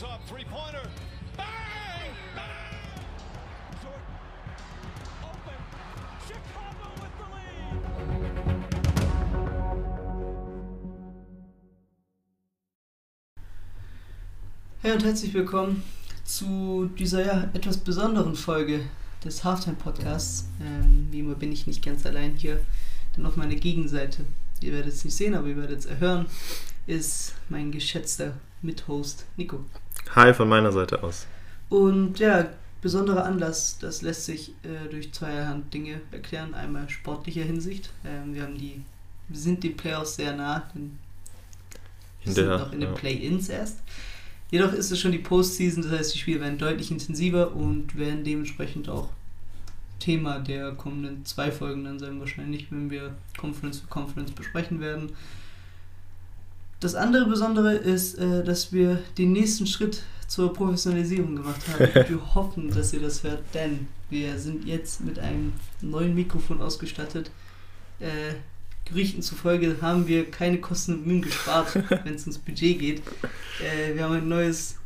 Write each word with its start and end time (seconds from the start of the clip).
Goes 0.00 0.08
up, 0.08 0.26
three-pointer. 0.28 0.88
Bang! 1.36 1.46
Bang! 2.34 3.04
Jordan. 3.82 4.00
Open. 5.22 5.58
Chicago 6.26 6.86
with 7.02 7.12
the 7.18 7.26
lead. 7.34 7.76
Hey 14.80 14.92
und 14.92 15.04
herzlich 15.04 15.34
willkommen 15.34 15.82
zu 16.24 16.88
dieser 16.98 17.26
ja, 17.26 17.50
etwas 17.52 17.76
besonderen 17.76 18.36
Folge 18.36 18.86
des 19.22 19.44
Halftime 19.44 19.76
Podcasts. 19.76 20.48
Ähm, 20.62 21.08
wie 21.10 21.18
immer 21.20 21.34
bin 21.34 21.52
ich 21.52 21.66
nicht 21.66 21.84
ganz 21.84 22.06
allein 22.06 22.36
hier, 22.36 22.64
denn 23.16 23.26
auf 23.26 23.36
meiner 23.36 23.56
Gegenseite, 23.56 24.24
ihr 24.62 24.72
werdet 24.72 24.94
es 24.94 25.04
nicht 25.04 25.16
sehen, 25.16 25.34
aber 25.34 25.48
ihr 25.48 25.58
werdet 25.58 25.80
es 25.80 25.86
erhören, 25.86 26.24
ist 26.86 27.34
mein 27.50 27.70
geschätzter 27.70 28.32
Mithost 28.62 29.26
Nico. 29.36 29.64
Hi 30.14 30.34
von 30.34 30.48
meiner 30.48 30.72
Seite 30.72 31.02
aus. 31.02 31.26
Und 31.68 32.18
ja, 32.18 32.48
besonderer 32.82 33.24
Anlass, 33.24 33.78
das 33.78 34.02
lässt 34.02 34.24
sich 34.24 34.50
äh, 34.64 34.88
durch 34.90 35.12
zweierhand 35.12 35.72
Dinge 35.72 36.00
erklären. 36.10 36.54
Einmal 36.54 36.88
sportlicher 36.88 37.42
Hinsicht. 37.42 37.90
Ähm, 38.04 38.34
wir 38.34 38.42
haben 38.42 38.58
die, 38.58 38.82
wir 39.28 39.38
sind 39.38 39.62
den 39.62 39.76
Playoffs 39.76 40.16
sehr 40.16 40.34
nah, 40.34 40.68
denn 40.74 40.98
wir 42.24 42.32
sind 42.32 42.48
noch 42.48 42.72
in 42.72 42.80
den 42.80 42.90
ja. 42.90 42.94
Play-Ins 42.94 43.48
erst. 43.48 43.78
Jedoch 44.50 44.72
ist 44.72 44.90
es 44.90 44.98
schon 44.98 45.12
die 45.12 45.18
Postseason, 45.18 45.84
das 45.84 45.92
heißt, 45.92 46.14
die 46.14 46.18
Spiele 46.18 46.40
werden 46.40 46.58
deutlich 46.58 46.90
intensiver 46.90 47.54
und 47.54 47.96
werden 47.96 48.24
dementsprechend 48.24 48.88
auch 48.88 49.10
Thema 50.00 50.40
der 50.40 50.72
kommenden 50.72 51.24
zwei 51.24 51.52
Folgen 51.52 51.84
dann 51.84 52.00
sein, 52.00 52.18
wahrscheinlich, 52.18 52.72
wenn 52.72 52.90
wir 52.90 53.14
Conference 53.38 53.80
für 53.80 53.86
Conference 53.86 54.32
besprechen 54.32 54.80
werden. 54.80 55.12
Das 56.80 56.94
andere 56.94 57.26
Besondere 57.26 57.74
ist, 57.74 58.18
äh, 58.18 58.42
dass 58.42 58.72
wir 58.72 59.02
den 59.18 59.32
nächsten 59.32 59.66
Schritt 59.66 60.02
zur 60.26 60.52
Professionalisierung 60.52 61.36
gemacht 61.36 61.60
haben. 61.68 61.90
wir 62.08 62.34
hoffen, 62.34 62.70
dass 62.70 62.92
ihr 62.94 63.00
das 63.00 63.22
hört, 63.22 63.42
denn 63.52 63.86
wir 64.08 64.38
sind 64.38 64.64
jetzt 64.64 65.02
mit 65.02 65.18
einem 65.18 65.52
neuen 65.82 66.14
Mikrofon 66.14 66.62
ausgestattet. 66.62 67.30
Äh, 68.00 68.34
Gerüchten 68.86 69.22
zufolge 69.22 69.76
haben 69.82 70.08
wir 70.08 70.30
keine 70.30 70.58
Kosten 70.58 70.94
und 70.94 71.06
Mühen 71.06 71.22
gespart, 71.22 71.74
wenn 72.04 72.14
es 72.14 72.22
ums 72.22 72.38
Budget 72.38 72.78
geht. 72.78 73.02
Äh, 73.60 73.94
wir 73.94 74.04
haben 74.04 74.14
ein 74.14 74.28
neues, 74.28 74.76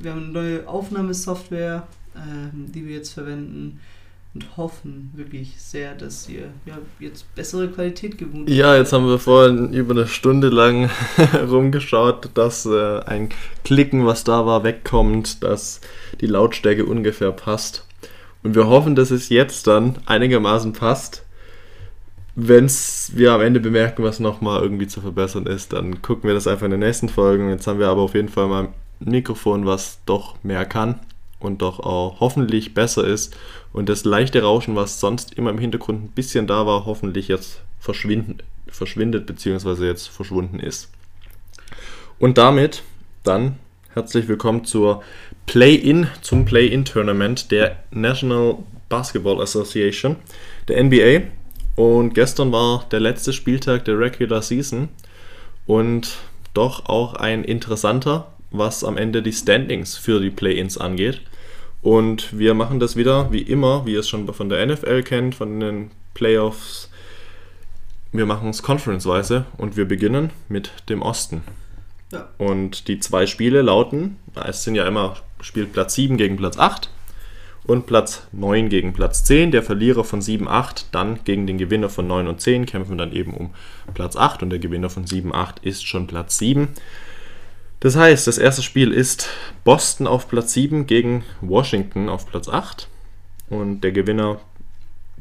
wir 0.00 0.10
haben 0.10 0.24
eine 0.24 0.32
neue 0.32 0.68
Aufnahmesoftware, 0.68 1.86
ähm, 2.16 2.72
die 2.72 2.84
wir 2.84 2.96
jetzt 2.96 3.12
verwenden 3.12 3.80
und 4.38 4.56
hoffen 4.56 5.10
wirklich 5.14 5.60
sehr, 5.60 5.94
dass 5.94 6.28
ihr 6.28 6.50
ja, 6.64 6.78
jetzt 7.00 7.34
bessere 7.34 7.68
Qualität 7.68 8.18
gewohnt 8.18 8.48
Ja, 8.48 8.76
jetzt 8.76 8.92
haben 8.92 9.08
wir 9.08 9.18
vorhin 9.18 9.72
über 9.72 9.94
eine 9.94 10.06
Stunde 10.06 10.48
lang 10.48 10.90
rumgeschaut, 11.50 12.30
dass 12.34 12.64
äh, 12.66 13.00
ein 13.00 13.30
Klicken, 13.64 14.06
was 14.06 14.22
da 14.22 14.46
war, 14.46 14.62
wegkommt, 14.62 15.42
dass 15.42 15.80
die 16.20 16.26
Lautstärke 16.26 16.84
ungefähr 16.84 17.32
passt. 17.32 17.84
Und 18.44 18.54
wir 18.54 18.68
hoffen, 18.68 18.94
dass 18.94 19.10
es 19.10 19.28
jetzt 19.28 19.66
dann 19.66 19.96
einigermaßen 20.06 20.72
passt. 20.72 21.24
Wenn 22.36 22.70
wir 23.14 23.32
am 23.32 23.40
Ende 23.40 23.58
bemerken, 23.58 24.04
was 24.04 24.20
nochmal 24.20 24.62
irgendwie 24.62 24.86
zu 24.86 25.00
verbessern 25.00 25.46
ist, 25.46 25.72
dann 25.72 26.00
gucken 26.02 26.28
wir 26.28 26.34
das 26.34 26.46
einfach 26.46 26.66
in 26.66 26.70
den 26.70 26.80
nächsten 26.80 27.08
Folgen. 27.08 27.50
Jetzt 27.50 27.66
haben 27.66 27.80
wir 27.80 27.88
aber 27.88 28.02
auf 28.02 28.14
jeden 28.14 28.28
Fall 28.28 28.46
mal 28.46 28.68
ein 29.00 29.10
Mikrofon, 29.10 29.66
was 29.66 29.98
doch 30.06 30.36
mehr 30.44 30.64
kann 30.64 31.00
und 31.40 31.62
doch 31.62 31.80
auch 31.80 32.20
hoffentlich 32.20 32.74
besser 32.74 33.06
ist. 33.06 33.36
Und 33.72 33.88
das 33.88 34.04
leichte 34.04 34.42
Rauschen, 34.42 34.76
was 34.76 35.00
sonst 35.00 35.34
immer 35.34 35.50
im 35.50 35.58
Hintergrund 35.58 36.04
ein 36.04 36.08
bisschen 36.08 36.46
da 36.46 36.66
war, 36.66 36.86
hoffentlich 36.86 37.28
jetzt 37.28 37.60
verschwinden, 37.78 38.38
verschwindet 38.66 39.26
bzw. 39.26 39.86
jetzt 39.86 40.08
verschwunden 40.08 40.60
ist. 40.60 40.90
Und 42.18 42.38
damit 42.38 42.82
dann 43.22 43.56
herzlich 43.94 44.28
willkommen 44.28 44.64
zur 44.64 45.02
Play-In, 45.46 46.08
zum 46.20 46.44
Play-In-Tournament 46.44 47.50
der 47.50 47.76
National 47.90 48.58
Basketball 48.88 49.40
Association, 49.40 50.16
der 50.66 50.82
NBA. 50.82 51.28
Und 51.76 52.14
gestern 52.14 52.50
war 52.50 52.86
der 52.90 53.00
letzte 53.00 53.32
Spieltag 53.32 53.84
der 53.84 53.98
Regular 53.98 54.42
Season 54.42 54.88
und 55.66 56.18
doch 56.54 56.86
auch 56.86 57.14
ein 57.14 57.44
interessanter, 57.44 58.32
was 58.50 58.82
am 58.82 58.96
Ende 58.96 59.22
die 59.22 59.32
Standings 59.32 59.96
für 59.96 60.20
die 60.20 60.30
Play-Ins 60.30 60.78
angeht. 60.78 61.20
Und 61.82 62.38
wir 62.38 62.54
machen 62.54 62.80
das 62.80 62.96
wieder 62.96 63.30
wie 63.32 63.42
immer, 63.42 63.86
wie 63.86 63.92
ihr 63.92 64.00
es 64.00 64.08
schon 64.08 64.32
von 64.32 64.48
der 64.48 64.66
NFL 64.66 65.02
kennt, 65.02 65.34
von 65.34 65.60
den 65.60 65.90
Playoffs. 66.14 66.90
Wir 68.12 68.26
machen 68.26 68.50
es 68.50 68.62
conferenceweise 68.62 69.46
und 69.58 69.76
wir 69.76 69.86
beginnen 69.86 70.30
mit 70.48 70.72
dem 70.88 71.02
Osten. 71.02 71.42
Ja. 72.12 72.28
Und 72.38 72.88
die 72.88 73.00
zwei 73.00 73.26
Spiele 73.26 73.62
lauten, 73.62 74.16
es 74.34 74.64
sind 74.64 74.74
ja 74.74 74.86
immer 74.86 75.16
spielt 75.40 75.72
Platz 75.72 75.94
7 75.94 76.16
gegen 76.16 76.36
Platz 76.36 76.58
8 76.58 76.90
und 77.64 77.86
Platz 77.86 78.26
9 78.32 78.68
gegen 78.68 78.92
Platz 78.92 79.24
10. 79.24 79.50
Der 79.50 79.62
Verlierer 79.62 80.04
von 80.04 80.22
7, 80.22 80.48
8 80.48 80.86
dann 80.92 81.22
gegen 81.24 81.46
den 81.46 81.58
Gewinner 81.58 81.88
von 81.88 82.06
9 82.06 82.26
und 82.26 82.40
10 82.40 82.66
kämpfen 82.66 82.98
dann 82.98 83.12
eben 83.12 83.34
um 83.34 83.50
Platz 83.94 84.16
8 84.16 84.42
und 84.42 84.50
der 84.50 84.58
Gewinner 84.58 84.90
von 84.90 85.06
7, 85.06 85.34
8 85.34 85.60
ist 85.60 85.86
schon 85.86 86.06
Platz 86.06 86.38
7. 86.38 86.68
Das 87.80 87.96
heißt, 87.96 88.26
das 88.26 88.38
erste 88.38 88.62
Spiel 88.62 88.92
ist 88.92 89.28
Boston 89.64 90.06
auf 90.06 90.28
Platz 90.28 90.52
7 90.52 90.86
gegen 90.86 91.22
Washington 91.40 92.08
auf 92.08 92.26
Platz 92.26 92.48
8 92.48 92.88
und 93.50 93.82
der 93.82 93.92
Gewinner 93.92 94.40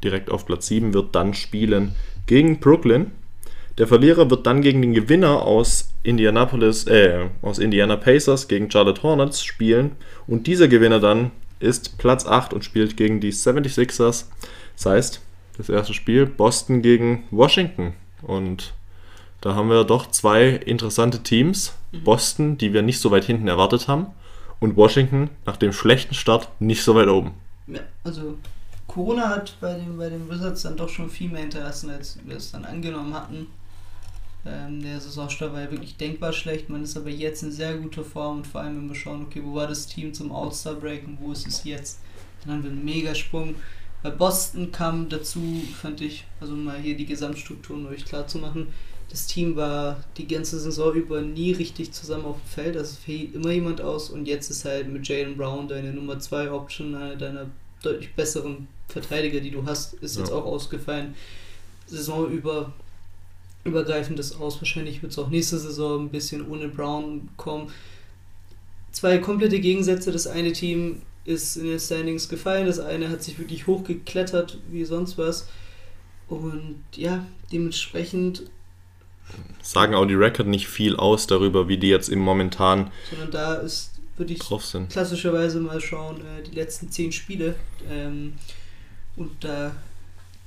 direkt 0.04 0.32
auf 0.32 0.46
Platz 0.46 0.68
7 0.68 0.94
wird 0.94 1.14
dann 1.14 1.34
spielen 1.34 1.94
gegen 2.26 2.60
Brooklyn. 2.60 3.12
Der 3.78 3.88
Verlierer 3.88 4.32
wird 4.32 4.48
dann 4.48 4.64
gegen 4.64 4.82
den 4.82 4.94
Gewinner 4.94 5.44
aus 5.44 5.94
Indianapolis, 6.02 6.88
äh, 6.88 7.28
aus 7.44 7.60
Indiana 7.60 7.96
Pacers 7.96 8.48
gegen 8.48 8.72
Charlotte 8.72 9.04
Hornets 9.04 9.44
spielen 9.44 9.92
und 10.26 10.48
dieser 10.48 10.68
Gewinner 10.68 11.00
dann 11.00 11.32
ist 11.60 12.00
Platz 12.00 12.26
8 12.26 12.54
und 12.54 12.66
spielt 12.66 12.98
gegen 12.98 13.20
die 13.20 13.32
76ers. 13.32 14.26
Das 14.76 14.86
heißt, 14.86 15.22
das 15.58 15.70
erste 15.70 15.94
Spiel 15.94 16.26
Boston 16.26 16.82
gegen 16.82 17.26
Washington 17.30 17.94
und 18.24 18.74
da 19.42 19.56
haben 19.56 19.70
wir 19.70 19.84
doch 19.84 20.10
zwei 20.10 20.50
interessante 20.50 21.24
Teams. 21.24 21.74
Boston, 22.04 22.58
die 22.58 22.74
wir 22.74 22.82
nicht 22.82 23.00
so 23.00 23.12
weit 23.12 23.26
hinten 23.26 23.48
erwartet 23.48 23.88
haben 23.88 24.08
und 24.60 24.76
Washington 24.76 25.30
nach 25.46 25.58
dem 25.58 25.74
schlechten 25.74 26.14
Start 26.14 26.50
nicht 26.60 26.84
so 26.84 26.96
weit 26.96 27.08
oben. 27.08 27.34
Ja, 27.68 27.82
also 28.04 28.38
Corona 28.88 29.30
hat 29.30 29.56
bei 29.60 29.76
den, 29.76 29.98
bei 29.98 30.10
den 30.10 30.30
Wizards 30.30 30.64
dann 30.64 30.78
doch 30.78 30.90
schon 30.90 31.10
viel 31.10 31.30
mehr 31.30 31.44
Interessen, 31.44 31.90
als 31.90 32.18
wir 32.26 32.38
es 32.38 32.52
dann 32.52 32.66
angenommen 32.66 33.14
hatten. 33.14 33.48
Ähm, 34.46 34.82
der 34.82 35.00
Saisonstart 35.00 35.54
war 35.54 35.62
ja 35.62 35.72
wirklich 35.72 35.98
denkbar 35.98 36.32
schlecht, 36.32 36.70
man 36.70 36.84
ist 36.84 36.96
aber 36.96 37.10
jetzt 37.10 37.44
in 37.44 37.52
sehr 37.52 37.76
guter 37.76 38.04
Form 38.04 38.38
und 38.38 38.48
vor 38.48 38.62
allem 38.62 38.78
wenn 38.78 38.88
wir 38.88 38.96
schauen, 38.96 39.24
okay, 39.24 39.42
wo 39.44 39.56
war 39.56 39.68
das 39.68 39.88
Team 39.88 40.14
zum 40.14 40.32
All-Star-Break 40.32 41.06
und 41.06 41.20
wo 41.20 41.32
ist 41.32 41.48
es 41.48 41.64
jetzt, 41.64 42.00
dann 42.44 42.54
haben 42.54 42.64
wir 42.64 42.72
einen 42.72 42.86
Megasprung. 42.86 43.56
Bei 44.04 44.10
Boston 44.10 44.72
kam 44.72 45.10
dazu, 45.10 45.62
fand 45.82 46.02
ich, 46.02 46.26
also 46.40 46.56
mal 46.56 46.78
hier 46.78 46.96
die 46.96 47.06
Gesamtstruktur 47.06 47.78
nur 47.78 47.92
klar 47.96 48.28
zu 48.28 48.38
machen, 48.38 48.68
das 49.10 49.28
Team 49.28 49.56
war 49.56 50.04
die 50.18 50.28
ganze 50.28 50.60
Saison 50.60 50.94
über 50.94 51.22
nie 51.22 51.54
richtig 51.54 51.92
zusammen 51.94 52.26
auf 52.26 52.38
dem 52.38 52.50
Feld, 52.50 52.78
also 52.78 52.96
fiel 52.96 53.34
immer 53.34 53.52
jemand 53.52 53.82
aus 53.82 54.10
und 54.10 54.28
jetzt 54.28 54.50
ist 54.50 54.66
halt 54.66 54.90
mit 54.90 55.08
Jalen 55.08 55.38
Brown 55.38 55.68
deine 55.68 55.94
Nummer 55.94 56.20
2 56.20 56.52
Option, 56.52 56.94
einer 56.96 57.16
deiner 57.16 57.46
deutlich 57.82 58.14
besseren 58.16 58.68
Verteidiger, 58.90 59.40
die 59.40 59.52
du 59.52 59.66
hast, 59.66 59.94
ist 59.96 60.18
jetzt 60.18 60.30
Ja. 60.30 60.36
auch 60.36 60.46
ausgefallen. 60.46 61.16
Saison 61.86 62.30
über 62.30 62.74
übergreifend 63.64 64.18
ist 64.20 64.40
aus. 64.40 64.60
Wahrscheinlich 64.62 65.02
wird 65.02 65.12
es 65.12 65.20
auch 65.20 65.30
nächste 65.30 65.58
Saison 65.58 66.06
ein 66.06 66.10
bisschen 66.10 66.48
ohne 66.50 66.70
Brown 66.70 67.30
kommen. 67.38 67.70
Zwei 68.92 69.18
komplette 69.18 69.60
Gegensätze. 69.60 70.12
Das 70.12 70.26
eine 70.26 70.54
Team 70.54 71.02
ist 71.26 71.58
in 71.58 71.66
den 71.66 71.80
Standings 71.80 72.30
gefallen, 72.30 72.66
das 72.68 72.80
eine 72.80 73.10
hat 73.10 73.22
sich 73.22 73.38
wirklich 73.38 73.68
hochgeklettert 73.68 74.60
wie 74.72 74.86
sonst 74.86 75.18
was. 75.18 75.48
Und 76.30 76.76
ja, 76.96 77.26
dementsprechend, 77.52 78.44
Sagen 79.62 79.96
auch 79.96 80.06
die 80.06 80.14
Record 80.14 80.48
nicht 80.48 80.68
viel 80.68 80.96
aus 80.96 81.28
darüber, 81.28 81.68
wie 81.68 81.78
die 81.78 81.90
jetzt 81.90 82.10
im 82.10 82.20
momentan 82.20 82.92
sondern 83.10 83.32
da 83.32 83.56
ist, 83.56 83.92
würde 84.16 84.34
ich 84.34 84.40
drauf 84.40 84.66
sind. 84.66 84.90
klassischerweise 84.90 85.60
mal 85.60 85.82
schauen, 85.82 86.22
äh, 86.22 86.44
die 86.44 86.56
letzten 86.56 86.90
zehn 86.90 87.12
Spiele. 87.12 87.56
Ähm, 87.90 88.34
und 89.16 89.32
da 89.42 89.72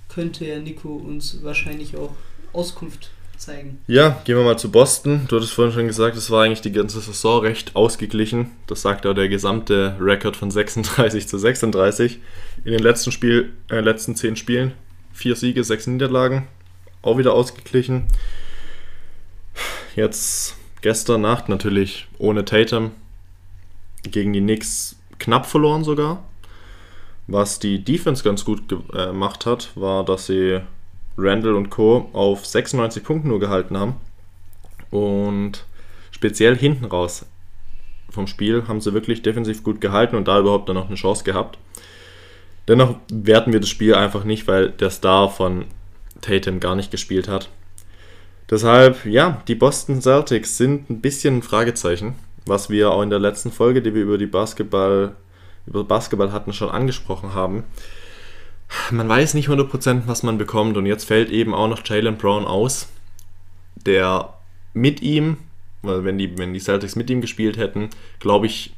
könnte 0.09 0.47
ja 0.47 0.59
Nico 0.59 0.89
uns 0.95 1.43
wahrscheinlich 1.43 1.97
auch 1.97 2.15
Auskunft 2.53 3.11
zeigen. 3.37 3.79
Ja, 3.87 4.21
gehen 4.25 4.37
wir 4.37 4.45
mal 4.45 4.59
zu 4.59 4.71
Boston. 4.71 5.27
Du 5.29 5.37
hattest 5.37 5.53
vorhin 5.53 5.73
schon 5.73 5.87
gesagt, 5.87 6.17
es 6.17 6.31
war 6.31 6.45
eigentlich 6.45 6.61
die 6.61 6.73
ganze 6.73 7.01
Saison 7.01 7.41
recht 7.41 7.77
ausgeglichen. 7.77 8.51
Das 8.67 8.83
sagt 8.83 9.07
auch 9.07 9.15
der 9.15 9.29
gesamte 9.29 9.97
Rekord 10.01 10.37
von 10.37 10.51
36 10.51 11.27
zu 11.27 11.39
36. 11.39 12.19
In 12.65 12.73
den 12.73 12.83
letzten, 12.83 13.13
Spiel, 13.13 13.53
äh, 13.71 13.81
letzten 13.81 14.17
10 14.17 14.37
Spielen 14.37 14.73
vier 15.13 15.37
Siege, 15.37 15.63
sechs 15.65 15.87
Niederlagen. 15.87 16.47
Auch 17.03 17.19
wieder 17.19 17.35
ausgeglichen. 17.35 18.05
Jetzt 19.97 20.57
gestern 20.83 21.23
Nacht 21.23 21.49
natürlich 21.49 22.07
ohne 22.19 22.45
Tatum 22.45 22.93
gegen 24.03 24.33
die 24.33 24.41
Knicks 24.41 24.97
knapp 25.19 25.47
verloren 25.47 25.85
sogar. 25.85 26.25
Was 27.27 27.59
die 27.59 27.85
Defense 27.85 28.25
ganz 28.25 28.45
gut 28.45 28.73
äh, 28.93 29.07
gemacht 29.07 29.47
hat, 29.47 29.71
war, 29.75 30.05
dass 30.05 30.27
sie 30.27 30.61
Randall 31.17 31.55
und 31.55 31.71
Co. 31.71 32.09
auf 32.13 32.47
96 32.47 33.05
Punkten 33.05 33.29
nur 33.29 33.41
gehalten 33.41 33.77
haben. 33.77 33.97
Und 34.91 35.65
speziell 36.11 36.57
hinten 36.57 36.87
raus 36.87 37.27
vom 38.11 38.27
Spiel 38.27 38.67
haben 38.67 38.81
sie 38.81 38.93
wirklich 38.93 39.23
defensiv 39.23 39.63
gut 39.63 39.81
gehalten 39.81 40.17
und 40.17 40.27
da 40.27 40.41
überhaupt 40.41 40.69
dann 40.69 40.77
noch 40.77 40.89
eine 40.89 40.97
Chance 40.97 41.25
gehabt. 41.25 41.59
Dennoch 42.67 42.97
werten 43.13 43.53
wir 43.53 43.61
das 43.61 43.69
Spiel 43.69 43.95
einfach 43.95 44.25
nicht, 44.25 44.47
weil 44.49 44.71
der 44.71 44.91
Star 44.91 45.29
von 45.29 45.67
Tatum 46.21 46.61
gar 46.61 46.75
nicht 46.75 46.91
gespielt 46.91 47.29
hat. 47.29 47.49
Deshalb, 48.51 49.07
ja, 49.07 49.43
die 49.47 49.55
Boston 49.55 50.03
Celtics 50.03 50.57
sind 50.57 50.91
ein 50.91 51.01
bisschen 51.01 51.39
ein 51.39 51.43
Fragezeichen, 51.43 52.17
was 52.47 52.69
wir 52.69 52.91
auch 52.91 53.03
in 53.03 53.11
der 53.11 53.21
letzten 53.21 53.53
Folge, 53.53 53.81
die 53.81 53.95
wir 53.95 54.03
über 54.03 54.19
die 54.19 54.27
Basketball, 54.27 55.15
über 55.67 55.85
Basketball 55.85 56.33
hatten, 56.33 56.53
schon 56.53 56.69
angesprochen 56.69 57.33
haben. 57.33 57.63
Man 58.91 59.09
weiß 59.09 59.35
nicht 59.35 59.49
100%, 59.49 60.03
was 60.07 60.25
man 60.25 60.37
bekommt 60.37 60.77
und 60.77 60.87
jetzt 60.87 61.05
fällt 61.05 61.31
eben 61.31 61.55
auch 61.55 61.69
noch 61.69 61.87
Jalen 61.87 62.17
Brown 62.17 62.45
aus, 62.45 62.89
der 63.77 64.35
mit 64.75 65.01
ihm, 65.01 65.37
weil 65.83 66.05
wenn 66.05 66.19
die, 66.19 66.37
wenn 66.37 66.53
die 66.53 66.61
Celtics 66.61 66.97
mit 66.97 67.09
ihm 67.09 67.21
gespielt 67.21 67.57
hätten, 67.57 67.91
glaube 68.19 68.47
ich, 68.47 68.75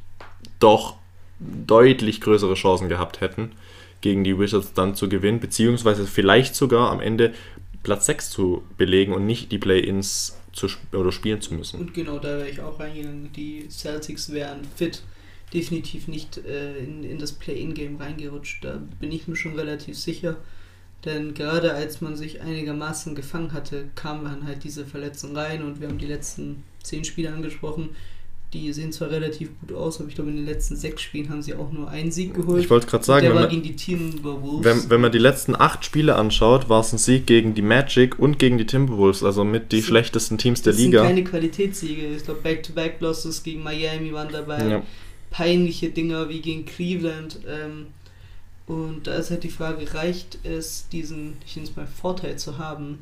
doch 0.59 0.97
deutlich 1.39 2.21
größere 2.21 2.53
Chancen 2.53 2.89
gehabt 2.89 3.21
hätten, 3.21 3.51
gegen 4.01 4.23
die 4.23 4.37
Wizards 4.37 4.73
dann 4.73 4.95
zu 4.95 5.09
gewinnen, 5.09 5.39
beziehungsweise 5.39 6.05
vielleicht 6.05 6.55
sogar 6.55 6.91
am 6.91 6.99
Ende 6.99 7.33
Platz 7.83 8.05
6 8.07 8.29
zu 8.29 8.63
belegen 8.77 9.13
und 9.13 9.25
nicht 9.25 9.51
die 9.51 9.59
Play-Ins 9.59 10.39
zu 10.53 10.67
sp 10.71 10.79
oder 10.95 11.11
spielen 11.11 11.41
zu 11.41 11.53
müssen. 11.53 11.79
Und 11.79 11.93
genau 11.93 12.19
da 12.19 12.37
wäre 12.37 12.49
ich 12.49 12.61
auch 12.61 12.79
reingegangen. 12.79 13.31
Die 13.33 13.67
Celtics 13.69 14.31
wären 14.31 14.61
fit, 14.75 15.03
definitiv 15.53 16.07
nicht 16.07 16.37
äh, 16.37 16.77
in, 16.77 17.03
in 17.03 17.19
das 17.19 17.33
Play-In-Game 17.33 17.97
reingerutscht. 17.97 18.63
Da 18.63 18.81
bin 18.99 19.11
ich 19.11 19.27
mir 19.27 19.35
schon 19.35 19.55
relativ 19.55 19.97
sicher. 19.97 20.37
Denn 21.05 21.33
gerade 21.33 21.73
als 21.73 21.99
man 21.99 22.15
sich 22.15 22.41
einigermaßen 22.41 23.13
gefangen 23.13 23.51
hatte, 23.51 23.89
kamen 23.95 24.23
dann 24.23 24.47
halt 24.47 24.63
diese 24.63 24.85
Verletzungen 24.85 25.35
rein 25.35 25.63
und 25.63 25.81
wir 25.81 25.89
haben 25.89 25.97
die 25.97 26.05
letzten 26.05 26.63
zehn 26.81 27.03
Spiele 27.03 27.33
angesprochen. 27.33 27.89
Die 28.53 28.71
sehen 28.71 28.91
zwar 28.91 29.09
relativ 29.09 29.49
gut 29.59 29.75
aus, 29.75 29.99
aber 29.99 30.09
ich 30.09 30.15
glaube, 30.15 30.29
in 30.29 30.35
den 30.37 30.45
letzten 30.45 30.75
sechs 30.75 31.01
Spielen 31.01 31.29
haben 31.29 31.41
sie 31.41 31.55
auch 31.55 31.71
nur 31.71 31.89
einen 31.89 32.11
Sieg 32.11 32.35
geholt. 32.35 32.63
Ich 32.63 32.69
wollte 32.69 32.85
gerade 32.85 33.03
sagen, 33.03 33.21
der 33.23 33.31
wenn 33.31 33.35
war 33.35 33.41
man, 33.43 33.49
gegen 33.49 33.63
die 33.63 33.75
Timberwolves. 33.75 34.63
wenn, 34.83 34.89
wenn 34.91 35.01
man 35.01 35.11
die 35.11 35.17
letzten 35.17 35.55
acht 35.55 35.83
Spiele 35.83 36.15
anschaut, 36.15 36.69
war 36.69 36.81
es 36.81 36.93
ein 36.93 36.99
Sieg 36.99 37.25
gegen 37.25 37.55
die 37.55 37.63
Magic 37.63 38.19
und 38.19 38.37
gegen 38.37 38.59
die 38.59 38.67
Timberwolves, 38.67 39.23
also 39.23 39.43
mit 39.43 39.71
die 39.71 39.77
Das- 39.77 39.85
schlechtesten 39.87 40.37
Teams 40.37 40.61
der 40.61 40.73
das 40.73 40.79
sind 40.81 40.91
Liga. 40.91 41.03
keine 41.03 41.23
Qualitätssiege. 41.23 42.15
Ich 42.15 42.23
glaube, 42.25 42.41
Back-to-Back-Losses 42.41 43.41
gegen 43.41 43.63
Miami 43.63 44.13
waren 44.13 44.31
dabei. 44.31 44.63
Ja. 44.67 44.83
Peinliche 45.31 45.89
Dinger 45.89 46.29
wie 46.29 46.41
gegen 46.41 46.65
Cleveland. 46.65 47.39
Ähm, 47.47 47.87
und 48.67 49.07
da 49.07 49.15
ist 49.15 49.31
halt 49.31 49.43
die 49.43 49.49
Frage, 49.49 49.93
reicht 49.95 50.37
es, 50.43 50.87
diesen, 50.89 51.33
ich 51.45 51.55
nenne 51.55 51.67
es 51.67 51.75
mal, 51.75 51.87
Vorteil 51.87 52.37
zu 52.37 52.59
haben, 52.59 52.99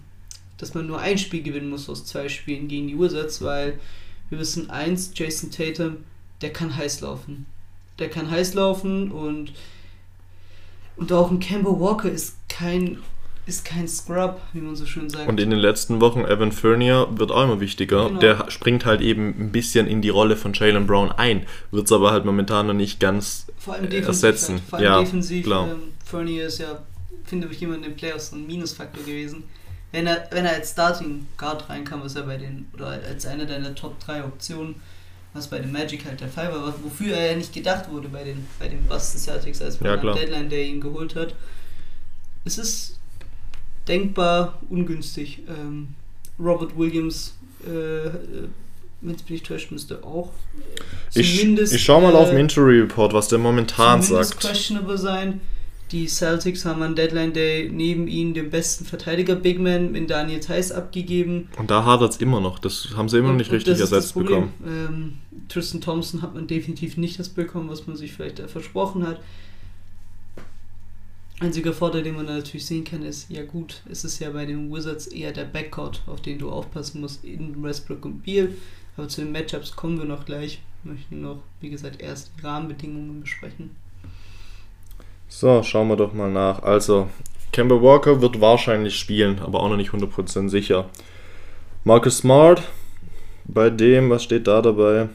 dass 0.57 0.73
man 0.73 0.87
nur 0.87 0.99
ein 0.99 1.17
Spiel 1.17 1.43
gewinnen 1.43 1.69
muss 1.69 1.89
aus 1.89 2.05
zwei 2.05 2.29
Spielen 2.29 2.67
gegen 2.67 2.87
die 2.87 2.97
Wizards, 2.97 3.41
weil 3.41 3.79
wir 4.31 4.39
wissen 4.39 4.69
eins, 4.71 5.11
Jason 5.13 5.51
Tatum, 5.51 5.97
der 6.41 6.51
kann 6.51 6.75
heiß 6.75 7.01
laufen. 7.01 7.45
Der 7.99 8.09
kann 8.09 8.31
heiß 8.31 8.55
laufen 8.55 9.11
und, 9.11 9.53
und 10.95 11.11
auch 11.13 11.29
ein 11.29 11.39
Kemba 11.39 11.69
Walker 11.69 12.09
ist 12.09 12.37
kein, 12.49 12.97
ist 13.45 13.65
kein 13.65 13.87
Scrub, 13.87 14.39
wie 14.53 14.61
man 14.61 14.75
so 14.75 14.85
schön 14.85 15.09
sagt. 15.09 15.27
Und 15.27 15.39
in 15.39 15.49
den 15.49 15.59
letzten 15.59 15.99
Wochen, 16.01 16.21
Evan 16.21 16.51
Fournier 16.51 17.07
wird 17.11 17.31
auch 17.31 17.43
immer 17.43 17.59
wichtiger. 17.59 18.07
Genau. 18.07 18.19
Der 18.19 18.49
springt 18.49 18.85
halt 18.85 19.01
eben 19.01 19.27
ein 19.37 19.51
bisschen 19.51 19.85
in 19.85 20.01
die 20.01 20.09
Rolle 20.09 20.35
von 20.37 20.53
Jalen 20.53 20.87
Brown 20.87 21.11
ein, 21.11 21.45
wird 21.69 21.85
es 21.85 21.91
aber 21.91 22.11
halt 22.11 22.25
momentan 22.25 22.67
noch 22.67 22.73
nicht 22.73 22.99
ganz 22.99 23.47
Vor 23.59 23.73
allem 23.75 23.85
äh, 23.85 23.89
defensiv. 23.89 24.07
ersetzen. 24.07 24.53
Halt. 24.55 24.63
Vor 24.69 24.79
allem 24.79 24.85
Ja, 24.85 24.99
defensiv. 25.01 25.45
klar. 25.45 25.67
Ähm, 25.69 25.79
Fournier 26.05 26.47
ist 26.47 26.59
ja, 26.59 26.79
finde 27.25 27.49
ich, 27.51 27.59
jemand 27.59 27.79
in 27.83 27.91
den 27.91 27.95
Playoffs 27.97 28.31
ein 28.31 28.47
Minusfaktor 28.47 29.03
gewesen. 29.03 29.43
Wenn 29.91 30.07
er, 30.07 30.27
wenn 30.31 30.45
er 30.45 30.53
als 30.53 30.71
Starting 30.71 31.27
Guard 31.37 31.69
reinkam, 31.69 32.01
was 32.03 32.15
er 32.15 32.23
bei 32.23 32.37
den, 32.37 32.67
oder 32.73 32.87
als 32.87 33.25
einer 33.25 33.45
deiner 33.45 33.75
Top 33.75 33.99
3 33.99 34.23
Optionen, 34.23 34.75
was 35.33 35.47
bei 35.47 35.59
den 35.59 35.71
Magic 35.71 36.05
halt 36.05 36.19
der 36.21 36.27
Fall 36.29 36.51
war, 36.51 36.73
wofür 36.83 37.15
er 37.15 37.31
ja 37.31 37.37
nicht 37.37 37.53
gedacht 37.53 37.89
wurde 37.89 38.07
bei 38.09 38.23
den, 38.23 38.45
bei 38.59 38.67
den 38.67 38.83
Boston 38.85 39.19
Celtics, 39.19 39.61
als 39.61 39.79
Ja, 39.79 39.97
klar. 39.97 40.15
Deadline 40.15 40.49
Day 40.49 40.67
ihn 40.69 40.81
geholt 40.81 41.15
hat. 41.15 41.35
Es 42.45 42.57
ist 42.57 42.97
denkbar 43.87 44.59
ungünstig. 44.69 45.39
Ähm, 45.47 45.89
Robert 46.39 46.77
Williams, 46.77 47.35
äh, 47.65 47.69
äh, 48.07 48.11
wenn 49.01 49.15
es 49.15 49.27
mich 49.29 49.43
täuscht, 49.43 49.71
müsste 49.71 50.03
auch 50.03 50.31
Ich, 51.13 51.37
zumindest, 51.39 51.73
ich 51.73 51.83
schau 51.83 52.01
mal 52.01 52.15
auf 52.15 52.29
äh, 52.29 52.31
den 52.31 52.39
Injury 52.41 52.81
Report, 52.81 53.13
was 53.13 53.27
der 53.27 53.39
momentan 53.39 54.01
sagt. 54.01 54.39
questionable 54.39 54.97
sein. 54.97 55.41
Die 55.91 56.07
Celtics 56.07 56.63
haben 56.63 56.81
an 56.83 56.95
Deadline 56.95 57.33
Day 57.33 57.69
neben 57.69 58.07
ihnen 58.07 58.33
den 58.33 58.49
besten 58.49 58.85
Verteidiger 58.85 59.35
Big 59.35 59.59
Man 59.59 59.93
in 59.93 60.07
Daniel 60.07 60.39
Theiss 60.39 60.71
abgegeben. 60.71 61.49
Und 61.57 61.69
da 61.69 61.83
hadert 61.83 62.13
es 62.13 62.17
immer 62.17 62.39
noch. 62.39 62.59
Das 62.59 62.89
haben 62.95 63.09
sie 63.09 63.17
immer 63.17 63.29
noch 63.29 63.37
nicht 63.37 63.51
richtig 63.51 63.79
ersetzt 63.79 64.13
bekommen. 64.13 64.53
Ähm, 64.65 65.17
Tristan 65.49 65.81
Thompson 65.81 66.21
hat 66.21 66.33
man 66.33 66.47
definitiv 66.47 66.95
nicht 66.95 67.19
das 67.19 67.27
bekommen, 67.27 67.69
was 67.69 67.87
man 67.87 67.97
sich 67.97 68.13
vielleicht 68.13 68.39
versprochen 68.39 69.05
hat. 69.05 69.19
Einziger 71.41 71.73
Vorteil, 71.73 72.03
den 72.03 72.15
man 72.15 72.27
da 72.27 72.35
natürlich 72.35 72.67
sehen 72.67 72.83
kann, 72.83 73.01
ist, 73.01 73.29
ja 73.29 73.43
gut, 73.43 73.81
es 73.89 74.05
ist 74.05 74.19
ja 74.19 74.29
bei 74.29 74.45
den 74.45 74.71
Wizards 74.71 75.07
eher 75.07 75.31
der 75.31 75.45
Backcourt, 75.45 76.03
auf 76.05 76.21
den 76.21 76.37
du 76.37 76.51
aufpassen 76.51 77.01
musst, 77.01 77.25
in 77.25 77.61
Westbrook 77.63 78.05
und 78.05 78.23
Beal. 78.23 78.49
Aber 78.95 79.07
zu 79.07 79.21
den 79.21 79.31
Matchups 79.31 79.75
kommen 79.75 79.97
wir 79.97 80.05
noch 80.05 80.25
gleich. 80.25 80.61
Wir 80.83 80.93
möchten 80.93 81.21
noch, 81.21 81.41
wie 81.59 81.69
gesagt, 81.69 82.01
erst 82.01 82.31
die 82.37 82.45
Rahmenbedingungen 82.45 83.21
besprechen. 83.21 83.71
So, 85.33 85.63
schauen 85.63 85.87
wir 85.87 85.95
doch 85.95 86.11
mal 86.11 86.29
nach. 86.29 86.61
Also, 86.61 87.09
Kemba 87.53 87.81
Walker 87.81 88.21
wird 88.21 88.41
wahrscheinlich 88.41 88.97
spielen, 88.99 89.39
aber 89.39 89.61
auch 89.61 89.69
noch 89.69 89.77
nicht 89.77 89.91
100% 89.91 90.49
sicher. 90.49 90.89
Marcus 91.85 92.17
Smart, 92.17 92.61
bei 93.45 93.69
dem, 93.69 94.09
was 94.09 94.23
steht 94.25 94.45
da 94.47 94.61
dabei? 94.61 95.07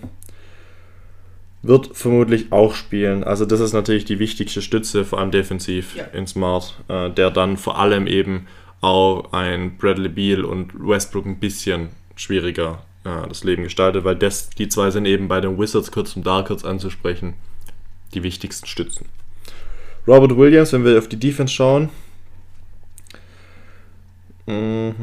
Wird 1.63 1.95
vermutlich 1.95 2.51
auch 2.51 2.75
spielen. 2.75 3.25
Also, 3.25 3.45
das 3.45 3.61
ist 3.61 3.75
natürlich 3.75 4.07
die 4.07 4.19
wichtigste 4.19 4.63
Stütze, 4.63 5.05
vor 5.05 5.19
allem 5.19 5.31
defensiv 5.33 5.95
Ja. 5.95 6.05
in 6.05 6.27
Smart, 6.27 6.77
äh, 6.89 7.11
der 7.11 7.31
dann 7.31 7.59
vor 7.59 7.79
allem 7.79 8.07
eben 8.07 8.47
auch 8.81 9.33
ein 9.35 9.77
Bradley 9.77 10.09
Beal 10.09 10.47
und 10.47 10.73
Westbrook 10.75 11.27
ein 11.27 11.41
bisschen 11.41 11.91
schwieriger 12.15 12.83
äh, 13.05 13.29
das 13.29 13.45
Leben 13.45 13.65
gestaltet, 13.65 14.05
weil 14.05 14.17
das, 14.17 14.49
die 14.49 14.69
zwei 14.69 14.91
sind 14.91 15.05
eben 15.05 15.29
bei 15.29 15.43
den 15.43 15.59
Wizards, 15.59 15.93
kurz 15.93 16.17
um 16.17 16.23
da 16.23 16.41
kurz 16.41 16.65
anzusprechen, 16.65 17.35
die 18.15 18.23
wichtigsten 18.23 18.67
Stützen. 18.67 19.07
Robert 20.07 20.37
Williams, 20.37 20.73
wenn 20.73 20.85
wir 20.85 20.99
auf 20.99 21.09
die 21.09 21.19
Defense 21.19 21.53
schauen, 21.53 21.89
mhm, 24.47 24.95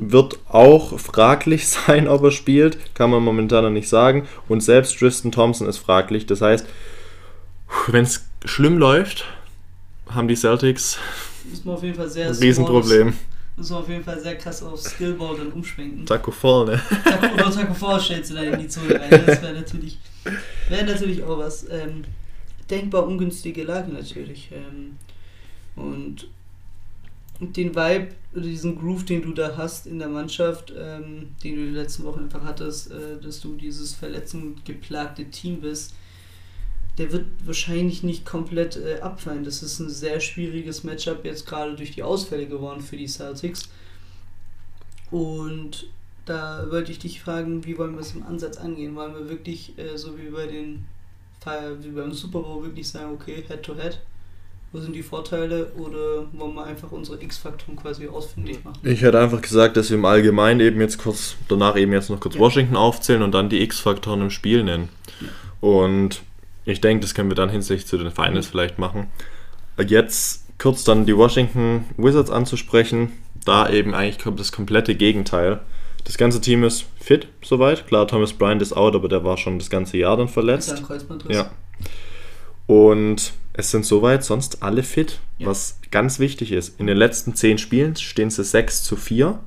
wird 0.00 0.38
auch 0.48 0.98
fraglich 0.98 1.68
sein, 1.86 2.06
ob 2.08 2.22
er 2.22 2.30
spielt. 2.30 2.94
Kann 2.94 3.10
man 3.10 3.22
momentan 3.22 3.64
noch 3.64 3.70
nicht 3.70 3.88
sagen. 3.88 4.28
Und 4.48 4.62
selbst 4.62 4.98
Tristan 4.98 5.32
Thompson 5.32 5.66
ist 5.68 5.78
fraglich. 5.78 6.26
Das 6.26 6.40
heißt, 6.40 6.66
wenn 7.88 8.04
es 8.04 8.26
schlimm 8.44 8.78
läuft, 8.78 9.24
haben 10.08 10.28
die 10.28 10.36
Celtics 10.36 10.98
Fall 11.64 11.78
ein 11.82 12.34
Riesenproblem. 12.34 13.14
Muss 13.56 13.70
man 13.70 13.80
auf 13.80 13.88
jeden 13.88 14.04
Fall 14.04 14.18
sehr 14.20 14.36
krass 14.36 14.62
auf 14.62 14.80
Skillball 14.80 15.36
dann 15.36 15.52
umschwenken. 15.52 16.06
Taco 16.06 16.30
voll, 16.30 16.66
ne? 16.66 16.80
Taco- 17.04 17.34
Oder 17.34 17.50
Taco 17.50 17.74
Fall 17.74 18.00
stellst 18.00 18.30
du 18.30 18.34
da 18.34 18.42
in 18.42 18.58
die 18.60 18.68
Zone 18.68 18.98
rein. 18.98 19.22
Das 19.26 19.42
wäre 19.42 19.54
natürlich, 19.54 19.98
wäre 20.68 20.84
natürlich 20.84 21.22
auch 21.22 21.38
was. 21.38 21.68
Ähm, 21.68 22.04
denkbar 22.70 23.06
ungünstige 23.06 23.64
Lage 23.64 23.92
natürlich. 23.92 24.50
Ähm, 24.52 24.96
und 25.76 26.28
den 27.40 27.74
Vibe 27.74 28.08
oder 28.34 28.42
diesen 28.42 28.78
Groove, 28.78 29.04
den 29.04 29.22
du 29.22 29.32
da 29.32 29.56
hast 29.56 29.86
in 29.86 29.98
der 29.98 30.08
Mannschaft, 30.08 30.72
ähm, 30.76 31.28
den 31.42 31.56
du 31.56 31.64
die 31.64 31.74
letzten 31.74 32.04
Wochen 32.04 32.24
einfach 32.24 32.44
hattest, 32.44 32.90
äh, 32.90 33.18
dass 33.20 33.40
du 33.40 33.56
dieses 33.56 33.94
verletzungsgeplagte 33.94 35.30
Team 35.30 35.60
bist, 35.60 35.94
der 36.98 37.12
wird 37.12 37.26
wahrscheinlich 37.44 38.02
nicht 38.02 38.26
komplett 38.26 38.76
äh, 38.76 39.00
abfallen. 39.00 39.44
Das 39.44 39.62
ist 39.62 39.80
ein 39.80 39.88
sehr 39.88 40.20
schwieriges 40.20 40.84
Matchup 40.84 41.24
jetzt 41.24 41.46
gerade 41.46 41.74
durch 41.74 41.92
die 41.92 42.02
Ausfälle 42.02 42.46
geworden 42.46 42.82
für 42.82 42.96
die 42.96 43.08
Celtics. 43.08 43.70
Und 45.10 45.88
da 46.26 46.70
wollte 46.70 46.92
ich 46.92 46.98
dich 46.98 47.22
fragen, 47.22 47.64
wie 47.64 47.78
wollen 47.78 47.94
wir 47.94 48.00
es 48.00 48.14
im 48.14 48.22
Ansatz 48.22 48.58
angehen? 48.58 48.94
Wollen 48.94 49.14
wir 49.14 49.28
wirklich, 49.30 49.78
äh, 49.78 49.96
so 49.96 50.18
wie 50.18 50.28
bei 50.28 50.46
den 50.46 50.84
wie 51.80 51.88
beim 51.88 52.12
Super 52.12 52.40
Bowl, 52.40 52.62
wirklich 52.62 52.88
sagen, 52.88 53.12
okay, 53.14 53.42
Head 53.46 53.62
to 53.62 53.74
Head? 53.74 53.98
Wo 54.72 54.78
sind 54.78 54.94
die 54.94 55.02
Vorteile? 55.02 55.72
Oder 55.76 56.26
wollen 56.32 56.54
wir 56.54 56.64
einfach 56.64 56.92
unsere 56.92 57.20
X-Faktoren 57.20 57.76
quasi 57.76 58.06
ausfindig 58.06 58.62
machen? 58.64 58.78
Ich 58.84 59.02
hätte 59.02 59.18
einfach 59.18 59.40
gesagt, 59.42 59.76
dass 59.76 59.90
wir 59.90 59.96
im 59.96 60.04
Allgemeinen 60.04 60.60
eben 60.60 60.80
jetzt 60.80 60.98
kurz, 60.98 61.34
danach 61.48 61.76
eben 61.76 61.92
jetzt 61.92 62.08
noch 62.08 62.20
kurz 62.20 62.34
Ja. 62.34 62.40
Washington 62.40 62.76
aufzählen 62.76 63.22
und 63.22 63.32
dann 63.32 63.48
die 63.48 63.62
X-Faktoren 63.62 64.20
im 64.22 64.30
Spiel 64.30 64.62
nennen. 64.62 64.88
Und 65.60 66.22
ich 66.64 66.80
denke, 66.80 67.00
das 67.02 67.14
können 67.14 67.30
wir 67.30 67.34
dann 67.34 67.48
hinsichtlich 67.50 67.86
zu 67.88 67.98
den 67.98 68.12
Finals 68.12 68.46
Mhm. 68.46 68.50
vielleicht 68.50 68.78
machen. 68.78 69.06
Jetzt 69.84 70.44
kurz 70.58 70.84
dann 70.84 71.06
die 71.06 71.16
Washington 71.16 71.84
Wizards 71.96 72.30
anzusprechen. 72.30 73.12
Da 73.44 73.68
eben 73.70 73.94
eigentlich 73.94 74.18
kommt 74.22 74.38
das 74.38 74.52
komplette 74.52 74.94
Gegenteil. 74.94 75.60
Das 76.04 76.16
ganze 76.18 76.40
Team 76.40 76.64
ist 76.64 76.86
fit 77.00 77.28
soweit. 77.42 77.86
Klar, 77.86 78.06
Thomas 78.08 78.32
Bryant 78.32 78.62
ist 78.62 78.72
out, 78.72 78.94
aber 78.94 79.08
der 79.08 79.22
war 79.24 79.36
schon 79.36 79.58
das 79.58 79.70
ganze 79.70 79.96
Jahr 79.98 80.16
dann 80.16 80.26
Ist 80.26 80.32
verletzt. 80.34 80.68
ja 80.70 80.76
ein 80.76 80.82
Kreuzbandriss. 80.82 81.36
Ja. 81.36 81.50
Und 82.66 83.32
es 83.52 83.70
sind 83.70 83.84
soweit 83.84 84.24
sonst 84.24 84.62
alle 84.62 84.82
fit, 84.82 85.18
Ja. 85.38 85.48
was 85.48 85.78
ganz 85.90 86.18
wichtig 86.18 86.52
ist. 86.52 86.78
In 86.80 86.86
den 86.86 86.96
letzten 86.96 87.34
10 87.34 87.58
Spielen 87.58 87.96
stehen 87.96 88.30
sie 88.30 88.44
6 88.44 88.84
zu 88.84 88.96
4. 88.96 89.38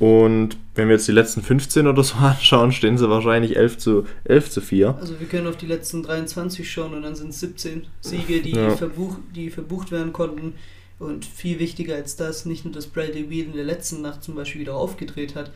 Und 0.00 0.56
wenn 0.74 0.88
wir 0.88 0.96
jetzt 0.96 1.06
die 1.06 1.12
letzten 1.12 1.40
15 1.42 1.86
oder 1.86 2.02
so 2.02 2.14
anschauen, 2.20 2.72
stehen 2.72 2.98
sie 2.98 3.08
wahrscheinlich 3.08 3.56
11 3.56 3.78
zu, 3.78 4.04
11 4.24 4.50
zu 4.50 4.60
4. 4.60 4.96
Also 5.00 5.20
wir 5.20 5.28
können 5.28 5.46
auf 5.46 5.56
die 5.56 5.66
letzten 5.66 6.02
23 6.02 6.68
schauen 6.70 6.94
und 6.94 7.02
dann 7.02 7.14
sind 7.14 7.28
es 7.30 7.38
17 7.40 7.86
Siege, 8.00 8.42
die, 8.42 8.50
Ja. 8.52 8.70
verbuch, 8.76 9.16
die 9.34 9.50
verbucht 9.50 9.92
werden 9.92 10.12
konnten. 10.12 10.54
Und 10.98 11.24
viel 11.24 11.58
wichtiger 11.58 11.96
als 11.96 12.16
das, 12.16 12.44
nicht 12.46 12.64
nur, 12.64 12.72
dass 12.72 12.86
Bradley 12.86 13.24
Beal 13.24 13.46
in 13.46 13.52
der 13.52 13.64
letzten 13.64 14.00
Nacht 14.00 14.22
zum 14.22 14.34
Beispiel 14.34 14.60
wieder 14.60 14.74
aufgedreht 14.74 15.34
hat. 15.34 15.50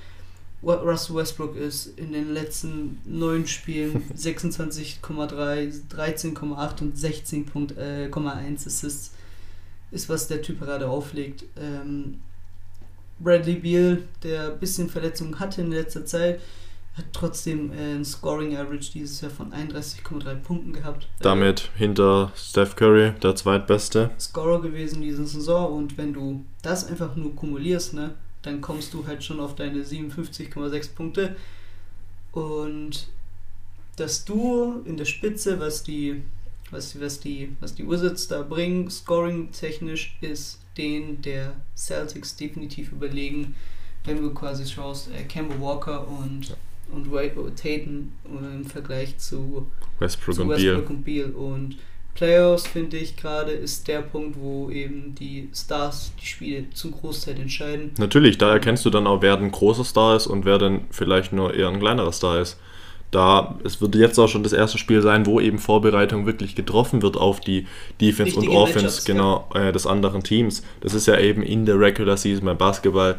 Russell 0.63 1.15
Westbrook 1.15 1.57
ist 1.57 1.99
in 1.99 2.13
den 2.13 2.35
letzten 2.35 3.01
neun 3.05 3.47
Spielen 3.47 4.03
26,3, 4.17 5.01
13,8 5.89 6.81
und 6.83 6.97
16,1 6.97 8.67
Assists. 8.67 9.13
Ist, 9.91 10.09
was 10.09 10.29
der 10.29 10.43
Typ 10.43 10.61
gerade 10.61 10.89
auflegt. 10.89 11.45
Ähm, 11.57 12.21
Bradley 13.21 13.55
Beal, 13.55 14.03
der 14.23 14.53
ein 14.53 14.59
bisschen 14.59 14.91
Verletzungen 14.91 15.39
hatte 15.41 15.63
in 15.63 15.71
letzter 15.71 16.05
Zeit, 16.05 16.41
hat 16.99 17.07
trotzdem 17.13 17.73
äh, 17.73 17.95
ein 17.95 18.05
Scoring 18.05 18.57
Average 18.57 18.93
dieses 18.93 19.21
Jahr 19.21 19.31
von 19.31 19.53
31,3 19.53 20.35
Punkten 20.37 20.73
gehabt. 20.73 21.05
Äh, 21.05 21.23
Damit 21.23 21.71
hinter 21.77 22.33
Steph 22.37 22.77
Curry, 22.77 23.13
der 23.23 23.37
zweitbeste. 23.37 24.11
Scorer 24.19 24.61
gewesen 24.61 25.01
diese 25.01 25.27
Saison 25.27 25.73
und 25.73 25.97
wenn 25.97 26.13
du 26.13 26.45
das 26.63 26.87
einfach 26.87 27.17
nur 27.17 27.35
kumulierst, 27.35 27.95
ne, 27.95 28.15
dann 28.43 28.61
kommst 28.61 28.93
du 28.93 29.07
halt 29.07 29.25
schon 29.25 29.41
auf 29.41 29.55
deine 29.55 29.83
57,6 29.83 30.95
Punkte 30.95 31.37
und 32.33 33.09
das 33.97 34.25
Duo 34.25 34.83
in 34.85 34.97
der 34.97 35.07
Spitze, 35.07 35.59
was 35.59 35.83
die 35.83 36.23
was, 36.71 37.01
was 37.01 37.21
die 37.21 37.57
was 37.61 37.75
die 37.75 37.89
Wizards 37.89 38.29
da 38.29 38.43
bringen, 38.43 38.91
scoring 38.91 39.51
technisch 39.53 40.17
ist 40.21 40.61
den 40.77 41.21
der 41.23 41.55
Celtics 41.77 42.37
definitiv 42.37 42.93
überlegen, 42.93 43.57
wenn 44.05 44.23
du 44.23 44.33
quasi 44.33 44.65
schaust, 44.67 45.11
äh, 45.11 45.25
Kemba 45.25 45.61
Walker 45.61 46.07
und 46.07 46.57
und 46.93 47.11
Wade 47.13 47.35
Tatum 47.55 48.13
äh, 48.25 48.57
im 48.57 48.65
Vergleich 48.65 49.19
zu 49.19 49.67
Westbrook 49.99 50.35
zu 50.35 50.43
und 50.43 50.49
Westbrook 50.51 50.91
und 50.91 51.05
Beal. 51.05 51.31
Und 51.31 51.77
Playoffs, 52.19 52.67
finde 52.67 52.97
ich 52.97 53.17
gerade, 53.17 53.53
ist 53.53 53.87
der 53.87 54.03
Punkt, 54.03 54.37
wo 54.41 54.71
eben 54.71 55.15
die 55.15 55.49
Stars 55.55 56.13
die 56.21 56.27
Spiele 56.27 56.65
zum 56.71 56.91
Großteil 56.91 57.39
entscheiden. 57.39 57.93
Natürlich, 57.97 58.39
da 58.39 58.53
erkennst 58.53 58.85
du 58.85 58.91
dann 58.91 59.07
auch, 59.07 59.23
wer 59.23 59.39
ein 59.39 59.53
großer 59.53 59.85
Star 59.85 60.17
ist 60.17 60.27
und 60.27 60.45
wer 60.45 60.59
dann 60.59 60.81
vielleicht 60.91 61.33
nur 61.33 61.55
eher 61.55 61.69
ein 61.69 61.79
kleinerer 61.79 62.11
Star 62.11 62.41
ist. 62.41 62.59
Da, 63.13 63.59
es 63.65 63.81
wird 63.81 63.95
jetzt 63.95 64.19
auch 64.19 64.29
schon 64.29 64.43
das 64.43 64.53
erste 64.53 64.79
Spiel 64.79 65.01
sein, 65.01 65.27
wo 65.27 65.41
eben 65.41 65.59
Vorbereitung 65.59 66.27
wirklich 66.27 66.55
getroffen 66.55 67.03
wird 67.03 67.17
auf 67.17 67.41
die 67.41 67.67
Defense 68.01 68.37
Richtige 68.37 68.51
und 68.51 68.57
Offense 68.57 69.03
genau, 69.07 69.49
äh, 69.55 69.73
des 69.73 69.87
anderen 69.87 70.23
Teams. 70.23 70.63
Das 70.81 70.95
ist 70.95 71.07
ja 71.07 71.19
eben 71.19 71.43
in 71.43 71.65
der 71.65 71.79
Regular 71.79 72.17
Season 72.17 72.45
beim 72.45 72.59
Basketball 72.59 73.17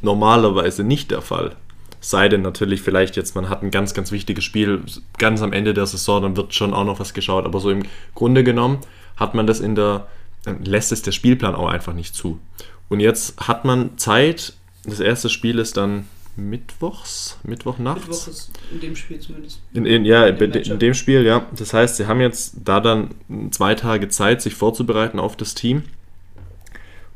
normalerweise 0.00 0.84
nicht 0.84 1.10
der 1.10 1.22
Fall. 1.22 1.56
Sei 2.04 2.28
denn 2.28 2.42
natürlich 2.42 2.82
vielleicht 2.82 3.16
jetzt, 3.16 3.36
man 3.36 3.48
hat 3.48 3.62
ein 3.62 3.70
ganz, 3.70 3.94
ganz 3.94 4.10
wichtiges 4.10 4.42
Spiel 4.42 4.82
ganz 5.18 5.40
am 5.40 5.52
Ende 5.52 5.72
der 5.72 5.86
Saison, 5.86 6.20
dann 6.20 6.36
wird 6.36 6.52
schon 6.52 6.74
auch 6.74 6.84
noch 6.84 6.98
was 6.98 7.14
geschaut. 7.14 7.44
Aber 7.44 7.60
so 7.60 7.70
im 7.70 7.84
Grunde 8.16 8.42
genommen 8.42 8.80
hat 9.16 9.34
man 9.34 9.46
das 9.46 9.60
in 9.60 9.76
der, 9.76 10.08
dann 10.42 10.64
lässt 10.64 10.90
es 10.90 11.02
der 11.02 11.12
Spielplan 11.12 11.54
auch 11.54 11.68
einfach 11.68 11.94
nicht 11.94 12.16
zu. 12.16 12.40
Und 12.88 12.98
jetzt 12.98 13.46
hat 13.46 13.64
man 13.64 13.96
Zeit, 13.98 14.54
das 14.84 14.98
erste 14.98 15.28
Spiel 15.28 15.60
ist 15.60 15.76
dann 15.76 16.08
mittwochs, 16.34 17.38
Mittwochnachts. 17.44 18.08
Mittwoch 18.08 18.26
ist 18.26 18.50
in 18.72 18.80
dem 18.80 18.96
Spiel 18.96 19.20
zumindest. 19.20 19.60
In, 19.72 19.86
in, 19.86 20.04
ja, 20.04 20.26
In 20.26 20.38
dem 20.38 20.52
in, 20.52 20.78
dem 20.80 20.94
Spiel, 20.94 21.24
ja. 21.24 21.46
Das 21.56 21.72
heißt, 21.72 21.98
sie 21.98 22.06
haben 22.06 22.20
jetzt 22.20 22.56
da 22.64 22.80
dann 22.80 23.10
zwei 23.52 23.76
Tage 23.76 24.08
Zeit, 24.08 24.42
sich 24.42 24.54
vorzubereiten 24.54 25.20
auf 25.20 25.36
das 25.36 25.54
Team. 25.54 25.84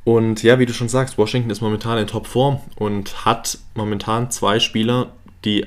Und 0.06 0.44
ja, 0.44 0.60
wie 0.60 0.66
du 0.66 0.72
schon 0.72 0.88
sagst, 0.88 1.18
Washington 1.18 1.50
ist 1.50 1.60
momentan 1.60 1.98
in 1.98 2.06
Topform 2.06 2.60
und 2.76 3.25
hat 3.26 3.58
momentan 3.75 4.30
zwei 4.30 4.60
Spieler, 4.60 5.10
die 5.44 5.66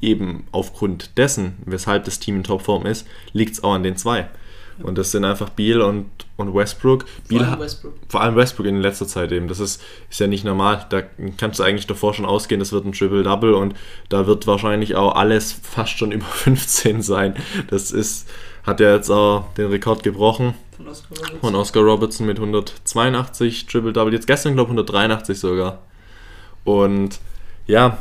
eben 0.00 0.44
aufgrund 0.50 1.16
dessen, 1.18 1.58
weshalb 1.66 2.04
das 2.04 2.18
Team 2.18 2.36
in 2.36 2.44
Topform 2.44 2.86
ist, 2.86 3.06
liegt 3.34 3.52
es 3.52 3.62
auch 3.62 3.74
an 3.74 3.82
den 3.82 3.96
zwei. 3.98 4.28
Und 4.82 4.96
das 4.96 5.10
sind 5.10 5.26
einfach 5.26 5.50
Beal 5.50 5.82
und, 5.82 6.06
und 6.38 6.54
Westbrook. 6.54 7.02
Vor 7.06 7.08
Beal 7.28 7.40
allem 7.42 7.50
hat- 7.52 7.60
Westbrook. 7.60 7.92
vor 8.08 8.22
allem 8.22 8.34
Westbrook 8.36 8.64
in 8.66 8.80
letzter 8.80 9.06
Zeit 9.06 9.30
eben. 9.30 9.46
Das 9.46 9.60
ist, 9.60 9.82
ist 10.08 10.20
ja 10.20 10.26
nicht 10.26 10.42
normal. 10.46 10.86
Da 10.88 11.02
kannst 11.36 11.58
du 11.60 11.64
eigentlich 11.64 11.86
davor 11.86 12.14
schon 12.14 12.24
ausgehen, 12.24 12.60
das 12.60 12.72
wird 12.72 12.86
ein 12.86 12.92
Triple-Double 12.92 13.52
und 13.52 13.74
da 14.08 14.26
wird 14.26 14.46
wahrscheinlich 14.46 14.96
auch 14.96 15.16
alles 15.16 15.52
fast 15.52 15.98
schon 15.98 16.12
über 16.12 16.24
15 16.24 17.02
sein. 17.02 17.34
Das 17.68 17.92
ist, 17.92 18.26
hat 18.70 18.80
er 18.80 18.96
jetzt 18.96 19.10
auch 19.10 19.52
den 19.54 19.66
Rekord 19.66 20.02
gebrochen 20.02 20.54
Von 20.76 20.88
Oscar 20.88 21.08
Robertson. 21.16 21.40
von 21.40 21.54
Oscar 21.54 21.80
Robertson 21.82 22.26
mit 22.26 22.38
182 22.38 23.66
Triple-Double. 23.66 24.12
Jetzt 24.12 24.26
gestern, 24.26 24.54
glaube 24.54 24.68
ich, 24.68 24.78
183 24.78 25.38
sogar. 25.38 25.82
Und 26.64 27.20
ja, 27.66 27.98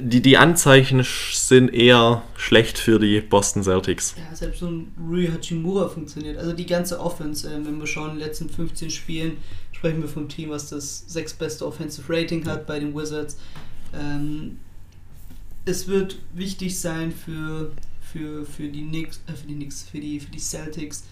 die, 0.00 0.20
die 0.20 0.36
Anzeichen 0.36 1.02
sind 1.32 1.72
eher 1.72 2.22
schlecht 2.36 2.78
für 2.78 2.98
die 2.98 3.20
Boston 3.20 3.62
Celtics. 3.62 4.14
Ja, 4.16 4.34
selbst 4.34 4.60
so 4.60 4.66
ein 4.66 4.92
Rui 5.08 5.28
Hachimura 5.28 5.88
funktioniert. 5.88 6.38
Also 6.38 6.52
die 6.52 6.66
ganze 6.66 7.00
Offense, 7.00 7.48
äh, 7.48 7.64
wenn 7.64 7.78
wir 7.78 7.86
schauen, 7.86 8.10
in 8.12 8.18
den 8.18 8.26
letzten 8.26 8.48
15 8.48 8.90
Spielen, 8.90 9.36
sprechen 9.72 10.02
wir 10.02 10.08
vom 10.08 10.28
Team, 10.28 10.50
was 10.50 10.70
das 10.70 11.04
sechstbeste 11.06 11.66
Offensive 11.66 12.12
Rating 12.12 12.46
hat 12.46 12.66
bei 12.66 12.78
den 12.78 12.94
Wizards. 12.94 13.36
Ähm, 13.94 14.58
es 15.64 15.88
wird 15.88 16.18
wichtig 16.32 16.78
sein 16.78 17.12
für, 17.12 17.72
für, 18.16 18.46
für 18.46 18.68
die 18.68 18.82
Knicks, 18.82 19.20
äh, 19.26 19.32
für 19.32 19.46
die 19.46 19.54
Knicks, 19.54 19.82
für 19.82 20.00
die, 20.00 20.20
für 20.20 20.30
die 20.30 20.38
Celtics, 20.38 21.04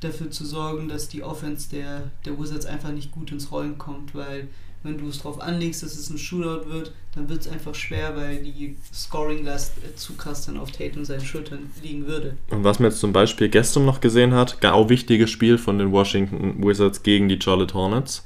dafür 0.00 0.30
zu 0.30 0.44
sorgen, 0.44 0.88
dass 0.88 1.08
die 1.08 1.22
Offense 1.22 1.70
der, 1.70 2.10
der 2.24 2.38
Wizards 2.38 2.66
einfach 2.66 2.90
nicht 2.90 3.12
gut 3.12 3.30
ins 3.30 3.52
Rollen 3.52 3.78
kommt, 3.78 4.14
weil 4.14 4.48
wenn 4.82 4.98
du 4.98 5.06
es 5.06 5.18
darauf 5.18 5.40
anlegst, 5.40 5.84
dass 5.84 5.96
es 5.96 6.10
ein 6.10 6.18
Shootout 6.18 6.68
wird, 6.68 6.92
dann 7.14 7.28
wird 7.28 7.42
es 7.42 7.48
einfach 7.48 7.74
schwer, 7.74 8.16
weil 8.16 8.42
die 8.42 8.76
Scoring-Last 8.92 9.74
äh, 9.78 9.94
zu 9.94 10.14
krass 10.14 10.44
dann 10.46 10.58
auf 10.58 10.72
Tate 10.72 10.98
und 10.98 11.04
seinen 11.04 11.24
Schultern 11.24 11.70
liegen 11.82 12.06
würde. 12.06 12.36
Und 12.50 12.64
was 12.64 12.80
man 12.80 12.90
jetzt 12.90 13.00
zum 13.00 13.12
Beispiel 13.12 13.48
gestern 13.48 13.86
noch 13.86 14.00
gesehen 14.00 14.34
hat, 14.34 14.62
auch 14.64 14.88
wichtiges 14.88 15.30
Spiel 15.30 15.56
von 15.56 15.78
den 15.78 15.92
Washington 15.92 16.62
Wizards 16.66 17.02
gegen 17.04 17.28
die 17.28 17.38
Charlotte 17.40 17.74
Hornets, 17.74 18.24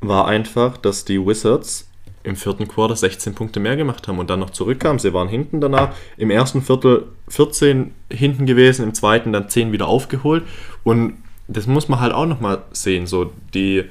war 0.00 0.28
einfach, 0.28 0.76
dass 0.76 1.04
die 1.04 1.18
Wizards 1.18 1.88
im 2.24 2.36
vierten 2.36 2.66
Quarter 2.66 2.96
16 2.96 3.34
Punkte 3.34 3.60
mehr 3.60 3.76
gemacht 3.76 4.08
haben 4.08 4.18
und 4.18 4.30
dann 4.30 4.40
noch 4.40 4.50
zurückkamen. 4.50 4.98
Sie 4.98 5.12
waren 5.12 5.28
hinten 5.28 5.60
danach. 5.60 5.94
Im 6.16 6.30
ersten 6.30 6.62
Viertel 6.62 7.06
14 7.28 7.92
hinten 8.10 8.46
gewesen, 8.46 8.82
im 8.82 8.94
zweiten 8.94 9.32
dann 9.32 9.48
10 9.48 9.72
wieder 9.72 9.86
aufgeholt. 9.86 10.42
Und 10.82 11.14
das 11.46 11.66
muss 11.66 11.88
man 11.88 12.00
halt 12.00 12.12
auch 12.12 12.26
nochmal 12.26 12.62
sehen. 12.72 13.06
So, 13.06 13.30
die 13.52 13.84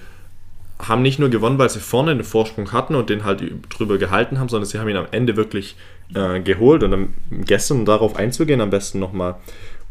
haben 0.79 1.03
nicht 1.03 1.19
nur 1.19 1.29
gewonnen, 1.29 1.59
weil 1.59 1.69
sie 1.69 1.79
vorne 1.79 2.15
den 2.15 2.23
Vorsprung 2.23 2.71
hatten 2.71 2.95
und 2.95 3.09
den 3.09 3.23
halt 3.23 3.43
drüber 3.69 3.99
gehalten 3.99 4.39
haben, 4.39 4.49
sondern 4.49 4.67
sie 4.67 4.79
haben 4.79 4.89
ihn 4.89 4.97
am 4.97 5.07
Ende 5.11 5.35
wirklich 5.35 5.75
äh, 6.15 6.39
geholt. 6.39 6.81
Und 6.81 6.91
dann 6.91 7.13
gestern, 7.45 7.79
um 7.79 7.85
darauf 7.85 8.15
einzugehen, 8.15 8.61
am 8.61 8.71
besten 8.71 8.99
nochmal 8.99 9.35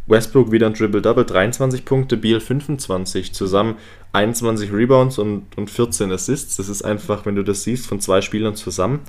Westbrook 0.06 0.50
wieder 0.50 0.66
ein 0.66 0.74
Triple-Double, 0.74 1.24
23 1.24 1.84
Punkte, 1.84 2.16
Beal 2.16 2.40
25, 2.40 3.32
zusammen 3.32 3.76
21 4.12 4.72
Rebounds 4.72 5.18
und, 5.18 5.46
und 5.56 5.70
14 5.70 6.10
Assists. 6.12 6.56
Das 6.56 6.68
ist 6.68 6.82
einfach, 6.82 7.24
wenn 7.24 7.36
du 7.36 7.42
das 7.44 7.62
siehst, 7.62 7.86
von 7.86 8.00
zwei 8.00 8.20
Spielern 8.20 8.54
zusammen, 8.56 9.00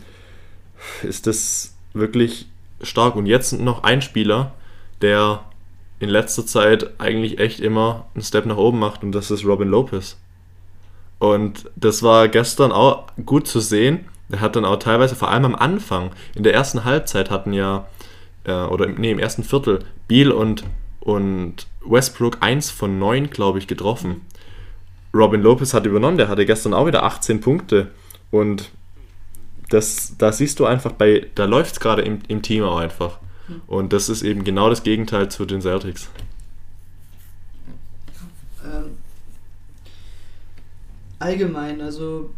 ist 1.02 1.28
das 1.28 1.76
wirklich 1.94 2.48
stark. 2.82 3.16
Und 3.16 3.26
jetzt 3.26 3.54
noch 3.54 3.84
ein 3.84 4.02
Spieler, 4.02 4.54
der 5.02 5.44
in 6.00 6.10
letzter 6.10 6.46
Zeit 6.46 7.00
eigentlich 7.00 7.40
echt 7.40 7.60
immer 7.60 8.08
einen 8.14 8.24
Step 8.24 8.46
nach 8.46 8.58
oben 8.58 8.80
macht 8.80 9.04
und 9.04 9.12
das 9.14 9.32
ist 9.32 9.46
Robin 9.46 9.70
Lopez. 9.70 10.18
Und 11.20 11.70
das 11.76 12.04
war 12.04 12.28
gestern 12.28 12.72
auch 12.72 13.08
gut 13.26 13.48
zu 13.48 13.60
sehen. 13.62 14.06
Der 14.30 14.42
hat 14.42 14.56
dann 14.56 14.66
auch 14.66 14.78
teilweise, 14.78 15.16
vor 15.16 15.30
allem 15.32 15.46
am 15.46 15.56
Anfang, 15.56 16.12
in 16.36 16.44
der 16.44 16.54
ersten 16.54 16.84
Halbzeit 16.84 17.30
hatten 17.32 17.54
ja, 17.54 17.88
äh, 18.44 18.52
oder 18.54 18.86
im- 18.86 18.96
nee, 18.96 19.12
im 19.12 19.20
ersten 19.20 19.44
Viertel, 19.44 19.80
Beal 20.08 20.32
und, 20.32 20.64
und 21.04 21.68
Westbrook 21.86 22.38
eins 22.40 22.72
von 22.72 22.98
neun, 22.98 23.30
glaube 23.30 23.60
ich, 23.60 23.68
getroffen. 23.68 24.22
Robin 25.14 25.42
Lopez 25.42 25.74
hat 25.74 25.86
übernommen, 25.86 26.18
der 26.18 26.30
hatte 26.30 26.46
gestern 26.46 26.74
auch 26.74 26.88
wieder 26.88 27.04
18 27.04 27.42
Punkte. 27.42 27.92
Und 28.32 28.72
das, 29.70 30.16
da 30.18 30.32
siehst 30.32 30.60
du 30.60 30.66
einfach, 30.66 30.94
bei, 30.94 31.28
da 31.36 31.44
läuft 31.44 31.74
es 31.74 31.80
gerade 31.82 32.04
im, 32.04 32.20
im 32.30 32.42
Team 32.42 32.64
auch 32.64 32.78
einfach. 32.78 33.20
Und 33.68 33.92
das 33.92 34.08
ist 34.08 34.24
eben 34.24 34.46
genau 34.46 34.70
das 34.70 34.84
Gegenteil 34.84 35.30
zu 35.30 35.46
den 35.46 35.62
Celtics. 35.62 36.10
Ähm, 38.64 38.98
allgemein, 41.20 41.82
also 41.82 42.30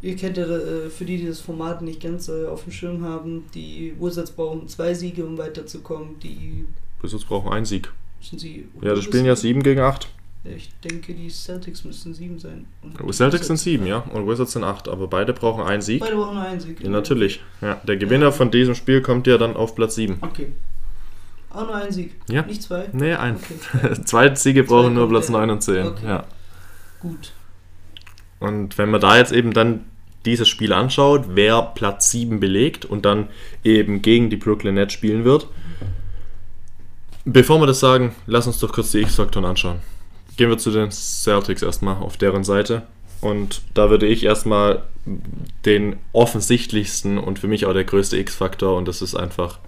ihr 0.00 0.16
kennt 0.16 0.38
ja, 0.38 0.44
äh, 0.44 0.88
für 0.88 1.04
die, 1.04 1.18
die 1.18 1.26
das 1.26 1.40
Format 1.40 1.82
nicht 1.82 2.00
ganz 2.00 2.28
äh, 2.28 2.46
auf 2.46 2.64
dem 2.64 2.72
Schirm 2.72 3.04
haben, 3.04 3.44
die 3.54 3.94
Wizards 4.00 4.30
brauchen 4.30 4.66
zwei 4.68 4.94
Siege, 4.94 5.26
um 5.26 5.36
weiterzukommen. 5.36 6.18
Die 6.20 6.64
Wizards 7.02 7.24
brauchen 7.24 7.50
einen 7.52 7.64
Sieg. 7.64 7.90
sind 8.20 8.38
sie. 8.40 8.66
Ja, 8.82 8.94
das 8.94 9.04
spielen 9.04 9.24
ja 9.24 9.34
7 9.36 9.62
gegen 9.62 9.80
8. 9.80 10.08
Ich 10.44 10.70
denke, 10.82 11.12
die 11.12 11.28
Celtics 11.28 11.84
müssten 11.84 12.14
sieben 12.14 12.38
sein. 12.38 12.64
Und 12.82 12.98
die 12.98 13.12
Celtics 13.12 13.46
sind 13.46 13.56
Wizards- 13.56 13.62
7, 13.64 13.86
ja, 13.86 13.98
und 13.98 14.26
Wizards 14.26 14.52
sind 14.52 14.64
8, 14.64 14.88
aber 14.88 15.06
beide 15.06 15.34
brauchen 15.34 15.62
einen 15.62 15.82
Sieg. 15.82 16.00
Beide 16.00 16.16
brauchen 16.16 16.34
nur 16.36 16.44
einen 16.44 16.60
Sieg. 16.60 16.80
Ja, 16.82 16.88
natürlich. 16.88 17.40
Ja, 17.60 17.74
der 17.86 17.96
Gewinner 17.98 18.32
von 18.32 18.50
diesem 18.50 18.74
Spiel 18.74 19.02
kommt 19.02 19.26
ja 19.26 19.36
dann 19.36 19.54
auf 19.54 19.74
Platz 19.74 19.96
7. 19.96 20.16
Okay. 20.22 20.52
Auch 21.50 21.66
nur 21.66 21.74
einen 21.74 21.92
Sieg. 21.92 22.14
Ja. 22.30 22.42
Nicht 22.42 22.62
zwei? 22.62 22.88
Nee, 22.92 23.14
ein. 23.14 23.36
Okay. 23.36 24.02
Zwei 24.04 24.34
Siege 24.34 24.62
brauchen 24.64 24.94
nur 24.94 25.02
kommt 25.08 25.12
Platz 25.12 25.26
der- 25.26 25.36
9 25.40 25.50
und 25.50 25.62
10. 25.62 25.86
Okay. 25.88 26.06
Ja. 26.06 26.24
Gut. 27.00 27.32
Und 28.38 28.78
wenn 28.78 28.90
man 28.90 29.00
da 29.00 29.18
jetzt 29.18 29.32
eben 29.32 29.52
dann 29.52 29.84
dieses 30.24 30.48
Spiel 30.48 30.72
anschaut, 30.72 31.24
wer 31.30 31.60
Platz 31.62 32.10
7 32.12 32.40
belegt 32.40 32.84
und 32.84 33.04
dann 33.04 33.28
eben 33.64 34.00
gegen 34.00 34.30
die 34.30 34.36
Brooklyn 34.36 34.74
Nets 34.74 34.92
spielen 34.94 35.24
wird. 35.24 35.48
Bevor 37.24 37.60
wir 37.60 37.66
das 37.66 37.80
sagen, 37.80 38.14
lass 38.26 38.46
uns 38.46 38.58
doch 38.58 38.72
kurz 38.72 38.92
die 38.92 39.00
X-Faktoren 39.00 39.44
anschauen. 39.44 39.80
Gehen 40.36 40.48
wir 40.48 40.58
zu 40.58 40.70
den 40.70 40.90
Celtics 40.90 41.62
erstmal 41.62 41.96
auf 41.96 42.16
deren 42.16 42.44
Seite. 42.44 42.82
Und 43.20 43.60
da 43.74 43.90
würde 43.90 44.06
ich 44.06 44.24
erstmal 44.24 44.84
den 45.66 45.96
offensichtlichsten 46.12 47.18
und 47.18 47.38
für 47.38 47.48
mich 47.48 47.66
auch 47.66 47.74
der 47.74 47.84
größte 47.84 48.16
X-Faktor 48.16 48.76
und 48.76 48.88
das 48.88 49.02
ist 49.02 49.14
einfach 49.14 49.58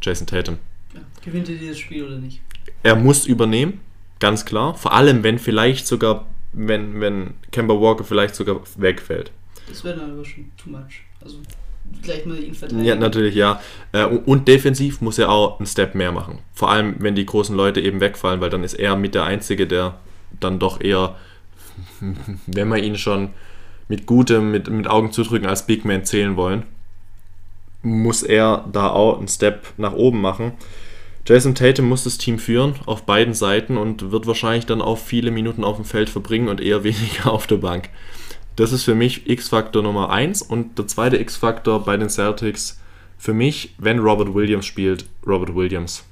Jason 0.00 0.26
Tatum. 0.26 0.58
Ja. 0.94 1.00
Gewinnt 1.22 1.48
ihr 1.48 1.58
dieses 1.58 1.78
Spiel 1.78 2.04
oder 2.04 2.16
nicht? 2.16 2.40
Er 2.82 2.96
muss 2.96 3.26
übernehmen, 3.26 3.80
ganz 4.20 4.46
klar. 4.46 4.74
Vor 4.74 4.94
allem, 4.94 5.22
wenn 5.22 5.38
vielleicht 5.38 5.86
sogar, 5.86 6.26
wenn, 6.52 7.00
wenn 7.00 7.34
Kemba 7.50 7.74
Walker 7.74 8.04
vielleicht 8.04 8.34
sogar 8.34 8.60
wegfällt. 8.76 9.32
Das 9.68 9.84
wäre 9.84 9.98
dann 9.98 10.12
aber 10.12 10.24
schon 10.24 10.50
too 10.56 10.70
much. 10.70 11.02
Also 11.20 11.38
gleich 12.02 12.26
mal 12.26 12.42
ihn 12.42 12.54
verteidigen. 12.54 12.86
Ja, 12.86 12.94
natürlich, 12.94 13.34
ja. 13.34 13.60
Äh, 13.92 14.04
Und 14.04 14.48
defensiv 14.48 15.00
muss 15.00 15.18
er 15.18 15.30
auch 15.30 15.58
einen 15.58 15.66
Step 15.66 15.94
mehr 15.94 16.12
machen. 16.12 16.38
Vor 16.54 16.70
allem, 16.70 16.96
wenn 16.98 17.14
die 17.14 17.26
großen 17.26 17.56
Leute 17.56 17.80
eben 17.80 18.00
wegfallen, 18.00 18.40
weil 18.40 18.50
dann 18.50 18.64
ist 18.64 18.74
er 18.74 18.96
mit 18.96 19.14
der 19.14 19.24
Einzige, 19.24 19.66
der 19.66 19.98
dann 20.40 20.58
doch 20.58 20.80
eher, 20.80 21.16
wenn 22.46 22.68
wir 22.68 22.78
ihn 22.78 22.96
schon 22.96 23.30
mit 23.88 24.06
gutem, 24.06 24.50
mit, 24.50 24.68
mit 24.68 24.86
Augen 24.86 25.12
zudrücken 25.12 25.48
als 25.48 25.66
Big 25.66 25.84
Man 25.84 26.04
zählen 26.04 26.36
wollen, 26.36 26.64
muss 27.82 28.22
er 28.22 28.64
da 28.72 28.90
auch 28.90 29.18
einen 29.18 29.28
Step 29.28 29.72
nach 29.76 29.92
oben 29.92 30.20
machen. 30.20 30.52
Jason 31.26 31.54
Tatum 31.54 31.88
muss 31.88 32.04
das 32.04 32.18
Team 32.18 32.38
führen 32.38 32.74
auf 32.86 33.04
beiden 33.04 33.34
Seiten 33.34 33.76
und 33.76 34.10
wird 34.10 34.26
wahrscheinlich 34.26 34.66
dann 34.66 34.80
auch 34.80 34.98
viele 34.98 35.30
Minuten 35.30 35.62
auf 35.62 35.76
dem 35.76 35.84
Feld 35.84 36.08
verbringen 36.08 36.48
und 36.48 36.60
eher 36.60 36.84
weniger 36.84 37.32
auf 37.32 37.46
der 37.46 37.56
Bank. 37.56 37.90
Das 38.58 38.72
ist 38.72 38.82
für 38.82 38.96
mich 38.96 39.30
X-Faktor 39.30 39.84
Nummer 39.84 40.10
1 40.10 40.42
und 40.42 40.78
der 40.78 40.88
zweite 40.88 41.16
X-Faktor 41.16 41.84
bei 41.84 41.96
den 41.96 42.08
Celtics 42.08 42.80
für 43.16 43.32
mich, 43.32 43.72
wenn 43.78 44.00
Robert 44.00 44.34
Williams 44.34 44.66
spielt, 44.66 45.04
Robert 45.24 45.54
Williams. 45.54 46.02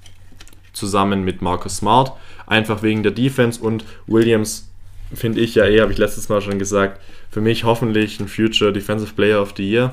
Zusammen 0.73 1.25
mit 1.25 1.43
Marcus 1.43 1.79
Smart, 1.79 2.12
einfach 2.47 2.85
wegen 2.85 3.03
der 3.03 3.11
Defense 3.11 3.61
und 3.61 3.85
Williams 4.07 4.71
finde 5.12 5.41
ich 5.41 5.57
ja 5.57 5.65
eh, 5.65 5.81
habe 5.81 5.91
ich 5.91 5.99
letztes 5.99 6.29
Mal 6.29 6.41
schon 6.41 6.61
gesagt, 6.61 7.00
für 7.33 7.41
mich 7.41 7.65
hoffentlich 7.65 8.21
ein 8.21 8.29
Future 8.29 8.73
Defensive 8.73 9.15
Player 9.15 9.43
of 9.43 9.55
the 9.57 9.69
Year. 9.69 9.93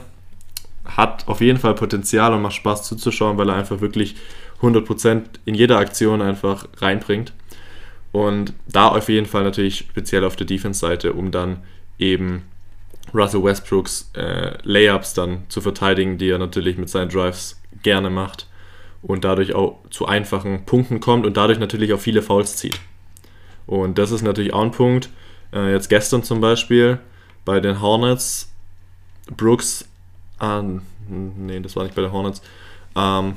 Hat 0.86 1.28
auf 1.28 1.42
jeden 1.42 1.58
Fall 1.58 1.74
Potenzial 1.74 2.36
und 2.36 2.44
macht 2.44 2.54
Spaß 2.54 2.84
zuzuschauen, 2.84 3.40
weil 3.40 3.50
er 3.50 3.56
einfach 3.56 3.82
wirklich 3.82 4.16
100% 4.62 5.24
in 5.46 5.56
jeder 5.56 5.80
Aktion 5.80 6.22
einfach 6.22 6.68
reinbringt. 6.78 7.34
Und 8.12 8.54
da 8.68 8.90
auf 8.90 9.10
jeden 9.10 9.26
Fall 9.26 9.44
natürlich 9.44 9.80
speziell 9.80 10.24
auf 10.24 10.36
der 10.36 10.46
Defense-Seite, 10.46 11.14
um 11.14 11.32
dann 11.32 11.58
eben 12.00 12.44
Russell 13.14 13.44
Westbrooks 13.44 14.12
äh, 14.16 14.58
Layups 14.64 15.14
dann 15.14 15.44
zu 15.50 15.62
verteidigen, 15.62 16.18
die 16.18 16.30
er 16.30 16.40
natürlich 16.40 16.78
mit 16.78 16.90
seinen 16.90 17.10
Drives 17.10 17.62
gerne 17.84 18.10
macht 18.10 18.48
und 19.02 19.24
dadurch 19.24 19.54
auch 19.54 19.78
zu 19.90 20.06
einfachen 20.08 20.66
Punkten 20.66 21.00
kommt 21.00 21.26
und 21.26 21.38
dadurch 21.38 21.60
natürlich 21.60 21.94
auch 21.94 22.00
viele 22.00 22.22
Fouls 22.22 22.56
zieht. 22.56 22.80
Und 23.66 23.98
das 23.98 24.12
ist 24.12 24.24
natürlich 24.24 24.54
auch 24.54 24.64
ein 24.64 24.72
Punkt. 24.72 25.10
Äh, 25.54 25.72
jetzt 25.72 25.90
gestern 25.90 26.24
zum 26.24 26.42
Beispiel 26.42 27.00
bei 27.46 27.60
den 27.60 27.82
Hornets, 27.82 28.52
Brooks, 29.38 29.88
äh, 30.42 30.62
nee, 31.10 31.60
das 31.60 31.76
war 31.76 31.84
nicht 31.84 31.96
bei 31.96 32.02
den 32.02 32.12
Hornets, 32.12 32.42
ähm, 32.96 33.36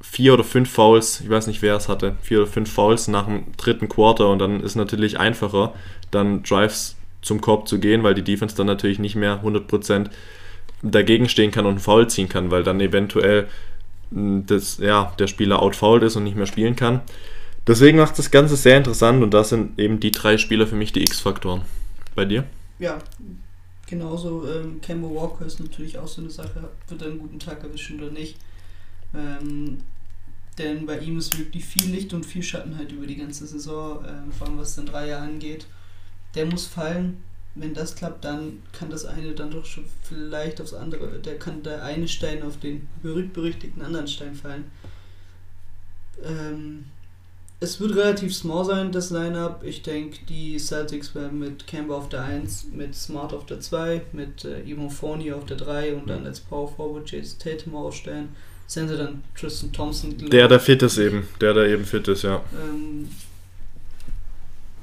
vier 0.00 0.34
oder 0.34 0.44
fünf 0.44 0.70
Fouls, 0.70 1.20
ich 1.20 1.28
weiß 1.28 1.48
nicht 1.48 1.62
wer 1.62 1.76
es 1.76 1.88
hatte, 1.88 2.16
vier 2.22 2.42
oder 2.42 2.46
fünf 2.46 2.72
Fouls 2.72 3.08
nach 3.08 3.26
dem 3.26 3.52
dritten 3.56 3.88
Quarter 3.88 4.28
und 4.28 4.38
dann 4.38 4.60
ist 4.60 4.76
natürlich 4.76 5.18
einfacher, 5.18 5.74
dann 6.10 6.42
Drives 6.42 6.95
zum 7.26 7.40
Korb 7.40 7.68
zu 7.68 7.78
gehen, 7.78 8.02
weil 8.02 8.14
die 8.14 8.22
Defense 8.22 8.56
dann 8.56 8.66
natürlich 8.66 8.98
nicht 8.98 9.16
mehr 9.16 9.42
100% 9.42 10.10
dagegen 10.82 11.28
stehen 11.28 11.50
kann 11.50 11.66
und 11.66 11.72
einen 11.72 11.80
Foul 11.80 12.08
ziehen 12.08 12.28
kann, 12.28 12.50
weil 12.50 12.62
dann 12.62 12.80
eventuell 12.80 13.48
das, 14.10 14.78
ja, 14.78 15.12
der 15.18 15.26
Spieler 15.26 15.60
outfouled 15.60 16.04
ist 16.04 16.16
und 16.16 16.24
nicht 16.24 16.36
mehr 16.36 16.46
spielen 16.46 16.76
kann. 16.76 17.00
Deswegen 17.66 17.98
macht 17.98 18.18
das 18.18 18.30
Ganze 18.30 18.54
sehr 18.54 18.76
interessant 18.76 19.22
und 19.22 19.34
das 19.34 19.48
sind 19.48 19.78
eben 19.78 19.98
die 19.98 20.12
drei 20.12 20.38
Spieler 20.38 20.66
für 20.66 20.76
mich 20.76 20.92
die 20.92 21.02
X-Faktoren. 21.02 21.62
Bei 22.14 22.24
dir? 22.24 22.44
Ja, 22.78 22.98
genauso. 23.88 24.46
Ähm, 24.48 24.80
Kemba 24.80 25.08
Walker 25.08 25.44
ist 25.44 25.58
natürlich 25.58 25.98
auch 25.98 26.06
so 26.06 26.20
eine 26.20 26.30
Sache. 26.30 26.70
Wird 26.88 27.02
er 27.02 27.08
einen 27.08 27.18
guten 27.18 27.40
Tag 27.40 27.62
erwischen 27.64 28.00
oder 28.00 28.12
nicht? 28.12 28.36
Ähm, 29.14 29.78
denn 30.58 30.86
bei 30.86 30.98
ihm 30.98 31.18
ist 31.18 31.38
wirklich 31.38 31.64
viel 31.64 31.90
Licht 31.90 32.14
und 32.14 32.24
viel 32.24 32.42
Schatten 32.42 32.78
halt 32.78 32.92
über 32.92 33.06
die 33.06 33.16
ganze 33.16 33.46
Saison, 33.46 34.04
ähm, 34.06 34.32
vor 34.32 34.46
allem 34.46 34.58
was 34.58 34.76
den 34.76 34.86
Dreier 34.86 35.20
angeht. 35.20 35.66
Der 36.36 36.46
muss 36.46 36.66
fallen. 36.66 37.22
Wenn 37.54 37.72
das 37.72 37.96
klappt, 37.96 38.24
dann 38.24 38.62
kann 38.72 38.90
das 38.90 39.06
eine 39.06 39.32
dann 39.32 39.50
doch 39.50 39.64
schon 39.64 39.86
vielleicht 40.02 40.60
aufs 40.60 40.74
andere. 40.74 41.18
Der 41.20 41.38
kann 41.38 41.62
der 41.62 41.82
eine 41.82 42.06
Stein 42.06 42.42
auf 42.42 42.60
den 42.60 42.86
berühmt-berüchtigten 43.02 43.82
anderen 43.82 44.06
Stein 44.06 44.34
fallen. 44.34 44.70
Ähm, 46.22 46.84
es 47.58 47.80
wird 47.80 47.96
relativ 47.96 48.34
small 48.34 48.66
sein, 48.66 48.92
das 48.92 49.10
Lineup. 49.10 49.62
Ich 49.64 49.82
denke, 49.82 50.18
die 50.28 50.58
Celtics 50.58 51.14
werden 51.14 51.38
mit 51.38 51.66
Kemba 51.66 51.96
auf 51.96 52.10
der 52.10 52.22
1, 52.22 52.68
mit 52.72 52.94
Smart 52.94 53.32
auf 53.32 53.46
der 53.46 53.60
2, 53.60 54.02
mit 54.12 54.44
äh, 54.44 54.60
Ivan 54.64 54.90
Fournier 54.90 55.36
auf 55.36 55.46
der 55.46 55.56
3 55.56 55.94
und 55.94 56.10
dann 56.10 56.26
als 56.26 56.40
Power 56.40 56.68
Forward 56.68 57.10
Jason 57.10 57.38
Tatum 57.38 57.74
aufstellen. 57.74 58.28
Center 58.66 58.96
dann 58.96 59.22
Tristan 59.34 59.72
Thompson. 59.72 60.16
Der, 60.28 60.48
der 60.48 60.60
fit 60.60 60.82
ist 60.82 60.98
eben. 60.98 61.26
Der, 61.40 61.54
der 61.54 61.66
eben 61.68 61.84
fit 61.84 62.06
ist, 62.08 62.22
ja. 62.22 62.44
Ähm, 62.52 63.08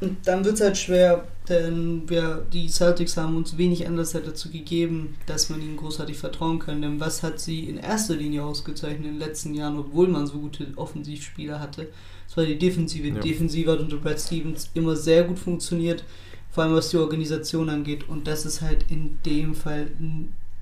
und 0.03 0.17
dann 0.25 0.43
wird 0.45 0.55
es 0.55 0.61
halt 0.61 0.77
schwer, 0.77 1.27
denn 1.49 2.09
wir, 2.09 2.45
die 2.51 2.67
Celtics 2.67 3.17
haben 3.17 3.35
uns 3.35 3.57
wenig 3.57 3.85
anders 3.87 4.13
halt 4.13 4.27
dazu 4.27 4.49
gegeben, 4.49 5.15
dass 5.25 5.49
man 5.49 5.61
ihnen 5.61 5.77
großartig 5.77 6.17
vertrauen 6.17 6.59
kann. 6.59 6.81
Denn 6.81 6.99
was 6.99 7.23
hat 7.23 7.39
sie 7.39 7.61
in 7.65 7.77
erster 7.77 8.15
Linie 8.15 8.43
ausgezeichnet 8.43 9.05
in 9.05 9.13
den 9.13 9.19
letzten 9.19 9.53
Jahren, 9.53 9.77
obwohl 9.77 10.07
man 10.07 10.27
so 10.27 10.39
gute 10.39 10.67
Offensivspieler 10.75 11.59
hatte? 11.59 11.89
Das 12.27 12.37
war 12.37 12.45
die 12.45 12.57
Defensive. 12.57 13.03
Die 13.03 13.15
Ja. 13.15 13.19
Defensive 13.19 13.71
hat 13.71 13.79
unter 13.79 13.97
Brad 13.97 14.19
Stevens 14.19 14.69
immer 14.73 14.95
sehr 14.95 15.23
gut 15.23 15.39
funktioniert, 15.39 16.03
vor 16.51 16.63
allem 16.63 16.73
was 16.75 16.89
die 16.89 16.97
Organisation 16.97 17.69
angeht. 17.69 18.07
Und 18.07 18.27
das 18.27 18.45
ist 18.45 18.61
halt 18.61 18.85
in 18.89 19.19
dem 19.25 19.55
Fall 19.55 19.87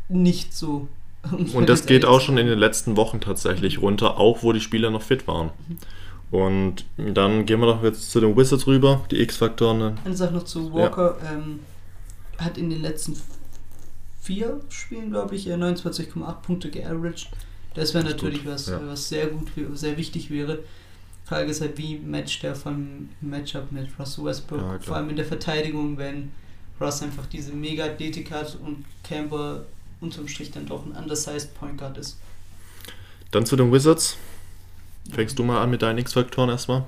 nicht 0.09 0.53
so. 0.53 0.87
Und 1.53 1.69
das 1.69 1.85
geht 1.85 2.05
auch 2.05 2.19
schon 2.19 2.37
in 2.39 2.47
den 2.47 2.57
letzten 2.57 2.97
Wochen 2.97 3.21
tatsächlich 3.21 3.81
runter, 3.81 4.17
auch 4.17 4.41
wo 4.41 4.53
die 4.53 4.59
Spieler 4.59 4.89
noch 4.89 5.03
fit 5.03 5.27
waren. 5.27 5.51
Und 6.31 6.85
dann 6.97 7.45
gehen 7.45 7.59
wir 7.59 7.67
doch 7.67 7.83
jetzt 7.83 8.09
zu 8.09 8.21
den 8.21 8.35
Wizards 8.37 8.65
rüber, 8.65 9.01
die 9.11 9.19
X-Faktoren. 9.21 9.99
Eine 10.03 10.15
Sache 10.15 10.33
noch 10.33 10.43
zu 10.43 10.73
Walker. 10.73 11.17
Ähm, 11.29 11.59
hat 12.37 12.57
in 12.57 12.69
den 12.69 12.81
letzten 12.81 13.17
vier 14.21 14.61
Spielen, 14.69 15.11
glaube 15.11 15.35
ich, 15.35 15.47
äh, 15.47 15.53
29,8 15.53 16.41
Punkte 16.41 16.69
geaveraged. 16.69 17.29
Das 17.73 17.93
wäre 17.93 18.05
natürlich 18.05 18.43
gut, 18.43 18.53
was, 18.53 18.67
ja. 18.67 18.79
was 18.85 19.09
sehr 19.09 19.27
gut, 19.27 19.49
sehr 19.73 19.97
wichtig 19.97 20.29
wäre. 20.29 20.59
Frage 21.25 21.49
ist 21.49 21.61
halt, 21.61 21.77
wie 21.77 21.97
matcht 21.97 22.43
der 22.43 22.55
vom 22.55 23.09
Matchup 23.21 23.71
mit 23.71 23.87
Russell 23.99 24.25
Westbrook? 24.25 24.59
Ja. 24.59 24.79
Vor 24.79 24.95
allem 24.97 25.09
in 25.09 25.15
der 25.15 25.25
Verteidigung, 25.25 25.97
wenn 25.97 26.31
Russ 26.79 27.01
einfach 27.01 27.25
diese 27.27 27.53
mega 27.53 27.85
Athletik 27.85 28.31
hat 28.31 28.57
und 28.65 28.85
Camper 29.03 29.63
unterm 30.01 30.27
Strich 30.27 30.51
dann 30.51 30.65
doch 30.65 30.85
ein 30.85 30.91
undersized 30.91 31.53
Point 31.53 31.77
Guard 31.77 31.97
ist. 31.97 32.17
Dann 33.29 33.45
zu 33.45 33.55
den 33.55 33.71
Wizards. 33.71 34.17
Fängst 35.11 35.37
du 35.37 35.43
mal 35.43 35.61
an 35.61 35.69
mit 35.69 35.81
deinen 35.81 35.99
X-Faktoren 35.99 36.49
erstmal? 36.49 36.85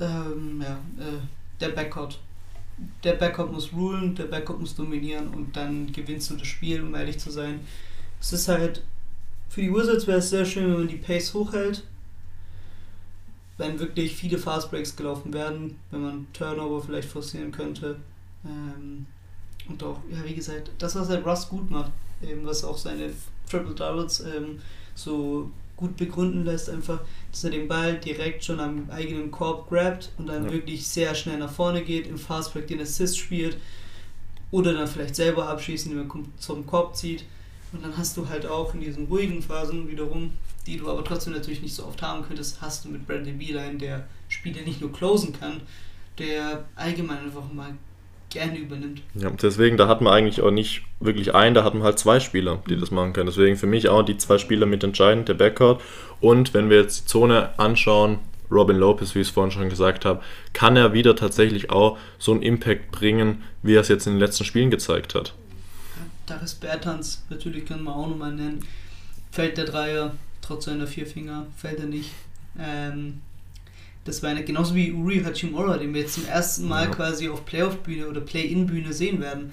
Ähm, 0.00 0.62
ja, 0.62 0.74
äh, 0.98 1.18
der 1.60 1.70
Backcourt. 1.70 2.18
Der 3.04 3.14
Backcourt 3.14 3.52
muss 3.52 3.72
rulen, 3.72 4.14
der 4.14 4.24
Backcourt 4.24 4.60
muss 4.60 4.74
dominieren 4.74 5.28
und 5.28 5.56
dann 5.56 5.92
gewinnst 5.92 6.30
du 6.30 6.36
das 6.36 6.46
Spiel, 6.46 6.82
um 6.82 6.94
ehrlich 6.94 7.18
zu 7.18 7.30
sein. 7.30 7.60
Es 8.20 8.32
ist 8.32 8.48
halt, 8.48 8.82
für 9.48 9.60
die 9.60 9.72
Wizards 9.72 10.06
wäre 10.06 10.18
es 10.18 10.30
sehr 10.30 10.44
schön, 10.44 10.70
wenn 10.70 10.78
man 10.78 10.88
die 10.88 10.96
Pace 10.96 11.34
hochhält. 11.34 11.84
Wenn 13.58 13.78
wirklich 13.78 14.16
viele 14.16 14.38
Fast 14.38 14.70
Breaks 14.70 14.96
gelaufen 14.96 15.32
werden, 15.32 15.78
wenn 15.90 16.02
man 16.02 16.26
Turnover 16.32 16.82
vielleicht 16.82 17.08
forcieren 17.08 17.52
könnte. 17.52 17.96
Ähm, 18.44 19.06
und 19.68 19.82
auch, 19.82 19.98
ja, 20.10 20.24
wie 20.24 20.34
gesagt, 20.34 20.70
das, 20.78 20.94
was 20.96 21.08
halt 21.08 21.26
Russ 21.26 21.48
gut 21.48 21.70
macht, 21.70 21.92
eben 22.22 22.44
was 22.46 22.64
auch 22.64 22.78
seine 22.78 23.12
Triple 23.48 23.74
Doubles 23.74 24.20
ähm, 24.20 24.60
so 24.94 25.50
gut 25.82 25.96
begründen 25.96 26.44
lässt, 26.44 26.70
einfach, 26.70 27.00
dass 27.30 27.44
er 27.44 27.50
den 27.50 27.68
Ball 27.68 27.98
direkt 27.98 28.44
schon 28.44 28.60
am 28.60 28.88
eigenen 28.90 29.30
Korb 29.30 29.68
grabt 29.68 30.10
und 30.16 30.26
dann 30.28 30.44
Ja. 30.46 30.52
wirklich 30.52 30.86
sehr 30.86 31.14
schnell 31.14 31.38
nach 31.38 31.52
vorne 31.52 31.82
geht, 31.82 32.06
im 32.06 32.16
Fastbreak 32.18 32.66
den 32.68 32.80
Assist 32.80 33.18
spielt 33.18 33.56
oder 34.50 34.72
dann 34.74 34.86
vielleicht 34.86 35.16
selber 35.16 35.48
abschießen, 35.48 35.90
indem 35.92 36.08
er 36.10 36.40
zum 36.40 36.66
Korb 36.66 36.96
zieht. 36.96 37.24
Und 37.72 37.82
dann 37.84 37.96
hast 37.96 38.16
du 38.16 38.28
halt 38.28 38.46
auch 38.46 38.74
in 38.74 38.80
diesen 38.80 39.06
ruhigen 39.06 39.42
Phasen 39.42 39.88
wiederum, 39.88 40.32
die 40.66 40.76
du 40.76 40.88
aber 40.90 41.02
trotzdem 41.04 41.32
natürlich 41.32 41.62
nicht 41.62 41.74
so 41.74 41.84
oft 41.86 42.00
haben 42.02 42.22
könntest, 42.22 42.60
hast 42.60 42.84
du 42.84 42.88
mit 42.90 43.06
Bradley 43.06 43.32
Beeline, 43.32 43.78
der 43.78 44.06
Spiele 44.28 44.62
nicht 44.62 44.80
nur 44.80 44.92
closen 44.92 45.32
kann, 45.32 45.62
der 46.18 46.64
allgemein 46.76 47.18
einfach 47.24 47.50
mal 47.52 47.72
gerne 48.32 48.58
übernimmt. 48.58 49.02
Ja, 49.14 49.30
deswegen, 49.30 49.76
da 49.76 49.88
hat 49.88 50.00
man 50.00 50.12
eigentlich 50.12 50.40
auch 50.40 50.50
nicht 50.50 50.82
wirklich 51.00 51.34
einen, 51.34 51.54
da 51.54 51.64
hat 51.64 51.74
man 51.74 51.82
halt 51.82 51.98
zwei 51.98 52.20
Spieler, 52.20 52.62
die 52.68 52.76
das 52.76 52.90
machen 52.90 53.12
können. 53.12 53.26
Deswegen 53.26 53.56
für 53.56 53.66
mich 53.66 53.88
auch 53.88 54.02
die 54.02 54.16
zwei 54.16 54.38
Spieler 54.38 54.66
mit 54.66 54.82
entscheidend, 54.82 55.28
der 55.28 55.34
Backcourt. 55.34 55.80
Und 56.20 56.54
wenn 56.54 56.70
wir 56.70 56.78
jetzt 56.78 57.02
die 57.02 57.06
Zone 57.06 57.58
anschauen, 57.58 58.18
Robin 58.50 58.76
Lopez, 58.76 59.14
wie 59.14 59.20
ich 59.20 59.28
es 59.28 59.32
vorhin 59.32 59.50
schon 59.50 59.68
gesagt 59.68 60.04
habe, 60.04 60.22
kann 60.52 60.76
er 60.76 60.92
wieder 60.92 61.16
tatsächlich 61.16 61.70
auch 61.70 61.98
so 62.18 62.32
einen 62.32 62.42
Impact 62.42 62.90
bringen, 62.92 63.42
wie 63.62 63.74
er 63.74 63.80
es 63.80 63.88
jetzt 63.88 64.06
in 64.06 64.14
den 64.14 64.20
letzten 64.20 64.44
Spielen 64.44 64.70
gezeigt 64.70 65.14
hat. 65.14 65.34
Darius 66.26 66.54
Bertans, 66.54 67.24
natürlich 67.30 67.66
können 67.66 67.84
wir 67.84 67.94
auch 67.94 68.08
nochmal 68.08 68.32
nennen. 68.32 68.60
Fällt 69.30 69.56
der 69.56 69.64
Dreier, 69.64 70.14
trotz 70.42 70.66
seiner 70.66 70.86
vier 70.86 71.06
Finger, 71.06 71.46
fällt 71.56 71.80
er 71.80 71.86
nicht. 71.86 72.10
Ähm, 72.58 73.20
das 74.04 74.22
war 74.22 74.30
eine, 74.30 74.44
genauso 74.44 74.74
wie 74.74 74.92
Uri 74.92 75.22
Hachimura, 75.22 75.78
den 75.78 75.94
wir 75.94 76.02
jetzt 76.02 76.14
zum 76.14 76.26
ersten 76.26 76.66
Mal 76.68 76.84
Ja. 76.86 76.90
quasi 76.90 77.28
auf 77.28 77.44
Playoff-Bühne 77.44 78.08
oder 78.08 78.20
Play-In-Bühne 78.20 78.92
sehen 78.92 79.20
werden, 79.20 79.52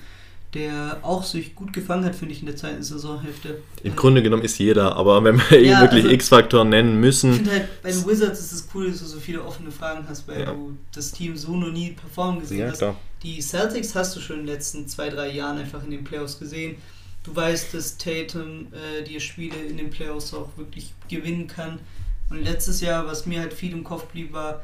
der 0.55 0.97
auch 1.03 1.23
sich 1.23 1.53
gut 1.53 1.71
gefangen 1.73 2.03
hat, 2.05 2.15
finde 2.15 2.33
ich, 2.33 2.39
in 2.39 2.47
der 2.47 2.55
zweiten 2.55 2.81
Saisonhälfte. 2.81 3.59
Im 3.83 3.91
Äh, 3.93 3.95
Grunde 3.95 4.23
genommen 4.23 4.41
ist 4.41 4.57
jeder, 4.57 4.95
aber 4.95 5.23
wenn 5.23 5.37
wir 5.51 5.61
Ja, 5.63 5.81
wirklich 5.81 6.03
also- 6.05 6.15
X-Faktor 6.15 6.65
nennen 6.65 6.93
Ich 6.95 6.99
müssen, 6.99 7.33
finde 7.33 7.51
halt, 7.51 7.83
bei 7.83 7.91
den 7.91 8.03
Wizards 8.07 8.39
ist 8.39 8.51
es 8.51 8.67
cool, 8.73 8.89
dass 8.89 8.99
du 8.99 9.05
so 9.05 9.19
viele 9.19 9.43
offene 9.43 9.69
Fragen 9.69 10.05
hast, 10.09 10.27
weil 10.27 10.41
Ja. 10.41 10.51
du 10.53 10.75
das 10.95 11.11
Team 11.11 11.37
so 11.37 11.55
noch 11.55 11.71
nie 11.71 11.91
performen 11.91 12.39
gesehen 12.39 12.59
ja 12.61 12.69
hast. 12.69 12.79
klar. 12.79 12.95
Die 13.21 13.39
Celtics 13.41 13.93
hast 13.93 14.15
du 14.15 14.19
schon 14.21 14.39
in 14.39 14.45
den 14.47 14.55
letzten 14.55 14.87
zwei, 14.87 15.09
drei 15.09 15.31
Jahren 15.31 15.59
einfach 15.59 15.83
in 15.83 15.91
den 15.91 16.03
Playoffs 16.03 16.39
gesehen. 16.39 16.77
Du 17.23 17.35
weißt, 17.35 17.73
dass 17.75 17.97
Tatum 17.97 18.67
äh, 18.71 19.03
die 19.03 19.19
Spiele 19.19 19.55
in 19.69 19.77
den 19.77 19.91
Playoffs 19.91 20.33
auch 20.33 20.49
wirklich 20.57 20.93
gewinnen 21.09 21.45
kann. 21.45 21.77
Und 22.29 22.43
letztes 22.43 22.81
Jahr, 22.81 23.07
was 23.07 23.25
mir 23.25 23.39
halt 23.39 23.53
viel 23.53 23.71
im 23.71 23.83
Kopf 23.83 24.05
blieb, 24.05 24.33
war, 24.33 24.61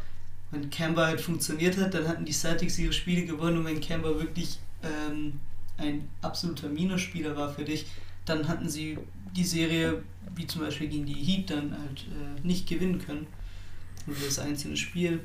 wenn 0.52 0.70
Kemba 0.70 1.08
halt 1.08 1.22
funktioniert 1.22 1.78
hat, 1.78 1.94
dann 1.94 2.08
hatten 2.08 2.26
die 2.26 2.32
Celtics 2.32 2.78
ihre 2.78 2.94
Spiele 2.94 3.26
gewonnen 3.26 3.58
und 3.58 3.66
wenn 3.66 3.80
Kemba 3.80 4.10
wirklich 4.20 4.60
ähm, 4.84 5.40
ein 5.78 6.08
absoluter 6.22 6.70
Minusspieler 6.70 7.36
war 7.36 7.54
für 7.54 7.66
dich, 7.66 7.88
dann 8.26 8.48
hatten 8.48 8.70
sie 8.70 8.98
die 9.36 9.44
Serie, 9.44 10.04
wie 10.36 10.48
zum 10.48 10.62
Beispiel 10.62 10.88
gegen 10.88 11.06
die 11.06 11.14
Heat, 11.14 11.50
dann 11.50 11.72
halt 11.72 12.06
äh, 12.12 12.48
nicht 12.48 12.68
gewinnen 12.68 13.00
können. 13.06 13.28
Und 14.08 14.16
das 14.26 14.40
einzelne 14.40 14.78
Spiel, 14.78 15.20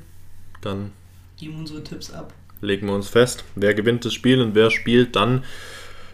Dann 0.61 0.91
geben 1.37 1.59
unsere 1.59 1.83
Tipps 1.83 2.11
ab. 2.11 2.33
legen 2.61 2.87
wir 2.87 2.95
uns 2.95 3.07
fest, 3.07 3.43
wer 3.55 3.73
gewinnt 3.73 4.03
das 4.05 4.13
Spiel 4.13 4.41
und 4.41 4.55
wer 4.55 4.71
spielt 4.71 5.15
dann 5.15 5.43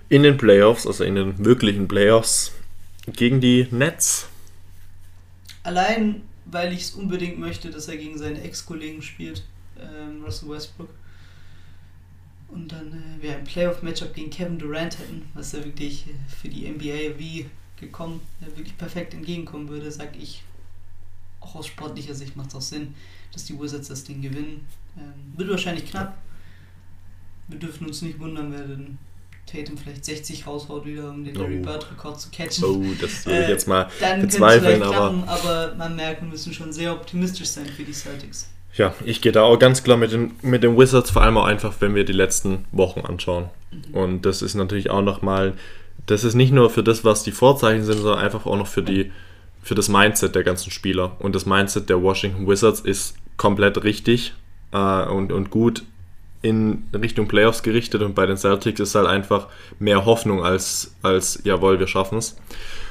in 0.09 0.23
den 0.23 0.37
Playoffs, 0.37 0.85
also 0.85 1.03
in 1.03 1.15
den 1.15 1.43
wirklichen 1.45 1.87
Playoffs, 1.87 2.53
gegen 3.07 3.39
die 3.41 3.67
Nets. 3.71 4.27
Allein, 5.67 6.21
weil 6.45 6.71
ich 6.71 6.83
es 6.83 6.91
unbedingt 6.91 7.39
möchte, 7.39 7.69
dass 7.69 7.89
er 7.89 7.97
gegen 7.97 8.17
seine 8.17 8.39
Ex-Kollegen 8.41 9.01
spielt, 9.01 9.43
ähm, 9.77 10.23
Russell 10.23 10.47
Westbrook. 10.47 10.87
Und 12.47 12.71
dann 12.71 12.93
äh, 12.93 13.21
wir 13.21 13.35
ein 13.35 13.43
Playoff-Matchup 13.43 14.13
gegen 14.13 14.29
Kevin 14.29 14.59
Durant 14.59 14.97
hätten, 14.97 15.29
was 15.33 15.51
ja 15.51 15.65
wirklich 15.65 16.07
äh, 16.07 16.13
für 16.29 16.47
die 16.47 16.69
NBA 16.69 17.19
wie 17.19 17.49
gekommen, 17.77 18.21
äh, 18.39 18.45
wirklich 18.57 18.77
perfekt 18.77 19.13
entgegenkommen 19.13 19.67
würde, 19.67 19.91
sag 19.91 20.15
ich, 20.15 20.41
auch 21.41 21.55
aus 21.55 21.67
sportlicher 21.67 22.15
Sicht 22.15 22.37
macht 22.37 22.47
es 22.47 22.55
auch 22.55 22.61
Sinn, 22.61 22.95
dass 23.33 23.43
die 23.43 23.59
Wizards 23.59 23.89
das 23.89 24.05
Ding 24.05 24.21
gewinnen. 24.21 24.65
Ähm, 24.97 25.33
wird 25.35 25.49
wahrscheinlich 25.49 25.91
knapp. 25.91 26.17
Wir 27.49 27.59
dürfen 27.59 27.87
uns 27.87 28.01
nicht 28.01 28.19
wundern, 28.19 28.53
wenn 28.53 28.97
Tatum 29.47 29.77
vielleicht 29.77 30.05
60 30.05 30.45
raushaut 30.45 30.85
wieder, 30.85 31.09
um 31.09 31.23
den 31.23 31.33
Larry 31.35 31.59
Oh. 31.61 31.65
Bird-Rekord 31.65 32.19
zu 32.21 32.29
catchen. 32.29 32.63
Oh, 32.65 32.83
das 33.01 33.25
würde 33.25 33.39
ich 33.41 33.47
Äh, 33.47 33.51
jetzt 33.51 33.67
mal 33.67 33.87
es 33.99 34.21
bezweifeln, 34.21 34.61
vielleicht 34.63 34.83
aber 34.83 34.93
klappen, 34.93 35.23
aber 35.27 35.75
man 35.77 35.95
merkt, 35.95 36.21
wir 36.21 36.29
müssen 36.29 36.53
schon 36.53 36.71
sehr 36.73 36.91
optimistisch 36.93 37.47
sein 37.47 37.65
für 37.65 37.83
die 37.83 37.93
Celtics. 37.93 38.49
ja, 38.75 38.93
ich 39.05 39.21
gehe 39.21 39.31
da 39.31 39.41
auch 39.43 39.57
ganz 39.57 39.83
klar 39.83 39.97
mit 39.97 40.11
den, 40.11 40.33
mit 40.41 40.61
den 40.63 40.77
Wizards, 40.77 41.09
vor 41.11 41.21
allem 41.23 41.37
auch 41.37 41.45
einfach, 41.45 41.73
wenn 41.79 41.95
wir 41.95 42.03
die 42.05 42.13
letzten 42.13 42.65
Wochen 42.71 42.99
anschauen. 43.01 43.45
Und 43.93 44.21
das 44.25 44.41
ist 44.41 44.53
natürlich 44.55 44.89
auch 44.91 45.01
nochmal, 45.01 45.53
das 46.05 46.23
ist 46.23 46.35
nicht 46.35 46.51
nur 46.53 46.69
für 46.69 46.83
das, 46.83 47.03
was 47.03 47.23
die 47.23 47.31
Vorzeichen 47.31 47.83
sind, 47.83 47.97
sondern 47.99 48.19
einfach 48.19 48.45
auch 48.45 48.55
noch 48.57 48.67
für 48.67 48.83
die 48.83 49.11
für 49.63 49.75
das 49.75 49.89
Mindset 49.89 50.33
der 50.35 50.43
ganzen 50.43 50.71
Spieler. 50.71 51.17
Und 51.19 51.35
das 51.35 51.45
Mindset 51.45 51.89
der 51.89 52.01
Washington 52.01 52.47
Wizards 52.47 52.79
ist 52.79 53.15
komplett 53.35 53.83
richtig 53.83 54.33
äh, 54.71 55.03
und, 55.05 55.31
und 55.33 55.49
gut 55.49 55.83
in 56.41 56.83
Richtung 56.93 57.27
Playoffs 57.27 57.63
gerichtet 57.63 58.01
und 58.01 58.13
bei 58.15 58.25
den 58.25 58.37
Celtics 58.37 58.79
ist 58.79 58.95
halt 58.95 59.07
einfach 59.07 59.47
mehr 59.79 60.05
Hoffnung 60.05 60.43
als, 60.43 60.93
als 61.01 61.41
jawohl, 61.43 61.79
wir 61.79 61.87
schaffen 61.87 62.17
es. 62.19 62.35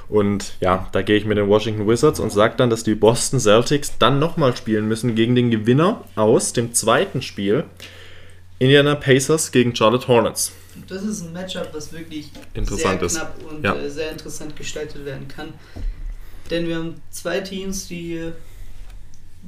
Und 0.09 0.55
ja, 0.61 0.89
da 0.93 1.03
gehe 1.03 1.17
ich 1.17 1.25
mit 1.25 1.37
den 1.39 1.49
Washington 1.49 1.89
Wizards 1.89 2.21
und 2.21 2.31
sage 2.33 2.55
dann, 2.57 2.71
dass 2.71 2.85
die 2.85 2.95
Boston 2.95 3.41
Celtics 3.41 3.99
dann 3.99 4.19
nochmal 4.19 4.57
spielen 4.57 4.87
müssen 4.87 5.15
gegen 5.17 5.35
den 5.35 5.51
Gewinner 5.51 6.05
aus 6.15 6.53
dem 6.53 6.75
zweiten 6.75 7.23
Spiel. 7.23 7.65
Indiana 8.59 8.95
Pacers 8.95 9.53
gegen 9.53 9.75
Charlotte 9.75 10.07
Hornets. 10.09 10.53
Das 10.89 11.03
ist 11.03 11.23
ein 11.23 11.33
Matchup, 11.33 11.69
was 11.73 11.93
wirklich 11.93 12.31
Interessant 12.55 13.01
sehr 13.01 13.07
ist. 13.07 13.17
knapp 13.17 13.35
und 13.51 13.65
Ja. 13.65 13.75
äh, 13.75 13.91
sehr 13.91 14.13
interessant 14.13 14.57
gestaltet 14.57 15.05
werden 15.05 15.27
kann. 15.29 15.49
Denn 16.51 16.67
wir 16.69 16.77
haben 16.77 16.95
zwei 17.11 17.41
Teams, 17.41 17.89
die 17.89 18.31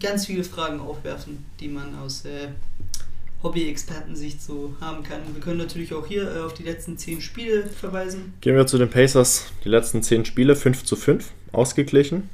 ganz 0.01 0.27
viele 0.27 0.45
Fragen 0.45 0.81
aufwerfen, 0.81 1.45
die 1.61 1.69
man 1.69 1.97
aus 1.99 2.25
äh, 2.25 2.49
Hobby-Expertensicht 3.43 4.43
so 4.43 4.75
haben 4.81 5.03
kann. 5.03 5.21
Wir 5.33 5.41
können 5.41 5.59
natürlich 5.59 5.95
auch 5.95 6.07
hier 6.07 6.35
äh, 6.35 6.41
auf 6.41 6.55
die 6.55 6.65
letzten 6.65 6.99
zehn 6.99 7.21
Spiele 7.21 7.67
verweisen. 7.67 8.35
Gehen 8.41 8.57
wir 8.57 8.67
zu 8.67 8.79
den 8.79 8.91
Pacers. 8.91 9.53
Die 9.65 9.69
letzten 9.69 10.03
10 10.03 10.25
Spiele 10.25 10.57
5 10.57 10.85
zu 10.85 10.97
5 10.97 11.31
ausgeglichen. 11.53 12.29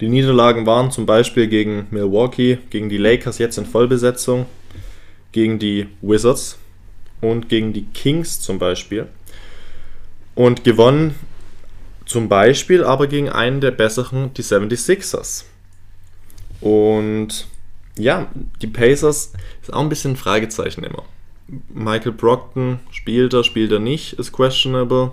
Die 0.00 0.08
Niederlagen 0.08 0.64
waren 0.64 0.90
zum 0.90 1.06
Beispiel 1.06 1.48
gegen 1.48 1.88
Milwaukee, 1.90 2.58
gegen 2.70 2.88
die 2.88 2.98
Lakers 2.98 3.38
jetzt 3.38 3.58
in 3.58 3.66
Vollbesetzung, 3.66 4.46
gegen 5.32 5.58
die 5.58 5.88
Wizards 6.00 6.56
und 7.20 7.48
gegen 7.48 7.72
die 7.72 7.84
Kings 7.86 8.40
zum 8.40 8.58
Beispiel. 8.58 9.08
Und 10.34 10.62
gewonnen 10.62 11.16
zum 12.06 12.28
Beispiel 12.28 12.84
aber 12.84 13.08
gegen 13.08 13.28
einen 13.28 13.60
der 13.60 13.72
besseren, 13.72 14.32
die 14.34 14.42
76ers. 14.42 15.44
Und 16.60 17.46
ja, 17.98 18.30
die 18.62 18.66
Pacers 18.66 19.32
ist 19.62 19.72
auch 19.72 19.80
ein 19.80 19.88
bisschen 19.88 20.12
ein 20.12 20.16
Fragezeichen 20.16 20.84
immer. 20.84 21.04
Michael 21.68 22.12
Brockton 22.12 22.80
spielt 22.90 23.32
er, 23.32 23.44
spielt 23.44 23.72
er 23.72 23.78
nicht, 23.78 24.14
ist 24.14 24.32
questionable. 24.32 25.12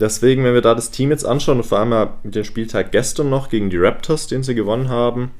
Deswegen, 0.00 0.44
wenn 0.44 0.54
wir 0.54 0.60
da 0.60 0.74
das 0.74 0.90
Team 0.90 1.10
jetzt 1.10 1.24
anschauen 1.24 1.58
und 1.58 1.66
vor 1.66 1.78
allem 1.78 2.08
den 2.24 2.44
Spieltag 2.44 2.92
gestern 2.92 3.30
noch 3.30 3.48
gegen 3.48 3.70
die 3.70 3.76
Raptors, 3.76 4.26
den 4.26 4.42
sie 4.42 4.54
gewonnen 4.54 4.88
haben, 4.88 5.30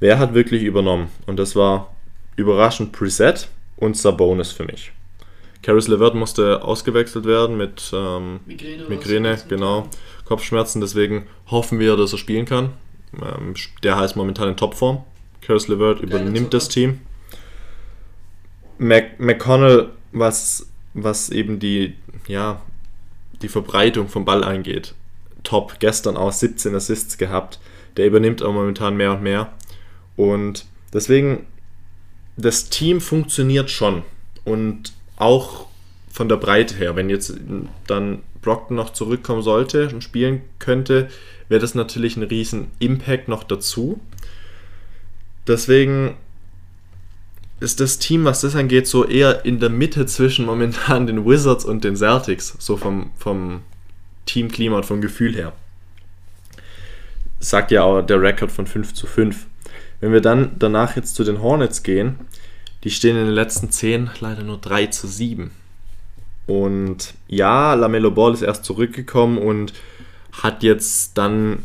wer 0.00 0.18
hat 0.18 0.34
wirklich 0.34 0.62
übernommen? 0.62 1.08
Und 1.26 1.38
das 1.38 1.56
war 1.56 1.94
überraschend 2.36 2.92
Preset 2.92 3.48
und 3.76 3.96
Sabonis 3.96 4.52
für 4.52 4.64
mich. 4.64 4.92
Caris 5.62 5.88
LeVert 5.88 6.14
musste 6.14 6.62
ausgewechselt 6.62 7.24
werden 7.24 7.56
mit 7.56 7.90
ähm, 7.92 8.40
Migräne. 8.46 8.84
Migräne, 8.88 9.38
genau. 9.48 9.88
Kopfschmerzen, 10.24 10.80
deswegen 10.80 11.26
hoffen 11.50 11.78
wir, 11.78 11.96
dass 11.96 12.12
er 12.12 12.18
spielen 12.18 12.44
kann. 12.44 12.72
Ähm, 13.14 13.54
der 13.82 13.96
heißt 13.96 14.16
momentan 14.16 14.48
in 14.48 14.56
Topform. 14.56 15.04
Caris 15.40 15.68
LeVert 15.68 16.00
übernimmt 16.00 16.52
das. 16.52 16.68
Team. 16.68 17.00
Mac 18.78 19.18
McConnell, 19.18 19.90
was, 20.12 20.68
was 20.94 21.30
eben 21.30 21.58
die, 21.58 21.94
ja, 22.26 22.60
die 23.42 23.48
Verbreitung 23.48 24.08
vom 24.08 24.24
Ball 24.24 24.44
angeht, 24.44 24.94
top. 25.42 25.76
Gestern 25.78 26.16
auch 26.16 26.32
17 26.32 26.74
Assists 26.74 27.18
gehabt. 27.18 27.60
Der 27.96 28.06
übernimmt 28.06 28.42
auch 28.42 28.52
momentan 28.52 28.96
mehr 28.96 29.12
und 29.12 29.22
mehr. 29.22 29.52
Und 30.16 30.66
deswegen, 30.92 31.46
das 32.36 32.68
Team 32.68 33.00
funktioniert 33.00 33.70
schon. 33.70 34.02
Und 34.44 34.92
auch 35.16 35.66
von 36.10 36.28
der 36.28 36.36
Breite 36.36 36.74
her, 36.76 36.96
wenn 36.96 37.10
jetzt 37.10 37.34
dann 37.86 38.22
Brockton 38.46 38.76
noch 38.76 38.90
zurückkommen 38.90 39.42
sollte 39.42 39.88
und 39.88 40.04
spielen 40.04 40.42
könnte, 40.60 41.08
wäre 41.48 41.60
das 41.60 41.74
natürlich 41.74 42.16
ein 42.16 42.22
riesen 42.22 42.68
Impact 42.78 43.26
noch 43.26 43.42
dazu. 43.42 44.00
Deswegen 45.48 46.16
ist 47.58 47.80
das 47.80 47.98
Team, 47.98 48.24
was 48.24 48.42
das 48.42 48.54
angeht, 48.54 48.86
so 48.86 49.04
eher 49.04 49.44
in 49.44 49.58
der 49.58 49.68
Mitte 49.68 50.06
zwischen 50.06 50.46
momentan 50.46 51.08
den 51.08 51.26
Wizards 51.26 51.64
und 51.64 51.82
den 51.82 51.96
Celtics, 51.96 52.54
so 52.58 52.76
vom, 52.76 53.10
vom 53.16 53.62
Teamklima 54.26 54.76
und 54.76 54.86
vom 54.86 55.00
Gefühl 55.00 55.34
her. 55.34 55.52
Sagt 57.40 57.72
ja 57.72 57.82
auch 57.82 58.02
der 58.02 58.22
Rekord 58.22 58.52
von 58.52 58.66
5 58.66 58.94
zu 58.94 59.08
5. 59.08 59.46
Wenn 60.00 60.12
wir 60.12 60.20
dann 60.20 60.52
danach 60.58 60.94
jetzt 60.94 61.16
zu 61.16 61.24
den 61.24 61.42
Hornets 61.42 61.82
gehen, 61.82 62.20
die 62.84 62.90
stehen 62.90 63.16
in 63.16 63.24
den 63.24 63.34
letzten 63.34 63.72
10 63.72 64.10
leider 64.20 64.42
nur 64.42 64.58
3 64.58 64.86
zu 64.86 65.08
7. 65.08 65.50
Und 66.46 67.14
ja, 67.26 67.74
Lamello 67.74 68.10
Ball 68.10 68.32
ist 68.32 68.42
erst 68.42 68.64
zurückgekommen 68.64 69.38
und 69.38 69.72
hat 70.32 70.62
jetzt 70.62 71.18
dann 71.18 71.64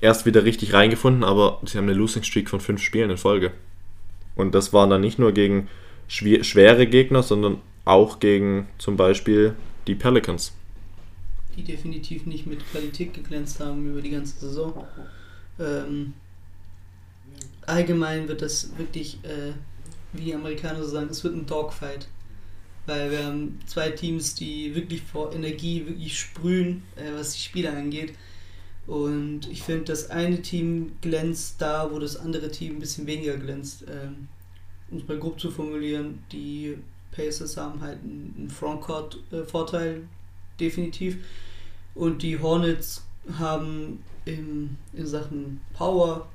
erst 0.00 0.26
wieder 0.26 0.44
richtig 0.44 0.72
reingefunden, 0.72 1.24
aber 1.24 1.60
sie 1.64 1.78
haben 1.78 1.86
eine 1.86 1.94
Losing 1.94 2.22
Streak 2.22 2.48
von 2.48 2.60
5 2.60 2.80
Spielen 2.80 3.10
in 3.10 3.16
Folge. 3.16 3.52
Und 4.36 4.54
das 4.54 4.72
waren 4.72 4.90
dann 4.90 5.00
nicht 5.00 5.18
nur 5.18 5.32
gegen 5.32 5.68
schwer, 6.08 6.44
schwere 6.44 6.86
Gegner, 6.86 7.22
sondern 7.22 7.58
auch 7.84 8.20
gegen 8.20 8.68
zum 8.78 8.96
Beispiel 8.96 9.54
die 9.86 9.94
Pelicans. 9.94 10.52
die 11.56 11.64
definitiv 11.64 12.26
nicht 12.26 12.46
mit 12.46 12.68
Qualität 12.70 13.14
geglänzt 13.14 13.60
haben 13.60 13.90
über 13.90 14.02
die 14.02 14.10
ganze 14.10 14.38
Saison. 14.38 14.86
Ähm, 15.58 16.12
allgemein 17.64 18.28
wird 18.28 18.42
das 18.42 18.76
wirklich, 18.76 19.18
äh, 19.24 19.52
wie 20.12 20.24
die 20.24 20.34
Amerikaner 20.34 20.82
so 20.82 20.88
sagen, 20.90 21.08
es 21.10 21.24
wird 21.24 21.34
ein 21.34 21.46
Dogfight. 21.46 22.08
Weil 22.86 23.10
wir 23.10 23.24
haben 23.24 23.60
zwei 23.66 23.90
Teams, 23.90 24.34
die 24.34 24.74
wirklich 24.74 25.02
vor 25.02 25.34
Energie 25.34 25.84
wirklich 25.86 26.18
sprühen, 26.18 26.82
äh, 26.96 27.12
was 27.14 27.32
die 27.32 27.40
Spieler 27.40 27.72
angeht. 27.76 28.14
Und 28.86 29.50
ich 29.50 29.62
finde, 29.62 29.86
das 29.86 30.10
eine 30.10 30.40
Team 30.42 30.92
glänzt 31.00 31.60
da, 31.60 31.90
wo 31.90 31.98
das 31.98 32.16
andere 32.16 32.50
Team 32.50 32.76
ein 32.76 32.78
bisschen 32.78 33.06
weniger 33.06 33.36
glänzt. 33.36 33.84
Ähm, 33.88 34.28
um 34.90 34.98
es 34.98 35.08
mal 35.08 35.18
grob 35.18 35.40
zu 35.40 35.50
formulieren, 35.50 36.22
die 36.30 36.78
Pacers 37.10 37.56
haben 37.56 37.80
halt 37.80 37.98
einen 38.02 38.48
Frontcourt-Vorteil, 38.48 40.02
definitiv. 40.60 41.16
Und 41.94 42.22
die 42.22 42.38
Hornets 42.38 43.04
haben 43.38 44.04
in, 44.24 44.76
in 44.92 45.06
Sachen 45.06 45.60
Power 45.74 46.28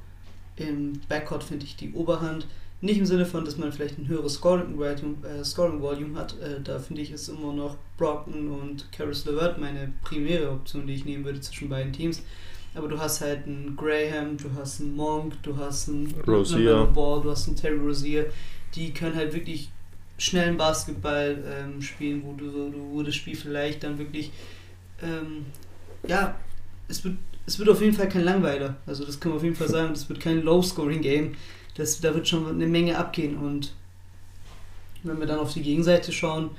im 0.57 0.99
Backcourt, 1.07 1.43
finde 1.43 1.65
ich, 1.65 1.75
die 1.75 1.93
Oberhand. 1.93 2.47
Nicht 2.81 2.97
im 2.97 3.05
Sinne 3.05 3.25
von, 3.25 3.45
dass 3.45 3.57
man 3.57 3.71
vielleicht 3.71 3.99
ein 3.99 4.07
höheres 4.07 4.33
Scoring 4.35 4.77
Volume, 4.77 5.15
äh, 5.27 5.43
Scoring 5.43 5.81
Volume 5.81 6.17
hat. 6.19 6.35
Äh, 6.41 6.61
da 6.63 6.79
finde 6.79 7.03
ich, 7.03 7.11
ist 7.11 7.29
immer 7.29 7.53
noch 7.53 7.77
Brockton 7.97 8.49
und 8.49 8.91
Caris 8.91 9.25
LeVert 9.25 9.59
meine 9.59 9.93
primäre 10.03 10.49
Option, 10.49 10.87
die 10.87 10.93
ich 10.93 11.05
nehmen 11.05 11.23
würde 11.23 11.39
zwischen 11.41 11.69
beiden 11.69 11.93
Teams. 11.93 12.23
Aber 12.73 12.87
du 12.87 12.97
hast 12.99 13.21
halt 13.21 13.45
einen 13.45 13.75
Graham, 13.75 14.37
du 14.37 14.49
hast 14.57 14.81
einen 14.81 14.95
Monk, 14.95 15.33
du 15.43 15.55
hast 15.57 15.89
einen 15.89 16.13
Rozier. 16.25 16.85
Ball, 16.85 17.21
du 17.21 17.29
hast 17.29 17.47
einen 17.47 17.57
Terry 17.57 17.77
Rozier. 17.77 18.25
Die 18.75 18.93
können 18.93 19.15
halt 19.15 19.33
wirklich 19.33 19.69
schnellen 20.17 20.57
Basketball 20.57 21.43
ähm, 21.45 21.81
spielen, 21.81 22.23
wo 22.25 22.33
du 22.33 22.49
so, 22.49 22.73
wo 22.91 23.03
das 23.03 23.15
Spiel 23.15 23.35
vielleicht 23.35 23.83
dann 23.83 23.97
wirklich 23.99 24.31
ähm, 25.01 25.45
ja, 26.07 26.35
es 26.87 27.03
wird, 27.03 27.15
es 27.45 27.59
wird 27.59 27.69
auf 27.69 27.81
jeden 27.81 27.93
Fall 27.93 28.09
kein 28.09 28.23
Langweiler. 28.23 28.77
Also 28.85 29.05
das 29.05 29.19
können 29.19 29.35
wir 29.35 29.37
auf 29.37 29.43
jeden 29.43 29.55
Fall 29.55 29.69
sagen. 29.69 29.89
Das 29.89 30.07
wird 30.09 30.19
kein 30.19 30.41
Low-Scoring-Game. 30.41 31.35
Das, 31.75 31.99
da 32.01 32.13
wird 32.13 32.27
schon 32.27 32.47
eine 32.47 32.67
Menge 32.67 32.97
abgehen. 32.97 33.37
Und 33.37 33.73
wenn 35.03 35.19
wir 35.19 35.25
dann 35.25 35.39
auf 35.39 35.53
die 35.53 35.61
Gegenseite 35.61 36.11
schauen, 36.11 36.51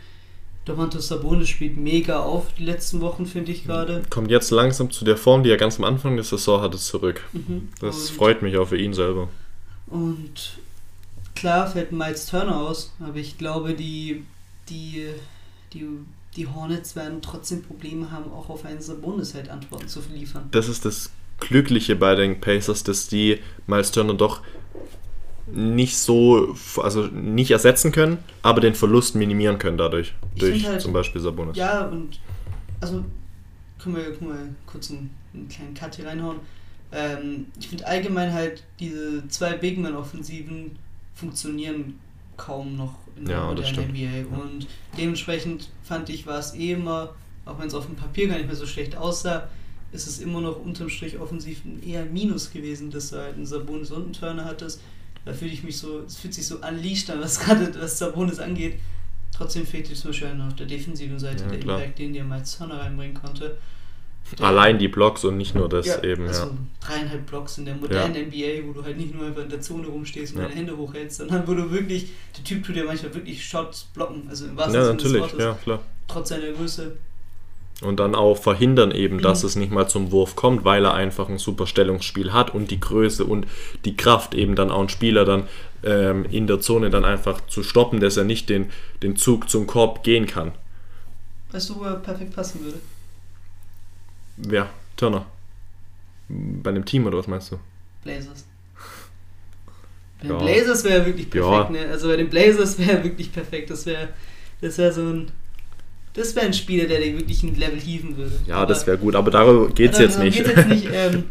Domantas 0.64 1.08
Sabonis 1.08 1.48
spielt 1.48 1.76
mega 1.76 2.20
auf 2.20 2.54
die 2.54 2.64
letzten 2.64 3.00
Wochen, 3.00 3.26
finde 3.26 3.50
ich 3.50 3.64
gerade. 3.64 4.02
Kommt 4.10 4.30
jetzt 4.30 4.50
langsam 4.52 4.90
zu 4.92 5.04
der 5.04 5.16
Form, 5.16 5.42
die 5.42 5.50
er 5.50 5.56
ganz 5.56 5.78
am 5.78 5.84
Anfang 5.84 6.14
der 6.14 6.24
Saison 6.24 6.60
hatte, 6.60 6.78
zurück. 6.78 7.22
Mhm. 7.32 7.68
Das 7.80 8.10
Und- 8.10 8.16
freut 8.16 8.42
mich 8.42 8.56
auch 8.56 8.68
für 8.68 8.78
ihn 8.78 8.94
selber. 8.94 9.28
Und 9.88 10.58
klar 11.34 11.66
fällt 11.66 11.92
Miles 11.92 12.26
Turner 12.26 12.60
aus, 12.60 12.92
aber 13.00 13.16
ich 13.16 13.36
glaube, 13.38 13.74
die, 13.74 14.24
die, 14.68 15.08
die, 15.72 15.84
die 16.36 16.46
Hornets 16.46 16.94
werden 16.96 17.20
trotzdem 17.20 17.62
Probleme 17.62 18.10
haben, 18.12 18.32
auch 18.32 18.48
auf 18.48 18.64
einen 18.64 18.80
Sabonis 18.80 19.34
halt 19.34 19.48
Antworten 19.50 19.88
zu 19.88 20.00
liefern. 20.14 20.48
Das 20.52 20.68
ist 20.68 20.84
das 20.84 21.10
Glückliche 21.40 21.96
bei 21.96 22.14
den 22.14 22.40
Pacers, 22.40 22.84
dass 22.84 23.08
die 23.08 23.40
Miles 23.66 23.90
Turner 23.90 24.14
doch 24.14 24.40
nicht 25.46 25.98
so, 25.98 26.54
also 26.76 27.06
nicht 27.06 27.50
ersetzen 27.50 27.92
können, 27.92 28.18
aber 28.42 28.60
den 28.60 28.74
Verlust 28.74 29.14
minimieren 29.14 29.58
können 29.58 29.76
dadurch. 29.78 30.14
Ich 30.34 30.40
durch 30.40 30.66
halt- 30.66 30.80
zum 30.80 30.92
Beispiel 30.92 31.20
Sabonis. 31.20 31.56
Ja, 31.56 31.86
und 31.86 32.20
also 32.80 33.04
können 33.78 33.96
wir, 33.96 34.04
können 34.12 34.30
wir 34.30 34.48
kurz 34.66 34.90
einen, 34.90 35.10
einen 35.34 35.48
kleinen 35.48 35.74
Cut 35.74 35.96
hier 35.96 36.06
reinhauen. 36.06 36.38
Ähm, 36.92 37.46
ich 37.58 37.68
finde 37.68 37.86
allgemein 37.86 38.32
halt, 38.32 38.62
diese 38.78 39.26
zwei 39.28 39.54
Bigman-Offensiven 39.54 40.76
funktionieren 41.14 41.98
kaum 42.36 42.76
noch 42.76 42.94
in 43.16 43.24
der 43.26 43.36
Ja, 43.36 43.64
stimmt. 43.64 43.88
NBA. 43.90 44.26
Und 44.42 44.66
dementsprechend 44.96 45.70
fand 45.82 46.08
ich, 46.08 46.26
war 46.26 46.38
es 46.38 46.54
eh 46.54 46.72
immer, 46.72 47.14
auch 47.44 47.58
wenn 47.58 47.66
es 47.68 47.74
auf 47.74 47.86
dem 47.86 47.96
Papier 47.96 48.28
gar 48.28 48.36
nicht 48.36 48.46
mehr 48.46 48.56
so 48.56 48.66
schlecht 48.66 48.96
aussah, 48.96 49.48
ist 49.92 50.06
es 50.06 50.20
immer 50.20 50.40
noch 50.40 50.62
unterm 50.64 50.88
Strich 50.88 51.18
offensiv 51.18 51.64
ein 51.64 51.82
eher 51.86 52.02
ein 52.02 52.12
Minus 52.12 52.50
gewesen, 52.50 52.90
dass 52.90 53.10
du 53.10 53.16
halt 53.18 53.34
einen 53.36 53.44
Sabonis 53.46 53.90
und 53.90 54.04
einen 54.04 54.12
Turner 54.12 54.44
hattest. 54.44 54.80
Da 55.24 55.32
fühle 55.32 55.52
ich 55.52 55.62
mich 55.62 55.76
so, 55.78 56.00
es 56.06 56.16
fühlt 56.16 56.34
sich 56.34 56.46
so 56.46 56.56
unleashed 56.56 57.10
an, 57.10 57.20
was 57.20 57.38
gerade 57.44 57.72
was 57.80 57.98
Sabonis 57.98 58.38
angeht. 58.38 58.78
Trotzdem 59.34 59.66
fehlt 59.66 59.88
dir 59.88 59.94
zum 59.94 60.10
Beispiel 60.10 60.28
auf 60.46 60.54
der 60.56 60.66
defensiven 60.66 61.18
Seite 61.18 61.44
Ja, 61.44 61.50
der 61.50 61.60
klar. 61.60 61.78
Impact, 61.78 61.98
den 61.98 62.12
dir 62.12 62.24
Miles 62.24 62.56
Turner 62.58 62.80
reinbringen 62.80 63.14
konnte. 63.14 63.56
Der- 64.38 64.46
Allein 64.46 64.78
die 64.78 64.88
Blocks 64.88 65.24
und 65.24 65.36
nicht 65.36 65.54
nur 65.54 65.68
das 65.68 65.86
ja, 65.86 66.02
eben, 66.04 66.26
also 66.28 66.42
ja. 66.44 66.50
dreieinhalb 66.80 67.26
Blocks 67.26 67.58
in 67.58 67.64
der 67.64 67.74
modernen 67.74 68.28
NBA, 68.28 68.66
wo 68.66 68.72
du 68.72 68.84
halt 68.84 68.96
nicht 68.96 69.14
nur 69.14 69.26
einfach 69.26 69.42
in 69.42 69.48
der 69.50 69.60
Zone 69.60 69.86
rumstehst 69.88 70.34
und 70.34 70.40
Ja. 70.42 70.46
deine 70.48 70.56
Hände 70.58 70.76
hochhältst, 70.76 71.18
sondern 71.18 71.46
wo 71.46 71.54
du 71.54 71.70
wirklich, 71.70 72.10
der 72.36 72.44
Typ 72.44 72.64
tut 72.64 72.76
dir 72.76 72.84
manchmal 72.84 73.12
wirklich 73.14 73.44
Shots 73.44 73.84
blocken, 73.94 74.24
also 74.28 74.46
im 74.46 74.56
wahrsten 74.56 74.74
Ja, 74.76 74.84
Sinne 74.84 74.96
des 74.96 75.04
natürlich, 75.04 75.22
Wortes, 75.22 75.38
ja, 75.44 75.54
klar. 75.54 75.82
trotz 76.08 76.28
seiner 76.28 76.52
Größe. 76.52 76.96
Und 77.80 77.98
dann 77.98 78.14
auch 78.14 78.36
verhindern 78.36 78.92
eben, 78.92 79.20
dass 79.20 79.42
Mhm. 79.42 79.46
es 79.48 79.56
nicht 79.56 79.72
mal 79.72 79.88
zum 79.88 80.12
Wurf 80.12 80.36
kommt, 80.36 80.64
weil 80.64 80.84
er 80.84 80.94
einfach 80.94 81.28
ein 81.28 81.38
super 81.38 81.66
Stellungsspiel 81.66 82.32
hat 82.32 82.54
und 82.54 82.70
die 82.70 82.78
Größe 82.78 83.24
und 83.24 83.46
die 83.84 83.96
Kraft 83.96 84.34
eben 84.34 84.54
dann 84.54 84.70
auch 84.70 84.78
einen 84.80 84.88
Spieler 84.88 85.24
dann 85.24 85.48
ähm, 85.82 86.24
in 86.26 86.46
der 86.46 86.60
Zone 86.60 86.90
dann 86.90 87.04
einfach 87.04 87.40
zu 87.48 87.64
stoppen, 87.64 87.98
dass 87.98 88.16
er 88.16 88.22
nicht 88.22 88.48
den, 88.48 88.70
den 89.02 89.16
Zug 89.16 89.50
zum 89.50 89.66
Korb 89.66 90.04
gehen 90.04 90.28
kann. 90.28 90.52
Weißt 91.50 91.70
du, 91.70 91.80
wo 91.80 91.84
er 91.84 91.96
perfekt 91.96 92.36
passen 92.36 92.64
würde? 92.64 92.78
Wer? 94.36 94.68
Turner. 94.96 95.26
Bei 96.28 96.70
einem 96.70 96.84
Team 96.84 97.06
oder 97.06 97.18
was 97.18 97.26
meinst 97.26 97.50
du? 97.50 97.58
Blazers. 98.04 98.44
Bei 100.22 100.28
Ja. 100.28 100.38
den 100.38 100.46
Blazers 100.46 100.84
wäre 100.84 101.04
wirklich 101.04 101.28
perfekt, 101.28 101.70
Ja. 101.74 101.84
ne? 101.84 101.90
Also 101.90 102.08
bei 102.08 102.16
den 102.16 102.30
Blazers 102.30 102.78
wäre 102.78 103.02
wirklich 103.02 103.32
perfekt. 103.32 103.70
Das 103.70 103.84
wäre 103.86 104.08
das 104.60 104.78
wäre 104.78 104.92
so 104.92 105.02
ein. 105.02 105.32
Das 106.14 106.34
wäre 106.36 106.46
ein 106.46 106.52
Spieler, 106.52 106.86
der 106.86 107.00
dir 107.00 107.16
wirklich 107.16 107.42
ein 107.42 107.54
Level 107.54 107.80
hieven 107.80 108.16
würde. 108.16 108.38
Ja, 108.46 108.56
Aber- 108.56 108.66
das 108.66 108.86
wäre 108.86 108.98
gut, 108.98 109.14
aber 109.14 109.30
darüber 109.30 109.68
geht 109.72 109.92
es 109.92 109.98
jetzt 109.98 110.18
nicht. 110.18 110.36
geht's 110.36 110.50
jetzt 110.56 110.68
nicht. 110.68 110.88
Ähm, 110.92 111.24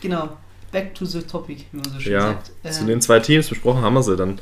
genau. 0.00 0.36
Back 0.70 0.94
to 0.94 1.04
the 1.04 1.20
topic, 1.20 1.64
wie 1.70 1.76
man 1.76 1.84
so 1.92 2.00
schön 2.00 2.12
ja, 2.14 2.20
sagt. 2.22 2.46
zu 2.72 2.80
Ähm, 2.80 2.86
den 2.86 3.00
zwei 3.02 3.20
Teams 3.20 3.48
besprochen 3.48 3.82
haben 3.82 3.92
wir 3.94 4.02
sie 4.02 4.16
dann. 4.16 4.40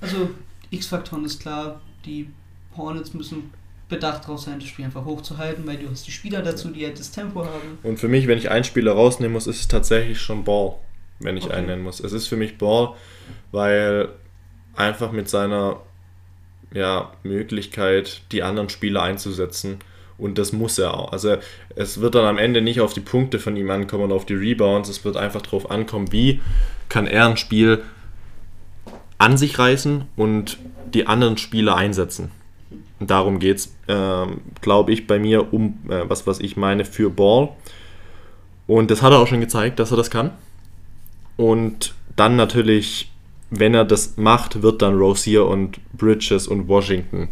Also, 0.00 0.30
X-Faktoren 0.70 1.24
ist 1.24 1.40
klar, 1.40 1.80
die 2.04 2.28
Hornets 2.76 3.14
müssen 3.14 3.50
bedacht 3.88 4.26
drauf 4.28 4.40
sein, 4.40 4.60
das 4.60 4.68
Spiel 4.68 4.84
einfach 4.84 5.04
hochzuhalten, 5.04 5.66
weil 5.66 5.76
du 5.76 5.90
hast 5.90 6.06
die 6.06 6.10
Spieler 6.12 6.40
dazu, 6.42 6.68
die 6.68 6.84
halt 6.84 6.98
das 6.98 7.10
Tempo 7.10 7.44
haben. 7.44 7.78
Und 7.82 7.98
für 7.98 8.08
mich, 8.08 8.26
wenn 8.28 8.38
ich 8.38 8.50
einen 8.50 8.64
Spieler 8.64 8.92
rausnehmen 8.92 9.32
muss, 9.32 9.46
ist 9.46 9.60
es 9.60 9.68
tatsächlich 9.68 10.20
schon 10.20 10.44
Ball, 10.44 10.76
wenn 11.18 11.36
ich 11.36 11.44
Okay. 11.46 11.54
einen 11.54 11.66
nennen 11.66 11.82
muss. 11.82 11.98
Es 12.00 12.12
ist 12.12 12.26
für 12.28 12.36
mich 12.36 12.56
Ball, 12.56 12.94
weil 13.52 14.08
einfach 14.76 15.10
mit 15.12 15.28
seiner 15.28 15.80
ja, 16.74 17.12
Möglichkeit, 17.22 18.22
die 18.32 18.42
anderen 18.42 18.68
Spieler 18.68 19.02
einzusetzen. 19.02 19.78
Und 20.18 20.38
das 20.38 20.52
muss 20.52 20.78
er 20.78 20.94
auch. 20.94 21.12
Also 21.12 21.36
es 21.74 22.00
wird 22.00 22.14
dann 22.14 22.26
am 22.26 22.38
Ende 22.38 22.60
nicht 22.60 22.80
auf 22.80 22.92
die 22.92 23.00
Punkte 23.00 23.38
von 23.38 23.56
ihm 23.56 23.70
ankommen 23.70 24.04
und 24.04 24.12
auf 24.12 24.26
die 24.26 24.34
Rebounds. 24.34 24.88
Es 24.88 25.04
wird 25.04 25.16
einfach 25.16 25.42
darauf 25.42 25.70
ankommen, 25.70 26.12
wie 26.12 26.40
kann 26.88 27.06
er 27.06 27.28
ein 27.28 27.36
Spiel 27.36 27.82
an 29.18 29.36
sich 29.36 29.58
reißen 29.58 30.04
und 30.16 30.58
die 30.92 31.06
anderen 31.06 31.36
Spieler 31.36 31.76
einsetzen. 31.76 32.30
Und 33.00 33.10
darum 33.10 33.38
geht 33.38 33.56
es, 33.58 33.74
ähm, 33.88 34.40
glaube 34.60 34.92
ich, 34.92 35.06
bei 35.06 35.18
mir 35.18 35.52
um, 35.52 35.78
äh, 35.88 36.08
was, 36.08 36.26
was 36.26 36.40
ich 36.40 36.56
meine, 36.56 36.84
für 36.84 37.10
Ball. 37.10 37.50
Und 38.66 38.90
das 38.90 39.02
hat 39.02 39.12
er 39.12 39.18
auch 39.18 39.26
schon 39.26 39.40
gezeigt, 39.40 39.78
dass 39.78 39.90
er 39.90 39.96
das 39.96 40.10
kann. 40.10 40.30
Und 41.36 41.94
dann 42.16 42.36
natürlich, 42.36 43.10
wenn 43.58 43.74
er 43.74 43.84
das 43.84 44.16
macht, 44.16 44.62
wird 44.62 44.82
dann 44.82 44.96
Rozier 44.96 45.46
und 45.46 45.78
Bridges 45.96 46.46
und 46.46 46.68
Washington 46.68 47.28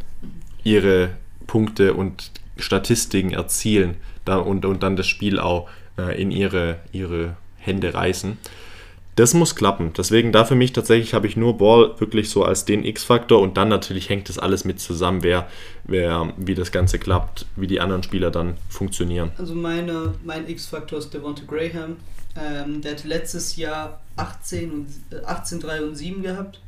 ihre 0.65 1.11
Punkte 1.47 1.95
und 1.95 2.31
Statistiken 2.57 3.33
erzielen 3.33 3.97
da, 4.25 4.37
und, 4.37 4.65
und 4.65 4.83
dann 4.83 4.97
das 4.97 5.07
Spiel 5.07 5.39
auch 5.39 5.69
äh, 5.99 6.21
in 6.21 6.31
ihre, 6.31 6.79
ihre 6.93 7.37
Hände 7.57 7.95
reißen. 7.95 8.39
Das 9.15 9.35
muss 9.35 9.55
klappen. 9.55 9.93
Deswegen 9.95 10.33
da 10.33 10.47
für 10.47 10.55
mich 10.55 10.73
tatsächlich 10.73 11.13
habe 11.13 11.27
ich 11.27 11.37
nur 11.37 11.59
Ball 11.59 11.95
wirklich 11.99 12.31
so 12.31 12.45
als 12.45 12.65
den 12.65 12.83
X-Faktor 12.83 13.43
und 13.43 13.59
dann 13.59 13.69
natürlich 13.69 14.09
hängt 14.09 14.31
das 14.31 14.39
alles 14.39 14.65
mit 14.65 14.81
zusammen, 14.81 15.23
wer, 15.23 15.49
wer, 15.85 16.33
wie 16.39 16.55
das 16.55 16.73
Ganze 16.73 16.99
klappt, 16.99 17.45
wie 17.55 17.67
die 17.67 17.81
anderen 17.81 18.03
Spieler 18.03 18.31
dann 18.31 18.57
funktionieren. 18.71 19.31
Also 19.37 19.55
meine, 19.55 20.15
mein 20.25 20.49
X-Faktor 20.49 20.99
ist 20.99 21.13
Devonta 21.13 21.43
Graham. 21.47 21.97
Ähm, 22.37 22.81
der 22.81 22.92
hatte 22.92 23.09
letztes 23.09 23.57
Jahr 23.57 24.01
18, 24.16 24.71
und, 24.71 24.88
äh, 25.11 25.25
18 25.25 25.61
3 25.61 25.83
und 25.83 25.97
7 25.97 26.23
gehabt. 26.23 26.61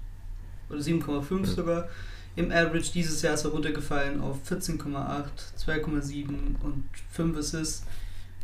Oder 0.70 0.80
7,5 0.80 1.46
sogar. 1.46 1.88
Im 2.36 2.50
Average 2.50 2.92
dieses 2.92 3.22
Jahr 3.22 3.34
ist 3.34 3.44
er 3.44 3.52
runtergefallen 3.52 4.20
auf 4.20 4.38
14,8, 4.44 5.52
2,7 5.56 6.56
und 6.62 6.84
5 7.12 7.38
Assists. 7.38 7.84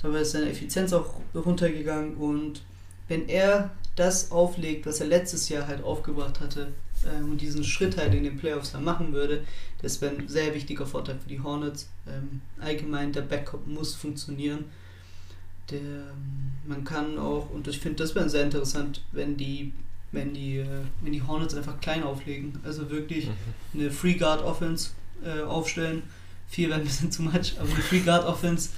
Dabei 0.01 0.21
ist 0.21 0.33
seine 0.33 0.51
Effizienz 0.51 0.93
auch 0.93 1.21
runtergegangen 1.35 2.15
und 2.15 2.63
wenn 3.09 3.29
er 3.29 3.71
das 3.97 4.31
auflegt, 4.31 4.87
was 4.87 5.01
er 5.01 5.09
letztes 5.09 5.49
Jahr 5.49 5.67
halt 5.67 5.83
aufgebracht 5.83 6.41
hatte 6.41 6.69
ähm, 7.05 7.33
und 7.33 7.41
diesen 7.41 7.65
Schritt 7.65 7.97
halt 7.97 8.15
in 8.15 8.23
den 8.23 8.39
Playoffs 8.39 8.73
dann 8.73 8.85
machen 8.85 9.13
würde, 9.13 9.45
das 9.83 10.01
wäre 10.01 10.15
ein 10.15 10.29
sehr 10.29 10.55
wichtiger 10.55 10.87
Vorteil 10.87 11.19
für 11.19 11.29
die 11.29 11.41
Hornets. 11.41 11.91
Ähm, 12.07 12.41
allgemein, 12.61 13.13
der 13.13 13.23
Backup 13.23 13.67
muss 13.67 13.95
funktionieren. 13.95 14.67
Der, 15.71 16.15
man 16.67 16.85
kann 16.85 17.19
auch, 17.19 17.51
und 17.51 17.69
ich 17.69 17.79
finde, 17.79 18.03
das 18.03 18.15
wäre 18.15 18.29
sehr 18.29 18.45
interessant, 18.45 19.03
wenn 19.13 19.37
die, 19.37 19.73
wenn 20.13 20.35
die, 20.35 20.59
äh, 20.59 20.67
wenn 21.03 21.13
die 21.13 21.23
Hornets 21.23 21.55
einfach 21.55 21.81
klein 21.81 22.03
auflegen. 22.03 22.59
Also 22.65 22.91
wirklich 22.91 23.31
eine 23.75 23.91
Free 23.91 24.15
Guard 24.15 24.43
Offense 24.43 24.91
äh, 25.25 25.43
aufstellen. 25.43 26.03
Vier 26.49 26.69
wäre 26.69 26.81
ein 26.81 26.85
bisschen 26.85 27.13
zu 27.13 27.23
much, 27.23 27.55
aber 27.59 27.69
eine 27.69 27.83
Free 27.83 28.01
Guard 28.01 28.25
Offense 28.25 28.71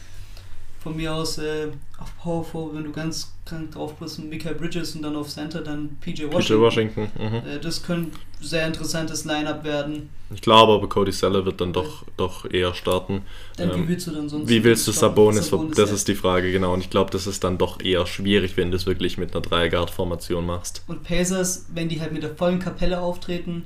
von 0.83 0.97
mir 0.97 1.14
aus 1.14 1.38
äh, 1.38 1.68
auf 1.99 2.16
Power 2.18 2.45
Forward, 2.45 2.77
wenn 2.77 2.85
du 2.85 2.92
ganz 2.92 3.33
krank 3.45 3.73
drauf 3.73 3.95
bist, 3.95 4.18
und 4.18 4.29
Michael 4.29 4.57
Bridges 4.57 4.97
und 4.97 5.03
dann 5.03 5.14
auf 5.14 5.29
Center 5.29 5.61
dann 5.61 5.97
PJ 6.01 6.25
Washington. 6.25 6.40
PJ 6.40 6.55
Washington. 6.55 7.09
Mhm. 7.18 7.35
Äh, 7.49 7.61
das 7.61 7.83
könnte 7.83 8.11
ein 8.11 8.45
sehr 8.45 8.66
interessantes 8.66 9.25
Line-Up 9.25 9.62
werden. 9.64 10.11
Ich 10.35 10.40
glaube 10.40 10.73
aber, 10.73 10.88
Cody 10.88 11.12
Seller 11.12 11.45
wird 11.45 11.61
dann 11.61 11.73
doch, 11.73 12.05
doch 12.16 12.51
eher 12.51 12.75
starten. 12.75 13.23
Dann 13.57 13.71
Ähm, 13.71 13.85
wie 13.85 13.88
willst 13.88 14.07
du 14.09 14.11
dann 14.11 14.29
sonst? 14.29 14.49
Wie 14.49 14.64
willst 14.64 14.88
du 14.88 14.92
Sabonis? 14.92 15.51
Das 15.75 15.90
ja. 15.90 15.95
ist 15.95 16.09
die 16.09 16.14
Frage, 16.14 16.51
genau. 16.51 16.73
Und 16.73 16.81
ich 16.81 16.90
glaube, 16.90 17.11
das 17.11 17.27
ist 17.27 17.45
dann 17.45 17.59
doch 17.59 17.81
eher 17.81 18.07
schwierig, 18.07 18.57
wenn 18.57 18.71
du 18.71 18.77
es 18.77 18.87
wirklich 18.87 19.18
mit 19.18 19.33
einer 19.33 19.42
Dreierguard-Formation 19.42 20.45
machst. 20.45 20.83
Und 20.88 21.05
Pacers, 21.05 21.66
wenn 21.73 21.88
die 21.88 22.01
halt 22.01 22.12
mit 22.12 22.23
der 22.23 22.35
vollen 22.35 22.59
Kapelle 22.59 23.01
auftreten, 23.01 23.64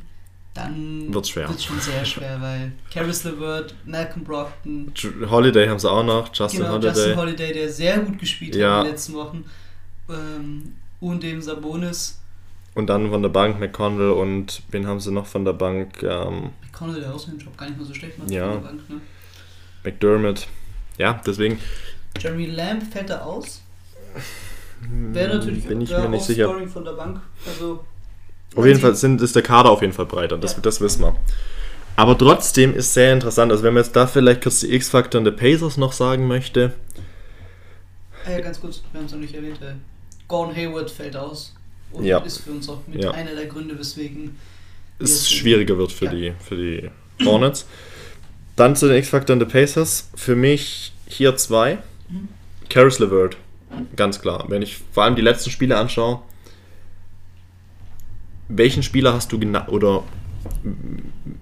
dann 0.57 1.11
schwer. 1.25 1.49
wird's 1.49 1.65
schon 1.65 1.79
sehr 1.81 2.05
schwer, 2.05 2.41
weil 2.41 2.73
Caris 2.93 3.25
LeVert, 3.25 3.75
Malcolm 3.85 4.25
Brockton, 4.25 4.93
Holiday 5.31 5.69
haben 5.69 5.79
sie 5.79 5.91
auch 5.91 6.05
noch, 6.05 6.31
Justin 6.35 6.61
genau, 6.61 6.73
Holiday. 6.73 6.89
Justin 6.91 7.17
Holiday, 7.17 7.53
der 7.53 7.73
sehr 7.73 7.99
gut 7.99 8.19
gespielt 8.19 8.55
Ja. 8.57 8.71
hat 8.71 8.79
in 8.81 8.85
den 8.87 8.93
letzten 8.93 9.15
Wochen, 9.15 9.45
ähm, 10.09 10.75
und 11.01 11.23
dem 11.23 11.43
Sabonis, 11.43 12.21
Und 12.75 12.89
dann 12.89 13.11
von 13.11 13.23
der 13.23 13.29
Bank 13.31 13.59
McConnell 13.61 14.11
und 14.11 14.63
wen 14.71 14.87
haben 14.87 15.01
sie 15.01 15.11
noch 15.11 15.27
von 15.27 15.45
der 15.45 15.53
Bank? 15.55 16.03
Ähm, 16.03 16.51
McConnell, 16.63 17.01
der 17.01 17.15
auch 17.15 17.19
seinen 17.19 17.39
Job 17.39 17.57
gar 17.57 17.67
nicht 17.67 17.79
mal 17.79 17.85
so 17.87 17.95
schlecht 17.95 18.19
macht 18.19 18.31
Ja. 18.31 18.53
von 18.53 18.63
der 18.63 18.69
Bank, 18.69 18.91
ne? 18.91 19.01
McDermott. 19.85 20.47
Ja, 20.99 21.21
deswegen 21.27 21.59
Jeremy 22.19 22.47
Lamb 22.47 22.83
fällt 22.93 23.11
da 23.11 23.21
aus. 23.23 23.63
Wäre 24.91 25.37
natürlich 25.39 25.67
bin 25.67 25.81
ich 25.81 25.91
mir 25.91 26.09
nicht 26.09 26.25
sicher. 26.25 26.45
Scoring 26.49 26.69
von 26.69 26.85
der 26.85 26.93
Bank. 26.93 27.21
Also, 27.47 27.85
Auf 28.57 28.67
jeden 28.67 28.81
Fall 28.81 28.95
sind, 28.97 29.21
ist 29.21 29.35
der 29.37 29.43
Kader 29.43 29.71
auf 29.71 29.83
jeden 29.83 29.93
Fall 29.93 30.07
breiter, 30.07 30.39
das, 30.39 30.55
Ja. 30.55 30.59
das 30.63 30.81
wissen 30.81 31.03
wir. 31.03 31.15
Aber 31.95 32.17
trotzdem 32.19 32.75
ist 32.75 32.93
sehr 32.95 33.13
interessant, 33.13 33.51
also 33.53 33.63
wenn 33.65 33.75
man 33.75 33.83
jetzt 33.83 33.95
da 33.97 34.07
vielleicht 34.07 34.43
kurz 34.43 34.61
die 34.61 34.75
X-Factor 34.75 35.23
der 35.23 35.31
Pacers 35.31 35.77
noch 35.77 35.93
sagen 35.93 36.27
möchte, 36.27 36.75
äh, 38.27 38.41
ganz 38.43 38.61
kurz, 38.61 38.83
wir 38.93 38.99
haben 38.99 39.07
es 39.07 39.13
noch 39.13 39.21
nicht 39.21 39.35
erwähnt. 39.35 39.61
Äh, 39.63 39.75
Gordon 40.29 40.55
Hayward 40.57 40.91
fällt 40.91 41.17
aus. 41.17 41.55
Und 41.93 42.05
Ja. 42.05 42.19
ist 42.19 42.39
für 42.39 42.51
uns 42.51 42.69
auch 42.69 42.81
mit 42.87 43.03
Ja. 43.03 43.13
einer 43.13 43.35
der 43.35 43.47
Gründe, 43.47 43.79
weswegen 43.79 44.37
es 44.99 45.31
schwieriger 45.31 45.79
wird 45.79 45.93
für, 45.93 46.07
Ja. 46.07 46.11
die, 46.11 46.33
für 46.41 46.57
die 46.57 46.91
Hornets. 47.25 47.67
Dann 48.57 48.75
zu 48.75 48.89
den 48.89 48.97
X-Factor 48.99 49.37
der 49.37 49.47
Pacers. 49.47 50.09
Für 50.17 50.35
mich 50.35 50.93
hier 51.07 51.37
zwei. 51.37 51.79
Mhm. 52.09 52.29
Caris 52.69 52.99
LeVert, 52.99 53.37
ganz 53.95 54.21
klar. 54.21 54.47
Wenn 54.49 54.63
ich 54.63 54.79
vor 54.93 55.05
allem 55.05 55.15
die 55.15 55.23
letzten 55.23 55.51
Spiele 55.51 55.77
anschaue, 55.77 56.21
welchen 58.49 58.83
Spieler 58.83 59.13
hast 59.13 59.33
du 59.33 59.39
genau 59.39 59.67
oder 59.69 60.05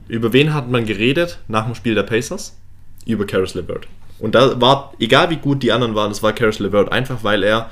über 0.09 0.33
wen 0.33 0.55
hat 0.55 0.71
man 0.71 0.87
geredet 0.87 1.39
nach 1.49 1.67
dem 1.67 1.75
Spiel 1.75 1.95
der 1.95 2.05
Pacers? 2.05 2.57
Über 3.07 3.27
Caris 3.27 3.55
LeVert. 3.55 3.87
Und 4.19 4.35
da 4.35 4.61
war, 4.61 4.95
egal 4.99 5.29
wie 5.31 5.37
gut 5.37 5.63
die 5.63 5.73
anderen 5.73 5.95
waren, 5.95 6.11
es 6.11 6.23
war 6.23 6.33
Caris 6.33 6.59
LeVert, 6.59 6.91
einfach 6.91 7.23
weil 7.23 7.43
er 7.43 7.71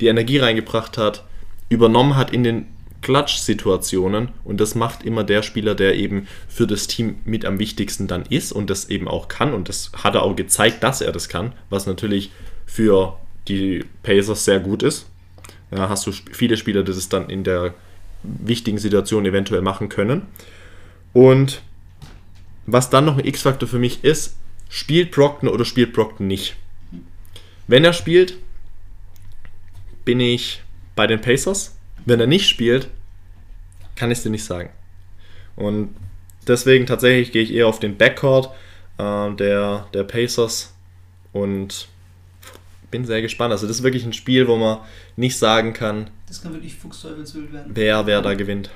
die 0.00 0.08
Energie 0.08 0.38
reingebracht 0.38 0.98
hat, 0.98 1.22
übernommen 1.68 2.16
hat 2.16 2.32
in 2.32 2.42
den 2.42 2.66
Klatsch-Situationen 3.02 4.28
und 4.44 4.60
das 4.60 4.74
macht 4.74 5.04
immer 5.04 5.24
der 5.24 5.42
Spieler, 5.42 5.74
der 5.74 5.96
eben 5.96 6.28
für 6.48 6.66
das 6.66 6.86
Team 6.86 7.16
mit 7.24 7.44
am 7.44 7.58
wichtigsten 7.58 8.06
dann 8.06 8.24
ist 8.26 8.52
und 8.52 8.70
das 8.70 8.88
eben 8.88 9.08
auch 9.08 9.28
kann 9.28 9.54
und 9.54 9.68
das 9.68 9.90
hat 10.02 10.14
er 10.14 10.22
auch 10.22 10.36
gezeigt, 10.36 10.82
dass 10.82 11.00
er 11.00 11.12
das 11.12 11.28
kann, 11.28 11.52
was 11.68 11.86
natürlich 11.86 12.30
für 12.64 13.18
die 13.48 13.84
Pacers 14.02 14.44
sehr 14.44 14.60
gut 14.60 14.82
ist. 14.82 15.06
Ja, 15.72 15.88
hast 15.88 16.06
du 16.06 16.12
viele 16.12 16.56
Spieler, 16.56 16.82
die 16.84 16.92
das 16.92 17.08
dann 17.08 17.28
in 17.28 17.44
der 17.44 17.74
wichtigen 18.22 18.78
Situation 18.78 19.26
eventuell 19.26 19.62
machen 19.62 19.88
können. 19.88 20.26
Und 21.12 21.62
was 22.66 22.90
dann 22.90 23.04
noch 23.04 23.18
ein 23.18 23.26
X-Faktor 23.26 23.68
für 23.68 23.78
mich 23.78 24.04
ist, 24.04 24.36
spielt 24.68 25.10
Brockton 25.10 25.48
oder 25.48 25.64
spielt 25.64 25.92
Brockton 25.92 26.26
nicht? 26.26 26.56
Wenn 27.66 27.84
er 27.84 27.92
spielt, 27.92 28.36
bin 30.04 30.20
ich 30.20 30.62
bei 30.94 31.06
den 31.06 31.20
Pacers. 31.20 31.76
Wenn 32.04 32.20
er 32.20 32.26
nicht 32.26 32.48
spielt, 32.48 32.88
kann 33.96 34.10
ich 34.10 34.18
es 34.18 34.24
dir 34.24 34.30
nicht 34.30 34.44
sagen. 34.44 34.70
Und 35.56 35.94
deswegen 36.46 36.86
tatsächlich 36.86 37.32
gehe 37.32 37.42
ich 37.42 37.52
eher 37.52 37.66
auf 37.66 37.78
den 37.78 37.96
Backcourt 37.96 38.50
äh, 38.98 39.30
der, 39.34 39.86
der 39.92 40.04
Pacers 40.04 40.74
und 41.32 41.88
bin 42.92 43.04
sehr 43.04 43.20
gespannt. 43.20 43.50
Also 43.50 43.66
das 43.66 43.78
ist 43.78 43.82
wirklich 43.82 44.04
ein 44.04 44.12
Spiel, 44.12 44.46
wo 44.46 44.56
man 44.56 44.78
nicht 45.16 45.36
sagen 45.36 45.72
kann, 45.72 46.10
das 46.28 46.40
kann 46.40 46.52
wirklich 46.52 46.76
Fuchsteufelswild 46.76 47.52
werden. 47.52 47.72
wer, 47.74 48.06
wer 48.06 48.22
da 48.22 48.34
gewinnt. 48.34 48.70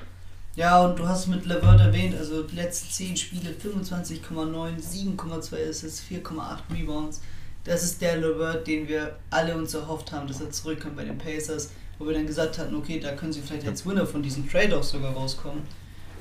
Ja, 0.57 0.83
und 0.83 0.97
du 0.97 1.07
hast 1.07 1.27
mit 1.27 1.45
Levert 1.45 1.79
erwähnt, 1.79 2.15
also 2.17 2.43
die 2.43 2.55
letzten 2.55 2.89
10 2.91 3.15
Spiele 3.15 3.51
25,9, 3.51 4.25
7,2 4.25 5.69
Assists, 5.69 6.03
4,8 6.11 6.57
Rebounds. 6.75 7.21
Das 7.63 7.83
ist 7.83 8.01
der 8.01 8.17
Levert, 8.17 8.65
den 8.65 8.87
wir 8.87 9.17
alle 9.29 9.55
uns 9.55 9.73
erhofft 9.73 10.11
haben, 10.11 10.27
dass 10.27 10.41
er 10.41 10.49
zurückkommt 10.49 10.97
bei 10.97 11.03
den 11.03 11.17
Pacers, 11.17 11.71
wo 11.99 12.07
wir 12.07 12.13
dann 12.13 12.25
gesagt 12.25 12.57
hatten, 12.57 12.75
okay, 12.75 12.99
da 12.99 13.11
können 13.11 13.33
sie 13.33 13.41
vielleicht 13.41 13.67
als 13.67 13.85
Winner 13.85 14.07
von 14.07 14.23
diesem 14.23 14.49
Trade 14.49 14.77
auch 14.77 14.83
sogar 14.83 15.13
rauskommen. 15.13 15.61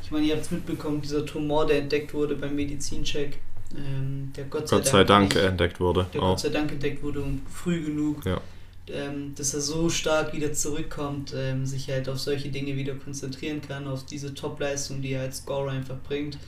Ich 0.02 0.10
meine, 0.10 0.26
ihr 0.26 0.34
habt 0.34 0.44
es 0.44 0.50
mitbekommen, 0.50 1.00
dieser 1.00 1.24
Tumor, 1.24 1.66
der 1.66 1.78
entdeckt 1.78 2.12
wurde 2.12 2.34
beim 2.34 2.54
Medizincheck, 2.54 3.38
ähm, 3.76 4.32
der 4.36 4.44
Gott 4.44 4.68
sei, 4.68 4.76
Gott 4.76 4.86
sei 4.86 5.04
Dank 5.04 5.34
nicht- 5.34 5.44
entdeckt 5.44 5.80
wurde. 5.80 6.06
der 6.12 6.22
Auch. 6.22 6.30
Gott 6.30 6.40
sei 6.40 6.48
Dank 6.50 6.72
entdeckt 6.72 7.02
wurde 7.02 7.22
und 7.22 7.42
früh 7.50 7.82
genug, 7.84 8.24
Ja. 8.24 8.40
ähm, 8.88 9.34
dass 9.34 9.54
er 9.54 9.60
so 9.60 9.88
stark 9.90 10.32
wieder 10.32 10.52
zurückkommt, 10.52 11.34
ähm, 11.36 11.66
sich 11.66 11.88
halt 11.90 12.08
auf 12.08 12.18
solche 12.18 12.48
Dinge 12.50 12.76
wieder 12.76 12.94
konzentrieren 12.94 13.60
kann, 13.60 13.86
auf 13.86 14.04
diese 14.06 14.34
Top-Leistung, 14.34 15.02
die 15.02 15.12
er 15.12 15.22
als 15.22 15.38
Scorer 15.38 15.72
einfach 15.72 15.96
bringt. 16.06 16.38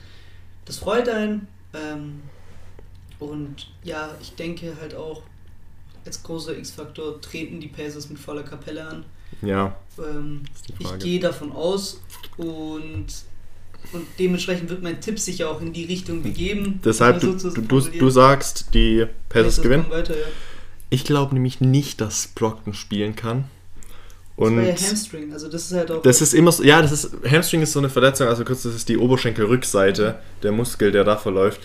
Das 0.65 0.77
freut 0.77 1.09
einen. 1.09 1.47
Ähm, 1.73 2.21
und 3.19 3.69
ja, 3.83 4.15
ich 4.21 4.35
denke 4.35 4.75
halt 4.79 4.95
auch, 4.95 5.23
als 6.05 6.23
großer 6.23 6.57
X-Faktor 6.57 7.19
treten 7.21 7.59
die 7.59 7.67
Pacers 7.67 8.09
mit 8.09 8.17
voller 8.19 8.43
Kapelle 8.43 8.85
an. 8.87 9.05
Ja, 9.41 9.77
Ähm, 9.99 10.43
ich 10.79 10.97
gehe 10.99 11.19
davon 11.19 11.51
aus 11.51 12.01
und, 12.37 13.05
und 13.91 14.05
dementsprechend 14.19 14.69
wird 14.69 14.83
mein 14.83 15.01
Tipp 15.01 15.19
sich 15.19 15.39
ja 15.39 15.47
auch 15.47 15.61
in 15.61 15.73
die 15.73 15.85
Richtung 15.85 16.21
begeben. 16.21 16.79
Deshalb, 16.83 17.21
du, 17.21 17.27
mal 17.31 17.39
so 17.39 17.49
du, 17.51 17.61
du, 17.61 17.81
du 17.81 18.09
sagst, 18.09 18.73
die 18.73 19.05
Pacers 19.29 19.61
gewinnen. 19.61 19.85
Weiter, 19.89 20.13
ja. 20.13 20.25
Ich 20.89 21.03
glaube 21.03 21.33
nämlich 21.33 21.61
nicht, 21.61 22.01
dass 22.01 22.27
Brockton 22.27 22.73
spielen 22.73 23.15
kann. 23.15 23.45
Das 24.37 24.47
Und 24.47 24.57
war 24.57 24.63
ja 24.63 24.75
Hamstring, 24.75 25.33
also 25.33 25.49
das 25.49 25.65
ist 25.65 25.73
halt 25.73 25.91
auch. 25.91 26.01
das 26.01 26.21
ist 26.21 26.33
immer 26.33 26.51
so, 26.51 26.63
ja, 26.63 26.81
das 26.81 26.91
ist, 26.91 27.11
Hamstring 27.29 27.61
ist 27.61 27.73
so 27.73 27.79
eine 27.79 27.89
Verletzung, 27.89 28.27
also 28.27 28.45
kurz, 28.45 28.63
das 28.63 28.73
ist 28.73 28.87
die 28.87 28.97
Oberschenkelrückseite, 28.97 30.19
der 30.43 30.51
Muskel, 30.51 30.91
der 30.91 31.03
da 31.03 31.17
verläuft. 31.17 31.59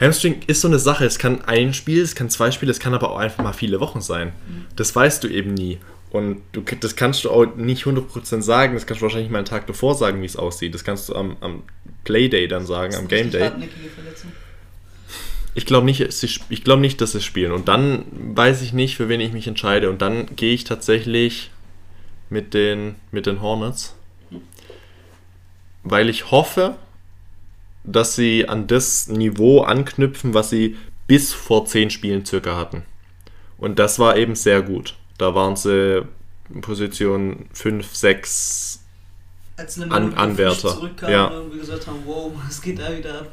Hamstring 0.00 0.42
ist 0.46 0.60
so 0.60 0.68
eine 0.68 0.78
Sache, 0.78 1.04
es 1.06 1.18
kann 1.18 1.42
ein 1.42 1.72
Spiel, 1.72 2.02
es 2.02 2.14
kann 2.14 2.28
zwei 2.28 2.50
Spiele, 2.50 2.70
es 2.70 2.80
kann 2.80 2.94
aber 2.94 3.10
auch 3.10 3.18
einfach 3.18 3.42
mal 3.42 3.52
viele 3.52 3.80
Wochen 3.80 4.00
sein. 4.00 4.32
Das 4.74 4.94
weißt 4.94 5.24
du 5.24 5.28
eben 5.28 5.54
nie. 5.54 5.78
Und 6.10 6.42
du, 6.52 6.62
das 6.62 6.96
kannst 6.96 7.24
du 7.24 7.30
auch 7.30 7.56
nicht 7.56 7.84
100% 7.84 8.40
sagen, 8.40 8.74
das 8.74 8.86
kannst 8.86 9.02
du 9.02 9.04
wahrscheinlich 9.04 9.30
mal 9.30 9.38
einen 9.38 9.46
Tag 9.46 9.66
davor 9.66 9.94
sagen, 9.94 10.22
wie 10.22 10.26
es 10.26 10.36
aussieht. 10.36 10.74
Das 10.74 10.84
kannst 10.84 11.08
du 11.08 11.14
am, 11.14 11.36
am 11.40 11.62
Playday 12.04 12.48
dann 12.48 12.64
sagen, 12.64 12.94
am 12.94 13.08
Game 13.08 13.30
Day. 13.30 13.50
Ich 15.54 15.66
glaube 15.66 15.86
nicht, 15.86 16.00
ich 16.00 16.64
glaube 16.64 16.80
nicht, 16.80 17.00
dass 17.00 17.12
sie 17.12 17.20
spielen. 17.20 17.52
Und 17.52 17.68
dann 17.68 18.04
weiß 18.12 18.62
ich 18.62 18.72
nicht, 18.72 18.96
für 18.96 19.08
wen 19.08 19.20
ich 19.20 19.32
mich 19.32 19.48
entscheide. 19.48 19.90
Und 19.90 20.00
dann 20.00 20.26
gehe 20.36 20.54
ich 20.54 20.64
tatsächlich 20.64 21.50
mit 22.30 22.54
den, 22.54 22.96
mit 23.10 23.26
den 23.26 23.42
Hornets. 23.42 23.94
Weil 25.82 26.08
ich 26.08 26.30
hoffe, 26.30 26.76
dass 27.84 28.16
sie 28.16 28.48
an 28.48 28.66
das 28.66 29.08
Niveau 29.08 29.62
anknüpfen, 29.62 30.34
was 30.34 30.50
sie 30.50 30.76
bis 31.06 31.32
vor 31.32 31.66
zehn 31.66 31.90
Spielen 31.90 32.24
circa 32.26 32.56
hatten. 32.56 32.82
Und 33.58 33.78
das 33.78 33.98
war 33.98 34.16
eben 34.16 34.34
sehr 34.34 34.62
gut. 34.62 34.94
Da 35.18 35.34
waren 35.34 35.56
sie 35.56 36.02
in 36.52 36.60
Position 36.60 37.46
5, 37.52 37.94
6. 37.94 38.80
Als 39.56 39.80
An- 39.80 39.88
Lamelo 39.90 40.16
Anwärter, 40.16 40.68
zurückkam 40.74 41.10
ja. 41.10 41.26
und 41.28 41.58
gesagt 41.58 41.86
haben, 41.86 42.00
wow, 42.04 42.30
was 42.46 42.60
geht 42.60 42.78
da 42.78 42.96
wieder 42.96 43.20
ab? 43.20 43.28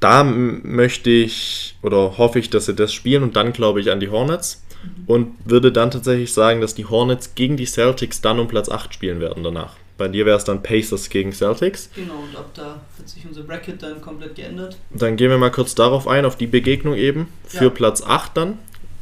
Da 0.00 0.22
möchte 0.24 1.10
ich 1.10 1.76
oder 1.82 2.18
hoffe 2.18 2.38
ich, 2.38 2.50
dass 2.50 2.66
sie 2.66 2.74
das 2.74 2.92
spielen 2.92 3.22
und 3.24 3.34
dann 3.34 3.52
glaube 3.52 3.80
ich 3.80 3.90
an 3.90 3.98
die 3.98 4.08
Hornets 4.10 4.62
und 5.08 5.34
würde 5.44 5.72
dann 5.72 5.90
tatsächlich 5.90 6.32
sagen, 6.32 6.60
dass 6.60 6.74
die 6.76 6.86
Hornets 6.86 7.34
gegen 7.34 7.56
die 7.56 7.66
Celtics 7.66 8.20
dann 8.20 8.38
um 8.38 8.46
Platz 8.46 8.68
8 8.68 8.94
spielen 8.94 9.18
werden 9.20 9.42
danach. 9.42 9.74
Bei 9.96 10.06
dir 10.06 10.24
wäre 10.24 10.36
es 10.36 10.44
dann 10.44 10.62
Pacers 10.62 11.08
gegen 11.10 11.32
Celtics. 11.32 11.90
Genau, 11.96 12.14
und 12.14 12.36
ab 12.36 12.50
da 12.54 12.80
hat 12.96 13.08
sich 13.08 13.26
unser 13.26 13.42
Bracket 13.42 13.82
dann 13.82 14.00
komplett 14.00 14.36
geändert. 14.36 14.76
Dann 14.90 15.16
gehen 15.16 15.30
wir 15.30 15.38
mal 15.38 15.50
kurz 15.50 15.74
darauf 15.74 16.06
ein, 16.06 16.24
auf 16.24 16.36
die 16.36 16.46
Begegnung 16.46 16.94
eben. 16.94 17.26
Für 17.44 17.64
Ja. 17.64 17.70
Platz 17.70 18.00
8 18.00 18.36
dann 18.36 18.58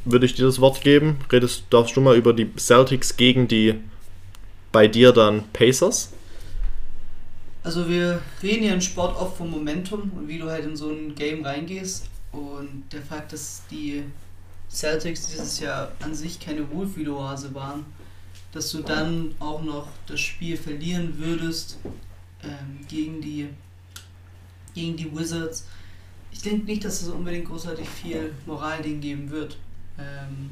würde 0.06 0.26
ich 0.26 0.34
dir 0.34 0.46
das 0.46 0.60
Wort 0.60 0.80
geben. 0.80 1.18
Redest, 1.30 1.64
darfst 1.70 1.96
du 1.96 2.00
mal 2.00 2.16
über 2.16 2.32
die 2.32 2.50
Celtics 2.56 3.16
gegen 3.16 3.48
die 3.48 3.74
bei 4.72 4.88
dir 4.88 5.12
dann 5.12 5.44
Pacers? 5.52 6.12
Also 7.62 7.88
wir 7.88 8.22
reden 8.42 8.64
ja 8.64 8.74
im 8.74 8.80
Sport 8.80 9.16
oft 9.16 9.36
vom 9.36 9.50
Momentum 9.50 10.12
und 10.16 10.28
wie 10.28 10.38
du 10.38 10.48
halt 10.48 10.64
in 10.64 10.76
so 10.76 10.88
ein 10.88 11.14
Game 11.14 11.44
reingehst. 11.44 12.08
Und 12.30 12.84
der 12.92 13.02
Fakt, 13.02 13.32
dass 13.32 13.62
die 13.70 14.04
Celtics 14.70 15.28
dieses 15.28 15.58
Jahr 15.60 15.92
an 16.00 16.14
sich 16.14 16.38
keine 16.38 16.70
Wohlfühloase 16.70 17.54
waren, 17.54 17.84
dass 18.52 18.70
du 18.70 18.82
dann 18.82 19.34
auch 19.40 19.62
noch 19.62 19.88
das 20.06 20.20
Spiel 20.20 20.56
verlieren 20.56 21.18
würdest 21.18 21.78
ähm, 22.44 22.86
gegen, 22.88 23.20
die, 23.20 23.48
gegen 24.74 24.96
die 24.96 25.16
Wizards. 25.16 25.66
Ich 26.30 26.42
denke 26.42 26.66
nicht, 26.66 26.84
dass 26.84 27.02
es 27.02 27.08
unbedingt 27.08 27.46
großartig 27.46 27.88
viel 27.88 28.32
Moral 28.46 28.82
denen 28.82 29.00
geben 29.00 29.30
wird. 29.30 29.56
Ähm, 29.98 30.50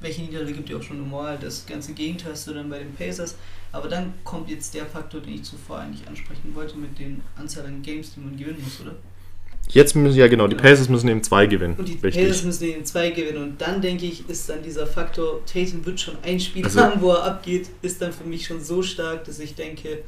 welche 0.00 0.22
Niederlage 0.22 0.52
gibt 0.54 0.68
dir 0.68 0.78
auch 0.78 0.82
schon 0.82 1.00
Moral? 1.08 1.38
Das 1.40 1.66
ganze 1.66 1.92
Gegenteil 1.92 2.32
hast 2.32 2.46
du 2.46 2.54
dann 2.54 2.70
bei 2.70 2.78
den 2.78 2.94
Pacers. 2.94 3.36
Aber 3.72 3.88
dann 3.88 4.14
kommt 4.24 4.48
jetzt 4.50 4.74
der 4.74 4.86
Faktor, 4.86 5.20
den 5.20 5.34
ich 5.34 5.44
zuvor 5.44 5.78
eigentlich 5.78 6.06
ansprechen 6.08 6.54
wollte, 6.54 6.76
mit 6.76 6.98
den 6.98 7.20
Anzahl 7.36 7.66
an 7.66 7.82
Games, 7.82 8.14
die 8.14 8.20
man 8.20 8.36
gewinnen 8.36 8.60
muss, 8.62 8.80
oder? 8.80 8.96
Jetzt 9.68 9.94
müssen 9.94 10.18
ja 10.18 10.26
genau, 10.26 10.48
die 10.48 10.56
Ja. 10.56 10.62
Pacers 10.62 10.88
müssen 10.88 11.06
eben 11.08 11.22
zwei 11.22 11.46
gewinnen. 11.46 11.76
Und 11.76 11.86
die 11.86 11.92
Richtig. 11.92 12.14
Pacers 12.24 12.42
müssen 12.42 12.64
eben 12.64 12.84
zwei 12.84 13.10
gewinnen. 13.10 13.42
Und 13.42 13.60
dann 13.60 13.80
denke 13.80 14.06
ich, 14.06 14.28
ist 14.28 14.48
dann 14.48 14.62
dieser 14.62 14.86
Faktor, 14.86 15.44
Tatum 15.46 15.84
wird 15.86 16.00
schon 16.00 16.16
ein 16.24 16.40
Spiel 16.40 16.64
Also- 16.64 16.80
haben, 16.80 17.00
wo 17.00 17.12
er 17.12 17.22
abgeht, 17.24 17.68
ist 17.82 18.02
dann 18.02 18.12
für 18.12 18.24
mich 18.24 18.46
schon 18.46 18.60
so 18.64 18.82
stark, 18.82 19.24
dass 19.26 19.38
ich 19.38 19.54
denke, 19.54 20.02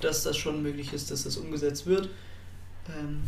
dass 0.00 0.24
das 0.24 0.36
schon 0.36 0.62
möglich 0.62 0.92
ist, 0.92 1.10
dass 1.12 1.22
das 1.24 1.36
umgesetzt 1.36 1.86
wird. 1.86 2.08
Ähm, 2.88 3.20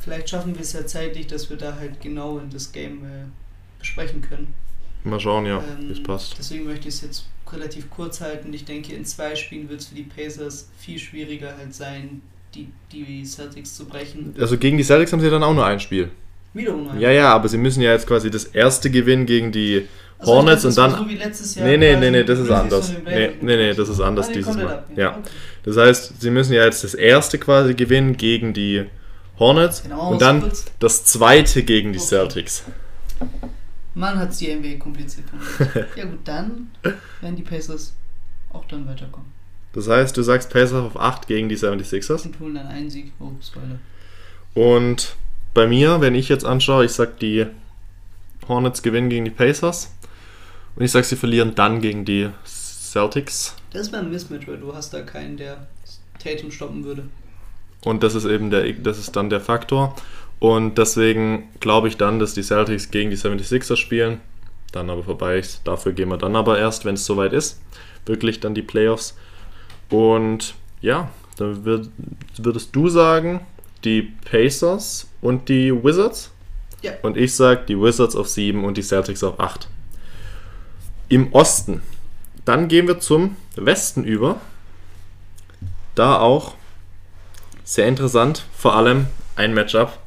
vielleicht 0.00 0.30
schaffen 0.30 0.54
wir 0.54 0.62
es 0.62 0.72
ja 0.72 0.86
zeitlich, 0.86 1.26
dass 1.26 1.50
wir 1.50 1.56
da 1.58 1.74
halt 1.76 2.00
genau 2.00 2.38
in 2.38 2.48
das 2.48 2.72
Game 2.72 3.04
äh, 3.04 3.24
besprechen 3.80 4.22
können. 4.22 4.54
Mal 5.02 5.18
schauen, 5.18 5.46
ja, 5.46 5.58
Ähm, 5.58 5.88
wie 5.88 5.92
es 5.92 6.02
passt. 6.02 6.36
Deswegen 6.38 6.64
möchte 6.64 6.88
ich 6.88 6.94
es 6.94 7.00
jetzt 7.00 7.26
relativ 7.52 7.90
kurz 7.90 8.20
halten. 8.20 8.52
Ich 8.52 8.64
denke, 8.64 8.92
in 8.94 9.04
zwei 9.04 9.34
Spielen 9.34 9.68
wird 9.68 9.80
es 9.80 9.86
für 9.86 9.94
die 9.94 10.02
Pacers 10.04 10.68
viel 10.78 10.98
schwieriger 10.98 11.56
halt 11.56 11.74
sein, 11.74 12.20
die, 12.54 12.68
die 12.92 13.24
Celtics 13.24 13.74
zu 13.76 13.86
brechen. 13.86 14.34
Also 14.38 14.56
gegen 14.58 14.76
die 14.76 14.84
Celtics 14.84 15.12
haben 15.12 15.20
sie 15.20 15.30
dann 15.30 15.42
auch 15.42 15.54
nur 15.54 15.64
ein 15.66 15.80
Spiel. 15.80 16.10
Wiederum 16.52 16.88
ein. 16.90 17.00
Ja, 17.00 17.10
ja, 17.10 17.32
aber 17.34 17.48
sie 17.48 17.58
müssen 17.58 17.80
ja 17.80 17.92
jetzt 17.92 18.06
quasi 18.06 18.30
das 18.30 18.44
erste 18.44 18.90
gewinnen 18.90 19.24
gegen 19.24 19.52
die 19.52 19.86
Also 20.18 20.32
Hornets 20.32 20.64
und 20.64 20.76
dann. 20.76 20.90
das 20.90 20.98
war 21.00 21.04
So 21.06 21.10
wie 21.10 21.16
letztes 21.16 21.54
Jahr 21.54 21.66
Nee, 21.68 21.76
nee, 21.76 21.96
nee, 21.96 22.10
nee, 22.10 22.24
das 22.24 22.38
ist 22.40 22.50
anders. 22.50 22.92
Nee, 23.04 23.30
nee, 23.40 23.56
nee, 23.56 23.72
das 23.74 23.88
ist 23.88 24.00
anders 24.00 24.28
Ah, 24.28 24.32
dieses 24.32 24.56
Mal. 24.56 24.68
ab. 24.68 24.88
Ja. 24.96 25.10
Okay. 25.18 25.28
Das 25.62 25.76
heißt, 25.76 26.20
sie 26.20 26.30
müssen 26.30 26.52
ja 26.52 26.64
jetzt 26.64 26.84
das 26.84 26.94
erste 26.94 27.38
quasi 27.38 27.74
gewinnen 27.74 28.16
gegen 28.16 28.52
die 28.52 28.84
Hornets 29.38 29.82
Genau, 29.84 30.10
und 30.12 30.20
dann 30.20 30.50
das 30.80 31.04
zweite 31.04 31.62
gegen 31.62 31.92
die 31.92 31.98
Okay. 31.98 32.08
Celtics. 32.08 32.64
Mann 34.00 34.18
hat 34.18 34.38
die 34.40 34.52
NBA 34.52 34.78
kompliziert 34.78 35.30
gemacht. 35.30 35.88
ja 35.96 36.04
gut, 36.04 36.20
dann 36.24 36.70
werden 37.20 37.36
die 37.36 37.42
Pacers 37.42 37.94
auch 38.52 38.64
dann 38.64 38.86
weiterkommen. 38.88 39.30
Das 39.72 39.88
heißt, 39.88 40.16
du 40.16 40.22
sagst 40.22 40.50
Pacers 40.50 40.72
auf 40.72 40.98
8 40.98 41.28
gegen 41.28 41.48
die 41.48 41.56
76ers. 41.56 42.24
Und 42.24 42.40
holen 42.40 42.54
dann 42.56 42.66
einen 42.66 42.90
Sieg. 42.90 43.12
Oh, 43.20 43.30
Spoiler. 43.40 43.78
Und 44.54 45.14
bei 45.54 45.66
mir, 45.68 46.00
wenn 46.00 46.16
ich 46.16 46.28
jetzt 46.28 46.44
anschaue, 46.44 46.84
ich 46.84 46.92
sag, 46.92 47.18
die 47.20 47.46
Hornets 48.48 48.82
gewinnen 48.82 49.10
gegen 49.10 49.24
die 49.24 49.30
Pacers. 49.30 49.94
Und 50.74 50.84
ich 50.84 50.90
sag, 50.90 51.04
sie 51.04 51.16
verlieren 51.16 51.54
dann 51.54 51.80
gegen 51.80 52.04
die 52.04 52.30
Celtics. 52.44 53.54
Das 53.72 53.92
wäre 53.92 54.02
ein 54.02 54.10
Mismatch, 54.10 54.48
weil 54.48 54.58
du 54.58 54.74
hast 54.74 54.92
da 54.92 55.02
keinen, 55.02 55.36
der 55.36 55.68
Tatum 56.18 56.50
stoppen 56.50 56.84
würde. 56.84 57.04
Und 57.84 58.02
das 58.02 58.14
ist 58.14 58.24
eben 58.24 58.50
der, 58.50 58.72
das 58.72 58.98
ist 58.98 59.14
dann 59.16 59.30
der 59.30 59.40
Faktor. 59.40 59.94
Und 60.40 60.78
deswegen 60.78 61.50
glaube 61.60 61.88
ich 61.88 61.98
dann, 61.98 62.18
dass 62.18 62.34
die 62.34 62.42
Celtics 62.42 62.90
gegen 62.90 63.10
die 63.10 63.16
76ers 63.16 63.76
spielen. 63.76 64.20
Dann 64.72 64.88
aber 64.90 65.04
vorbei 65.04 65.38
ist. 65.38 65.60
Dafür 65.64 65.92
gehen 65.92 66.08
wir 66.08 66.16
dann 66.16 66.34
aber 66.34 66.58
erst, 66.58 66.84
wenn 66.84 66.94
es 66.94 67.04
soweit 67.04 67.32
ist. 67.32 67.60
Wirklich 68.06 68.40
dann 68.40 68.54
die 68.54 68.62
Playoffs. 68.62 69.16
Und 69.90 70.54
ja, 70.80 71.10
dann 71.36 71.64
würd, 71.64 71.90
würdest 72.38 72.74
du 72.74 72.88
sagen, 72.88 73.40
die 73.84 74.02
Pacers 74.02 75.08
und 75.20 75.48
die 75.48 75.72
Wizards. 75.72 76.30
Ja. 76.82 76.92
Und 77.02 77.16
ich 77.16 77.34
sage 77.34 77.62
die 77.68 77.78
Wizards 77.78 78.16
auf 78.16 78.28
7 78.28 78.64
und 78.64 78.76
die 78.76 78.82
Celtics 78.82 79.22
auf 79.22 79.38
8. 79.38 79.68
Im 81.08 81.32
Osten. 81.32 81.82
Dann 82.44 82.68
gehen 82.68 82.86
wir 82.86 83.00
zum 83.00 83.36
Westen 83.56 84.04
über. 84.04 84.40
Da 85.94 86.18
auch 86.18 86.54
sehr 87.64 87.86
interessant, 87.86 88.44
vor 88.56 88.74
allem 88.74 89.06
ein 89.36 89.52
Matchup. 89.52 89.98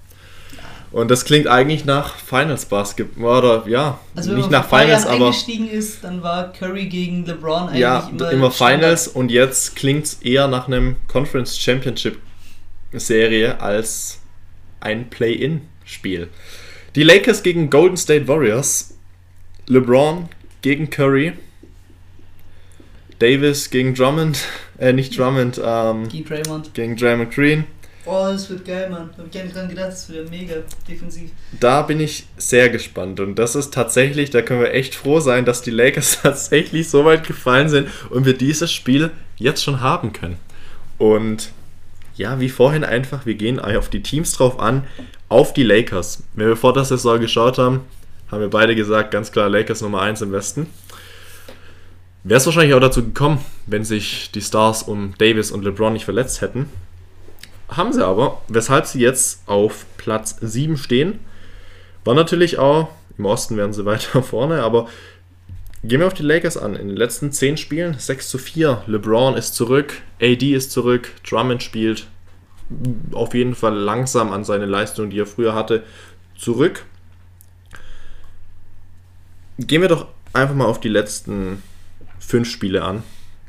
Und 0.94 1.10
das 1.10 1.26
klingt 1.26 1.48
eigentlich 1.48 1.86
nach 1.86 2.18
Finals 2.18 2.66
Basketball 2.66 3.40
oder 3.44 3.68
ja, 3.68 4.00
Also 4.16 4.34
nicht 4.34 4.52
nach 4.52 4.70
Finals, 4.70 5.08
aber 5.08 5.26
eingestiegen 5.26 5.68
ist, 5.68 6.04
dann 6.04 6.22
war 6.22 6.54
Curry 6.54 6.86
gegen 6.86 7.26
LeBron 7.26 7.70
eigentlich 7.70 7.80
ja, 7.80 8.08
immer, 8.12 8.32
immer. 8.32 8.52
Finals 8.52 9.08
und 9.08 9.32
jetzt 9.32 9.76
klingt 9.76 10.06
es 10.06 10.14
eher 10.22 10.48
nach 10.48 10.68
einem 10.68 10.98
Conference 11.08 11.58
Championship 11.58 12.20
Serie 12.92 13.60
als 13.60 14.20
ein 14.82 15.10
Play-in-Spiel. 15.10 16.30
Die 16.96 17.04
Lakers 17.04 17.42
gegen 17.42 17.72
Golden 17.72 17.98
State 17.98 18.28
Warriors, 18.28 18.96
LeBron 19.66 20.30
gegen 20.62 20.92
Curry, 20.92 21.34
Davis 23.18 23.72
gegen 23.72 23.96
Drummond, 23.96 24.46
äh, 24.78 24.94
nicht 24.94 25.18
Drummond, 25.18 25.60
ähm, 25.64 26.08
Gegen 26.08 26.26
Draymond. 26.26 26.74
gegen 26.76 26.96
Draymond 26.98 27.32
Green. 27.32 27.66
Oh, 28.06 28.28
das 28.32 28.50
wird 28.50 28.66
geil, 28.66 28.90
Mann. 28.90 29.10
Hab 29.18 29.26
ich 29.26 29.32
gar 29.32 29.44
nicht 29.44 29.56
dran 29.56 29.70
gedacht, 29.70 29.88
das 29.88 30.10
wird 30.10 30.30
mega 30.30 30.56
defensiv. 30.88 31.32
Da 31.60 31.84
bin 31.84 32.02
ich 32.02 32.28
sehr 32.38 32.70
gespannt 32.70 33.20
und 33.22 33.36
das 33.36 33.56
ist 33.56 33.74
tatsächlich, 33.74 34.30
da 34.30 34.42
können 34.42 34.60
wir 34.60 34.74
echt 34.74 34.94
froh 34.94 35.22
sein, 35.22 35.46
dass 35.46 35.62
die 35.62 35.72
Lakers 35.72 36.20
tatsächlich 36.24 36.90
so 36.90 37.06
weit 37.06 37.26
gefallen 37.26 37.70
sind 37.70 37.88
und 38.10 38.26
wir 38.26 38.34
dieses 38.34 38.72
Spiel 38.72 39.12
jetzt 39.38 39.64
schon 39.64 39.80
haben 39.80 40.12
können. 40.12 40.38
Und 40.98 41.52
ja, 42.16 42.40
wie 42.40 42.50
vorhin 42.50 42.84
einfach, 42.84 43.26
wir 43.26 43.36
gehen 43.36 43.60
auf 43.60 43.90
die 43.90 44.04
Teams 44.04 44.34
drauf 44.34 44.60
an, 44.60 44.84
auf 45.30 45.54
die 45.54 45.64
Lakers. 45.64 46.24
Wenn 46.34 46.48
wir 46.48 46.58
vor 46.58 46.74
der 46.74 46.84
Saison 46.84 47.20
geschaut 47.20 47.58
haben, 47.58 47.82
haben 48.30 48.42
wir 48.42 48.50
beide 48.50 48.76
gesagt, 48.76 49.12
ganz 49.12 49.32
klar 49.32 49.50
Lakers 49.50 49.82
Nummer 49.82 50.02
1 50.02 50.22
im 50.22 50.32
Westen. 50.32 50.68
Wäre 52.24 52.38
es 52.38 52.46
wahrscheinlich 52.46 52.74
auch 52.74 52.80
dazu 52.80 53.04
gekommen, 53.04 53.44
wenn 53.66 53.84
sich 53.84 54.32
die 54.32 54.42
Stars 54.42 54.84
um 54.84 55.14
Davis 55.18 55.52
und 55.52 55.64
LeBron 55.64 55.94
nicht 55.94 56.06
verletzt 56.06 56.42
hätten. 56.42 56.70
Haben 57.70 57.94
sie 57.94 58.06
aber, 58.06 58.42
weshalb 58.48 58.86
sie 58.86 59.00
jetzt 59.00 59.44
auf 59.48 59.86
Platz 59.98 60.38
7 60.42 60.78
stehen. 60.78 61.20
War 62.04 62.14
natürlich 62.14 62.60
auch, 62.60 62.90
im 63.18 63.26
Osten 63.26 63.58
werden 63.58 63.74
sie 63.74 63.86
weiter 63.86 64.22
vorne, 64.22 64.64
aber 64.64 64.88
gehen 65.84 66.00
wir 66.00 66.08
auf 66.08 66.14
die 66.14 66.24
Lakers 66.24 66.58
an. 66.58 66.76
In 66.76 66.90
den 66.90 66.98
letzten 66.98 67.32
10 67.32 67.58
Spielen 67.58 67.98
6 67.98 68.30
zu 68.30 68.38
4. 68.38 68.84
LeBron 68.88 69.36
ist 69.36 69.56
zurück, 69.56 70.02
AD 70.22 70.54
ist 70.54 70.72
zurück, 70.72 71.12
Drummond 71.28 71.64
spielt 71.64 72.08
auf 73.12 73.34
jeden 73.34 73.56
Fall 73.56 73.76
langsam 73.76 74.32
an 74.32 74.44
seine 74.44 74.66
Leistung, 74.66 75.10
die 75.10 75.20
er 75.20 75.26
früher 75.26 75.54
hatte, 75.54 75.84
zurück. 76.38 76.86
Gehen 79.60 79.82
wir 79.82 79.90
doch 79.90 80.08
einfach 80.32 80.56
mal 80.56 80.66
auf 80.66 80.80
die 80.80 80.90
letzten 80.90 81.62
5 82.20 82.50
Spiele 82.50 82.84
an. 82.84 83.04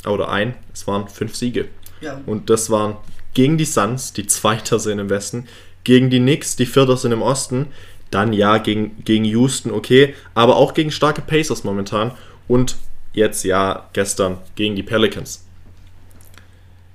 Oder 0.07 0.29
ein, 0.29 0.55
es 0.73 0.87
waren 0.87 1.09
5 1.09 1.35
Siege. 1.35 1.69
Ja, 2.01 2.21
Und 2.27 2.51
das 2.51 2.69
waren 2.69 2.97
gegen 3.35 3.59
die 3.59 3.65
Suns, 3.65 4.13
die 4.13 4.27
Zweiter 4.27 4.79
sind 4.79 4.99
im 4.99 5.11
Westen, 5.11 5.47
gegen 5.83 6.11
die 6.11 6.19
Knicks, 6.19 6.57
die 6.57 6.67
Vierter 6.67 6.97
sind 6.97 7.13
im 7.13 7.23
Osten, 7.23 7.67
dann 8.11 8.33
ja 8.33 8.59
gegen, 8.59 9.05
gegen 9.05 9.25
Houston, 9.25 9.71
okay, 9.71 10.15
aber 10.35 10.57
auch 10.57 10.73
gegen 10.75 10.91
starke 10.91 11.21
Pacers 11.21 11.65
momentan 11.65 12.13
und 12.49 12.77
jetzt 13.13 13.45
ja 13.45 13.89
gestern 13.93 14.39
gegen 14.55 14.77
die 14.77 14.83
Pelicans. 14.83 15.45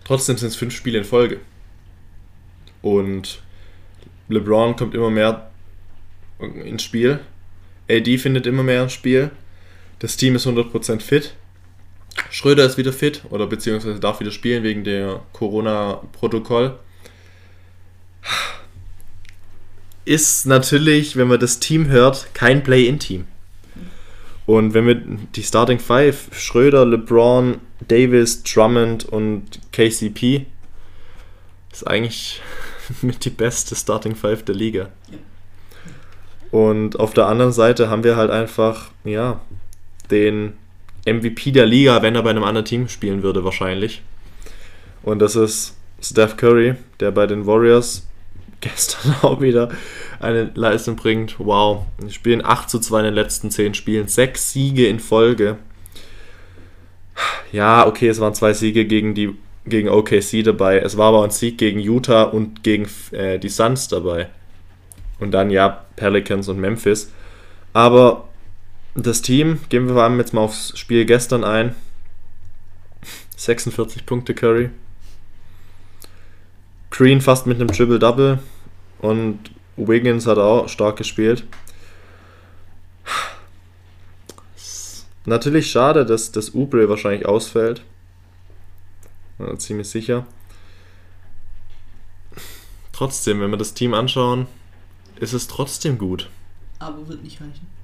Trotzdem 0.06 0.38
sind 0.38 0.48
es 0.48 0.56
fünf 0.56 0.76
Spiele 0.76 0.98
in 0.98 1.04
Folge. 1.04 1.40
Und 2.82 3.42
LeBron 4.30 4.76
kommt 4.76 4.96
immer 4.96 5.10
mehr 5.10 5.52
ins 6.40 6.84
Spiel. 6.84 7.20
AD 7.90 8.18
findet 8.18 8.48
immer 8.48 8.64
mehr 8.64 8.84
ins 8.84 8.94
Spiel. 8.94 9.32
Das 10.00 10.18
Team 10.18 10.36
ist 10.36 10.48
100% 10.48 11.02
fit. 11.02 11.36
Schröder 12.30 12.66
ist 12.66 12.78
wieder 12.78 12.94
fit 12.94 13.24
oder 13.30 13.48
beziehungsweise 13.48 14.00
darf 14.00 14.20
wieder 14.20 14.32
spielen 14.32 14.64
wegen 14.64 14.84
der 14.84 15.22
Corona-Protokoll. 15.34 16.78
Ist 20.06 20.46
natürlich, 20.46 21.16
wenn 21.16 21.28
man 21.28 21.40
das 21.40 21.60
Team 21.60 21.88
hört, 21.88 22.34
kein 22.34 22.64
Play-In-Team. 22.64 23.26
Und 24.46 24.74
wenn 24.74 24.88
wir 24.88 24.96
die 24.96 25.44
Starting 25.44 25.78
Five, 25.78 26.30
Schröder, 26.32 26.84
LeBron, 26.86 27.60
Davis, 27.88 28.42
Drummond 28.42 29.06
und 29.06 29.60
KCP, 29.72 30.48
ist 31.72 31.86
eigentlich 31.86 32.42
mit 33.02 33.26
die 33.26 33.30
beste 33.30 33.76
Starting 33.76 34.16
Five 34.16 34.44
der 34.44 34.56
Liga. 34.56 34.90
Und 36.52 37.00
auf 37.00 37.14
der 37.14 37.28
anderen 37.28 37.52
Seite 37.52 37.90
haben 37.90 38.04
wir 38.04 38.16
halt 38.16 38.32
einfach, 38.32 38.90
ja, 39.04 39.40
den 40.10 40.54
MVP 41.14 41.52
der 41.52 41.66
Liga, 41.66 42.02
wenn 42.02 42.16
er 42.16 42.24
bei 42.24 42.30
einem 42.30 42.44
anderen 42.44 42.66
Team 42.66 42.88
spielen 42.88 43.24
würde, 43.24 43.44
wahrscheinlich. 43.44 44.02
Und 45.04 45.20
das 45.20 45.36
ist 45.36 45.78
Steph 46.02 46.38
Curry, 46.38 46.76
der 47.00 47.12
bei 47.12 47.28
den 47.28 47.46
Warriors 47.46 48.08
gestern 48.62 49.16
auch 49.22 49.42
wieder 49.42 49.70
eine 50.20 50.52
Leistung 50.54 50.96
bringt. 50.96 51.36
Wow, 51.40 51.86
die 52.02 52.12
spielen 52.12 52.44
8 52.44 52.70
zu 52.70 52.80
2 52.80 53.00
in 53.00 53.06
den 53.06 53.14
letzten 53.14 53.52
10 53.52 53.74
Spielen, 53.74 54.08
6 54.08 54.52
Siege 54.52 54.88
in 54.88 55.00
Folge. 55.00 55.58
Ja, 57.52 57.88
okay, 57.88 58.08
es 58.08 58.20
waren 58.20 58.34
zwei 58.34 58.54
Siege 58.54 58.86
gegen 58.86 59.14
die 59.14 59.36
gegen 59.66 59.90
OKC 59.90 60.44
dabei. 60.44 60.80
Es 60.80 60.98
war 60.98 61.10
aber 61.10 61.24
ein 61.24 61.32
Sieg 61.32 61.58
gegen 61.58 61.80
Utah 61.80 62.24
und 62.24 62.64
gegen 62.64 62.88
äh, 63.12 63.40
die 63.40 63.50
Suns 63.50 63.88
dabei. 63.88 64.28
Und 65.20 65.32
dann 65.32 65.50
ja 65.50 65.86
Pelicans 65.96 66.48
und 66.48 66.60
Memphis. 66.60 67.12
Aber 67.74 68.29
das 69.06 69.22
Team, 69.22 69.60
gehen 69.70 69.88
wir 69.88 69.94
vor 69.94 70.04
allem 70.04 70.20
jetzt 70.20 70.34
mal 70.34 70.42
aufs 70.42 70.78
Spiel 70.78 71.06
gestern 71.06 71.44
ein. 71.44 71.76
46 73.36 74.06
Punkte 74.06 74.34
Curry. 74.34 74.70
Green 76.90 77.22
fast 77.22 77.48
mit 77.48 77.60
einem 77.60 77.70
Triple-Double. 77.70 78.40
Und 79.00 79.52
Wiggins 79.78 80.28
hat 80.28 80.38
auch 80.38 80.68
stark 80.68 80.98
gespielt. 80.98 81.46
Natürlich 85.26 85.70
schade, 85.70 86.06
dass 86.06 86.32
das 86.32 86.50
Ubre 86.52 86.90
wahrscheinlich 86.90 87.26
ausfällt. 87.26 87.84
Ja, 89.38 89.58
ziemlich 89.58 89.90
sicher. 89.90 90.26
Trotzdem, 92.92 93.40
wenn 93.40 93.52
wir 93.52 93.58
das 93.58 93.74
Team 93.74 93.94
anschauen, 93.94 94.48
ist 95.20 95.34
es 95.34 95.48
trotzdem 95.48 95.98
gut. 95.98 96.30
aber 96.80 97.08
wird 97.08 97.24
nicht 97.24 97.40
reichen. 97.40 97.79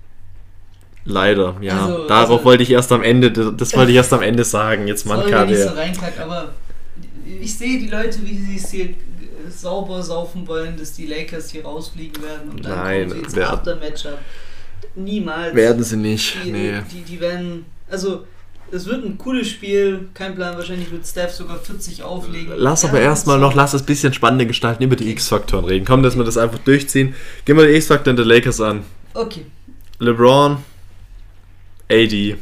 Leider, 1.06 1.56
ja. 1.62 1.86
Also- 1.86 2.08
Darauf 2.08 2.30
also- 2.32 2.44
wollte 2.46 2.64
ich 2.64 2.72
erst 2.72 2.92
am 2.92 3.04
Ende, 3.04 3.32
das 3.32 3.76
wollte 3.76 3.92
ich 3.92 3.98
erst 3.98 4.12
am 4.14 4.22
Ende 4.24 4.44
sagen. 4.44 4.88
Jetzt 4.88 5.06
Mann 5.06 5.20
wenn 5.20 5.50
ich 5.50 5.60
so 5.60 5.70
KD. 5.70 5.80
reinkack, 5.80 6.20
aber 6.20 6.50
ich 7.42 7.56
sehe 7.58 7.80
die 7.80 7.88
Leute, 7.88 8.20
wie 8.24 8.38
sie 8.38 8.56
es 8.58 8.72
hier 8.72 8.86
äh, 8.86 8.94
sauber 9.50 10.02
saufen 10.02 10.48
wollen, 10.48 10.76
dass 10.78 10.94
die 10.94 11.06
Lakers 11.06 11.52
hier 11.52 11.64
rausfliegen 11.64 12.22
werden 12.24 12.50
und 12.52 12.66
dann 12.66 12.78
Nein, 12.78 13.10
kommen 13.10 13.20
sie 13.30 13.38
ins 13.38 13.48
Aftermatchup. 13.48 14.18
Niemals. 14.96 15.54
Werden 15.56 15.84
sie 15.84 15.98
nicht. 15.98 16.38
die, 16.44 16.52
Nee. 16.52 16.74
die, 16.92 17.02
die 17.02 17.20
werden, 17.20 17.66
also 17.90 18.26
es 18.72 18.86
wird 18.88 19.06
ein 19.06 19.18
cooles 19.18 19.48
Spiel, 19.50 20.10
kein 20.14 20.34
Plan, 20.36 20.56
wahrscheinlich 20.58 20.90
wird 20.92 21.06
Steph 21.06 21.32
sogar 21.32 21.58
40 21.60 22.02
auflegen. 22.02 22.54
Lass 22.58 22.82
Ja, 22.84 22.90
aber 22.90 23.00
erstmal 23.00 23.38
noch, 23.38 23.54
lass 23.54 23.74
es 23.74 23.84
ein 23.84 23.86
bisschen 23.86 24.12
spannender 24.14 24.46
gestalten, 24.46 24.84
über 24.84 24.96
die 24.96 25.10
X-Faktoren 25.12 25.66
reden. 25.66 25.86
Komm, 25.86 26.02
dass 26.02 26.18
wir 26.18 26.24
das 26.24 26.38
einfach 26.38 26.58
durchziehen. 26.60 27.14
Gehen 27.46 27.58
wir 27.58 27.68
die 27.68 27.74
X-Faktoren 27.76 28.16
der 28.16 28.26
Lakers 28.26 28.60
an. 28.62 28.84
Okay, 29.14 29.46
LeBron, 30.00 30.58
AD, 31.90 32.38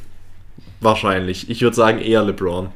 wahrscheinlich. 0.82 1.50
Ich 1.50 1.62
würde 1.62 1.76
sagen 1.76 2.00
eher 2.00 2.24
LeBron. 2.24 2.70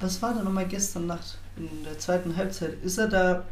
was 0.00 0.20
war 0.22 0.34
da 0.34 0.42
nochmal 0.42 0.66
gestern 0.66 1.06
Nacht 1.06 1.38
in 1.56 1.68
der 1.84 1.98
zweiten 1.98 2.36
Halbzeit? 2.36 2.74
Ist 2.84 2.98
er 2.98 3.08
da... 3.08 3.44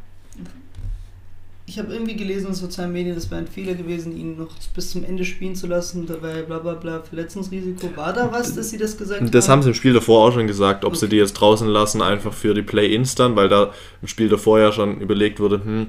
Ich 1.68 1.80
habe 1.80 1.92
irgendwie 1.92 2.14
gelesen 2.14 2.46
in 2.48 2.54
sozialen 2.54 2.92
Medien, 2.92 3.16
es 3.16 3.28
wäre 3.28 3.40
ein 3.40 3.48
Fehler 3.48 3.74
gewesen, 3.74 4.16
ihn 4.16 4.38
noch 4.38 4.50
bis 4.72 4.90
zum 4.92 5.02
Ende 5.04 5.24
spielen 5.24 5.56
zu 5.56 5.66
lassen, 5.66 6.06
dabei 6.06 6.42
bla 6.42 6.60
bla 6.60 6.74
bla, 6.74 7.02
Verletzungsrisiko. 7.02 7.90
War 7.96 8.12
da 8.12 8.30
was, 8.30 8.54
dass 8.54 8.70
sie 8.70 8.78
das 8.78 8.96
gesagt 8.96 9.34
Das 9.34 9.48
haben 9.48 9.54
haben? 9.54 9.62
sie 9.62 9.68
im 9.70 9.74
Spiel 9.74 9.92
davor 9.92 10.28
auch 10.28 10.32
schon 10.32 10.46
gesagt, 10.46 10.84
ob 10.84 10.94
sie 10.94 11.06
Okay. 11.06 11.10
die 11.10 11.16
jetzt 11.16 11.32
draußen 11.32 11.66
lassen, 11.66 12.02
einfach 12.02 12.32
für 12.32 12.54
die 12.54 12.62
Play-Ins 12.62 13.16
dann, 13.16 13.34
weil 13.34 13.48
da 13.48 13.72
im 14.00 14.06
Spiel 14.06 14.28
davor 14.28 14.60
ja 14.60 14.70
schon 14.70 15.00
überlegt 15.00 15.40
wurde, 15.40 15.60
hm, 15.64 15.86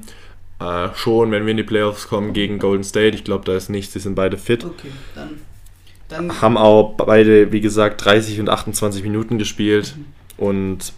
äh, 0.59 0.89
schon, 0.95 1.29
wenn 1.29 1.45
wir 1.45 1.51
in 1.51 1.57
die 1.57 1.63
Playoffs 1.63 2.07
kommen 2.07 2.33
gegen 2.33 2.57
Golden 2.57 2.83
State, 2.83 3.15
ich 3.15 3.23
glaube, 3.23 3.45
da 3.45 3.55
ist 3.55 3.69
nichts, 3.69 3.93
die 3.93 3.99
sind 3.99 4.15
beide 4.15 4.39
fit. 4.39 4.65
Okay, 4.65 4.89
dann... 5.13 5.29
dann 6.09 6.41
Haben 6.41 6.57
auch 6.57 6.93
beide, 6.93 7.51
wie 7.51 7.61
gesagt, 7.61 8.03
30 8.05 8.39
und 8.39 8.49
28 8.49 9.03
Minuten 9.03 9.37
gespielt. 9.37 9.95
Und 10.37 10.93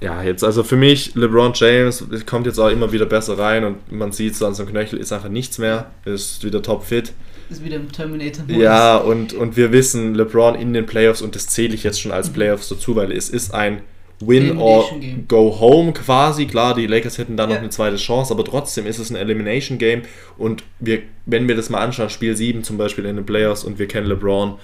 ja, 0.00 0.22
jetzt 0.22 0.42
also 0.44 0.64
für 0.64 0.76
mich, 0.76 1.14
LeBron 1.14 1.52
James 1.54 2.04
kommt 2.26 2.46
jetzt 2.46 2.58
auch 2.58 2.68
immer 2.68 2.92
wieder 2.92 3.06
besser 3.06 3.38
rein 3.38 3.64
und 3.64 3.92
man 3.92 4.12
sieht 4.12 4.36
so 4.36 4.46
an 4.46 4.54
seinem 4.54 4.68
Knöchel 4.68 4.98
ist 4.98 5.12
einfach 5.12 5.28
nichts 5.28 5.58
mehr, 5.58 5.92
ist 6.04 6.44
wieder 6.44 6.62
topfit. 6.62 7.12
ist 7.48 7.64
wieder 7.64 7.76
im 7.76 7.90
terminator 7.90 8.44
Ja, 8.48 8.96
und, 8.96 9.32
und 9.32 9.56
wir 9.56 9.72
wissen, 9.72 10.14
LeBron 10.14 10.56
in 10.56 10.72
den 10.72 10.86
Playoffs, 10.86 11.22
und 11.22 11.34
das 11.34 11.46
zähle 11.46 11.74
ich 11.74 11.84
jetzt 11.84 12.00
schon 12.00 12.12
als 12.12 12.30
Playoffs 12.30 12.68
dazu, 12.68 12.96
weil 12.96 13.12
es 13.12 13.30
ist 13.30 13.54
ein 13.54 13.82
Win 14.20 14.56
or 14.58 14.88
Game. 15.00 15.24
Go 15.28 15.58
Home 15.60 15.92
quasi. 15.92 16.46
Klar, 16.46 16.74
die 16.74 16.86
Lakers 16.86 17.18
hätten 17.18 17.36
da 17.36 17.46
noch 17.46 17.54
Ja. 17.54 17.60
eine 17.60 17.70
zweite 17.70 17.96
Chance, 17.96 18.32
aber 18.32 18.44
trotzdem 18.44 18.86
ist 18.86 18.98
es 18.98 19.10
ein 19.10 19.16
Elimination 19.16 19.78
Game. 19.78 20.02
Und 20.38 20.62
wir, 20.80 21.02
wenn 21.26 21.48
wir 21.48 21.56
das 21.56 21.68
mal 21.70 21.80
anschauen, 21.80 22.10
Spiel 22.10 22.36
7 22.36 22.62
zum 22.64 22.78
Beispiel 22.78 23.04
in 23.06 23.16
den 23.16 23.26
Playoffs 23.26 23.64
und 23.64 23.78
wir 23.78 23.88
kennen 23.88 24.06
LeBron. 24.06 24.54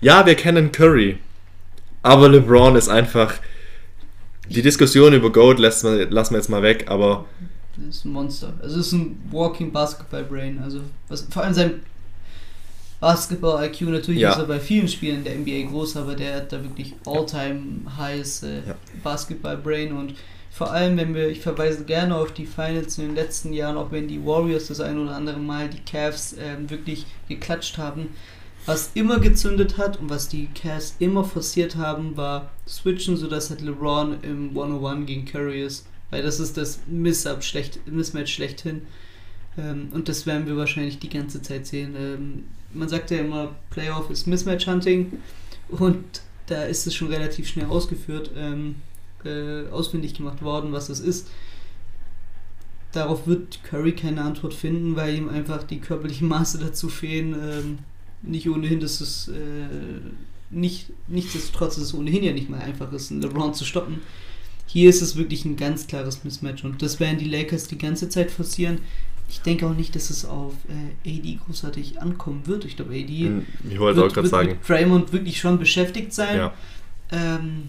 Ja, 0.00 0.24
wir 0.26 0.34
kennen 0.36 0.72
Curry, 0.72 1.18
aber 2.02 2.28
LeBron 2.28 2.76
ist 2.76 2.88
einfach. 2.88 3.34
Die 4.48 4.62
Diskussion 4.62 5.12
über 5.12 5.30
Goat 5.30 5.58
lässt 5.58 5.84
man, 5.84 6.10
lassen 6.10 6.32
wir 6.34 6.38
jetzt 6.38 6.48
mal 6.48 6.62
weg, 6.62 6.86
aber 6.88 7.26
Das 7.76 7.96
ist 7.96 8.04
ein 8.06 8.12
Monster. 8.12 8.54
Also 8.62 8.80
es 8.80 8.86
ist 8.86 8.92
ein 8.92 9.20
Walking 9.30 9.70
Basketball 9.72 10.24
Brain. 10.24 10.58
Also 10.64 10.80
was, 11.08 11.26
vor 11.30 11.42
allem 11.44 11.52
sein 11.54 11.80
Basketball 13.00 13.64
IQ 13.66 13.82
natürlich 13.82 14.20
Ja. 14.20 14.32
ist 14.32 14.38
er 14.38 14.46
bei 14.46 14.58
vielen 14.60 14.88
Spielen 14.88 15.22
der 15.24 15.34
NBA 15.36 15.70
groß, 15.70 15.96
aber 15.96 16.14
der 16.14 16.36
hat 16.36 16.52
da 16.52 16.62
wirklich 16.62 16.94
All-Time 17.06 17.82
Highs 17.96 18.42
äh, 18.42 18.60
Ja. 18.66 18.74
Basketball 19.02 19.56
Brain 19.56 19.92
und 19.92 20.14
vor 20.50 20.72
allem, 20.72 20.96
wenn 20.96 21.14
wir, 21.14 21.28
ich 21.28 21.40
verweise 21.40 21.84
gerne 21.84 22.16
auf 22.16 22.32
die 22.32 22.46
Finals 22.46 22.98
in 22.98 23.06
den 23.06 23.14
letzten 23.14 23.52
Jahren, 23.52 23.76
auch 23.76 23.92
wenn 23.92 24.08
die 24.08 24.24
Warriors 24.24 24.66
das 24.66 24.80
ein 24.80 24.98
oder 24.98 25.14
andere 25.14 25.38
Mal 25.38 25.68
die 25.68 25.78
Cavs 25.80 26.34
ähm, 26.40 26.68
wirklich 26.68 27.06
geklatscht 27.28 27.78
haben, 27.78 28.08
was 28.66 28.90
immer 28.94 29.20
gezündet 29.20 29.78
hat 29.78 30.00
und 30.00 30.10
was 30.10 30.28
die 30.28 30.48
Cavs 30.48 30.96
immer 30.98 31.22
forciert 31.22 31.76
haben, 31.76 32.16
war 32.16 32.50
switchen, 32.66 33.16
sodass 33.16 33.50
halt 33.50 33.60
LeBron 33.60 34.16
im 34.22 34.48
101 34.48 35.06
gegen 35.06 35.24
Curry 35.26 35.62
ist. 35.62 35.86
Weil 36.10 36.22
das 36.22 36.40
ist 36.40 36.56
das 36.56 36.80
Miss-Up 36.88 37.44
schlecht, 37.44 37.86
Mismatch 37.86 38.34
schlechthin. 38.34 38.82
Ähm, 39.56 39.90
und 39.92 40.08
das 40.08 40.26
werden 40.26 40.46
wir 40.46 40.56
wahrscheinlich 40.56 40.98
die 40.98 41.08
ganze 41.10 41.40
Zeit 41.40 41.66
sehen. 41.66 41.94
Ähm, 41.96 42.44
man 42.72 42.88
sagt 42.88 43.10
ja 43.10 43.18
immer, 43.18 43.54
Playoff 43.70 44.10
ist 44.10 44.26
Mismatch-Hunting. 44.26 45.12
Und 45.68 46.04
da 46.46 46.64
ist 46.64 46.86
es 46.86 46.94
schon 46.94 47.08
relativ 47.08 47.48
schnell 47.48 47.66
ausgeführt, 47.66 48.30
ähm, 48.36 48.76
äh, 49.24 49.68
ausfindig 49.70 50.14
gemacht 50.14 50.42
worden, 50.42 50.72
was 50.72 50.88
das 50.88 51.00
ist. 51.00 51.28
Darauf 52.92 53.26
wird 53.26 53.62
Curry 53.64 53.92
keine 53.92 54.22
Antwort 54.22 54.54
finden, 54.54 54.96
weil 54.96 55.14
ihm 55.14 55.28
einfach 55.28 55.62
die 55.62 55.80
körperlichen 55.80 56.28
Maße 56.28 56.58
dazu 56.60 56.88
fehlen. 56.88 57.34
Ähm, 57.34 57.78
nicht 58.22 58.48
ohnehin, 58.48 58.80
dass 58.80 59.00
es 59.00 59.28
äh, 59.28 60.00
nicht, 60.50 60.90
nichtsdestotrotz 61.06 61.76
ist 61.76 61.84
es 61.84 61.94
ohnehin 61.94 62.24
ja 62.24 62.32
nicht 62.32 62.48
mal 62.48 62.60
einfach 62.60 62.92
ist, 62.92 63.10
einen 63.10 63.22
LeBron 63.22 63.54
zu 63.54 63.64
stoppen. 63.64 64.00
Hier 64.66 64.90
ist 64.90 65.02
es 65.02 65.16
wirklich 65.16 65.44
ein 65.44 65.56
ganz 65.56 65.86
klares 65.86 66.24
Mismatch 66.24 66.64
und 66.64 66.82
das 66.82 67.00
werden 67.00 67.18
die 67.18 67.28
Lakers 67.28 67.68
die 67.68 67.78
ganze 67.78 68.08
Zeit 68.08 68.30
forcieren. 68.30 68.80
Ich 69.28 69.42
denke 69.42 69.66
auch 69.66 69.74
nicht, 69.74 69.94
dass 69.94 70.10
es 70.10 70.24
auf 70.24 70.54
äh, 71.04 71.18
AD 71.18 71.38
großartig 71.46 72.00
ankommen 72.00 72.46
wird. 72.46 72.64
Ich 72.64 72.76
glaube, 72.76 72.92
AD 72.92 73.42
ich 73.68 73.78
wollte 73.78 74.00
auch 74.00 74.04
wird, 74.04 74.14
gerade 74.14 74.24
wird 74.24 74.30
sagen, 74.30 74.48
mit 74.50 74.68
Draymond 74.68 75.12
wirklich 75.12 75.38
schon 75.38 75.58
beschäftigt 75.58 76.12
sein. 76.12 76.36
ja, 76.36 76.54
Ähm, 77.10 77.68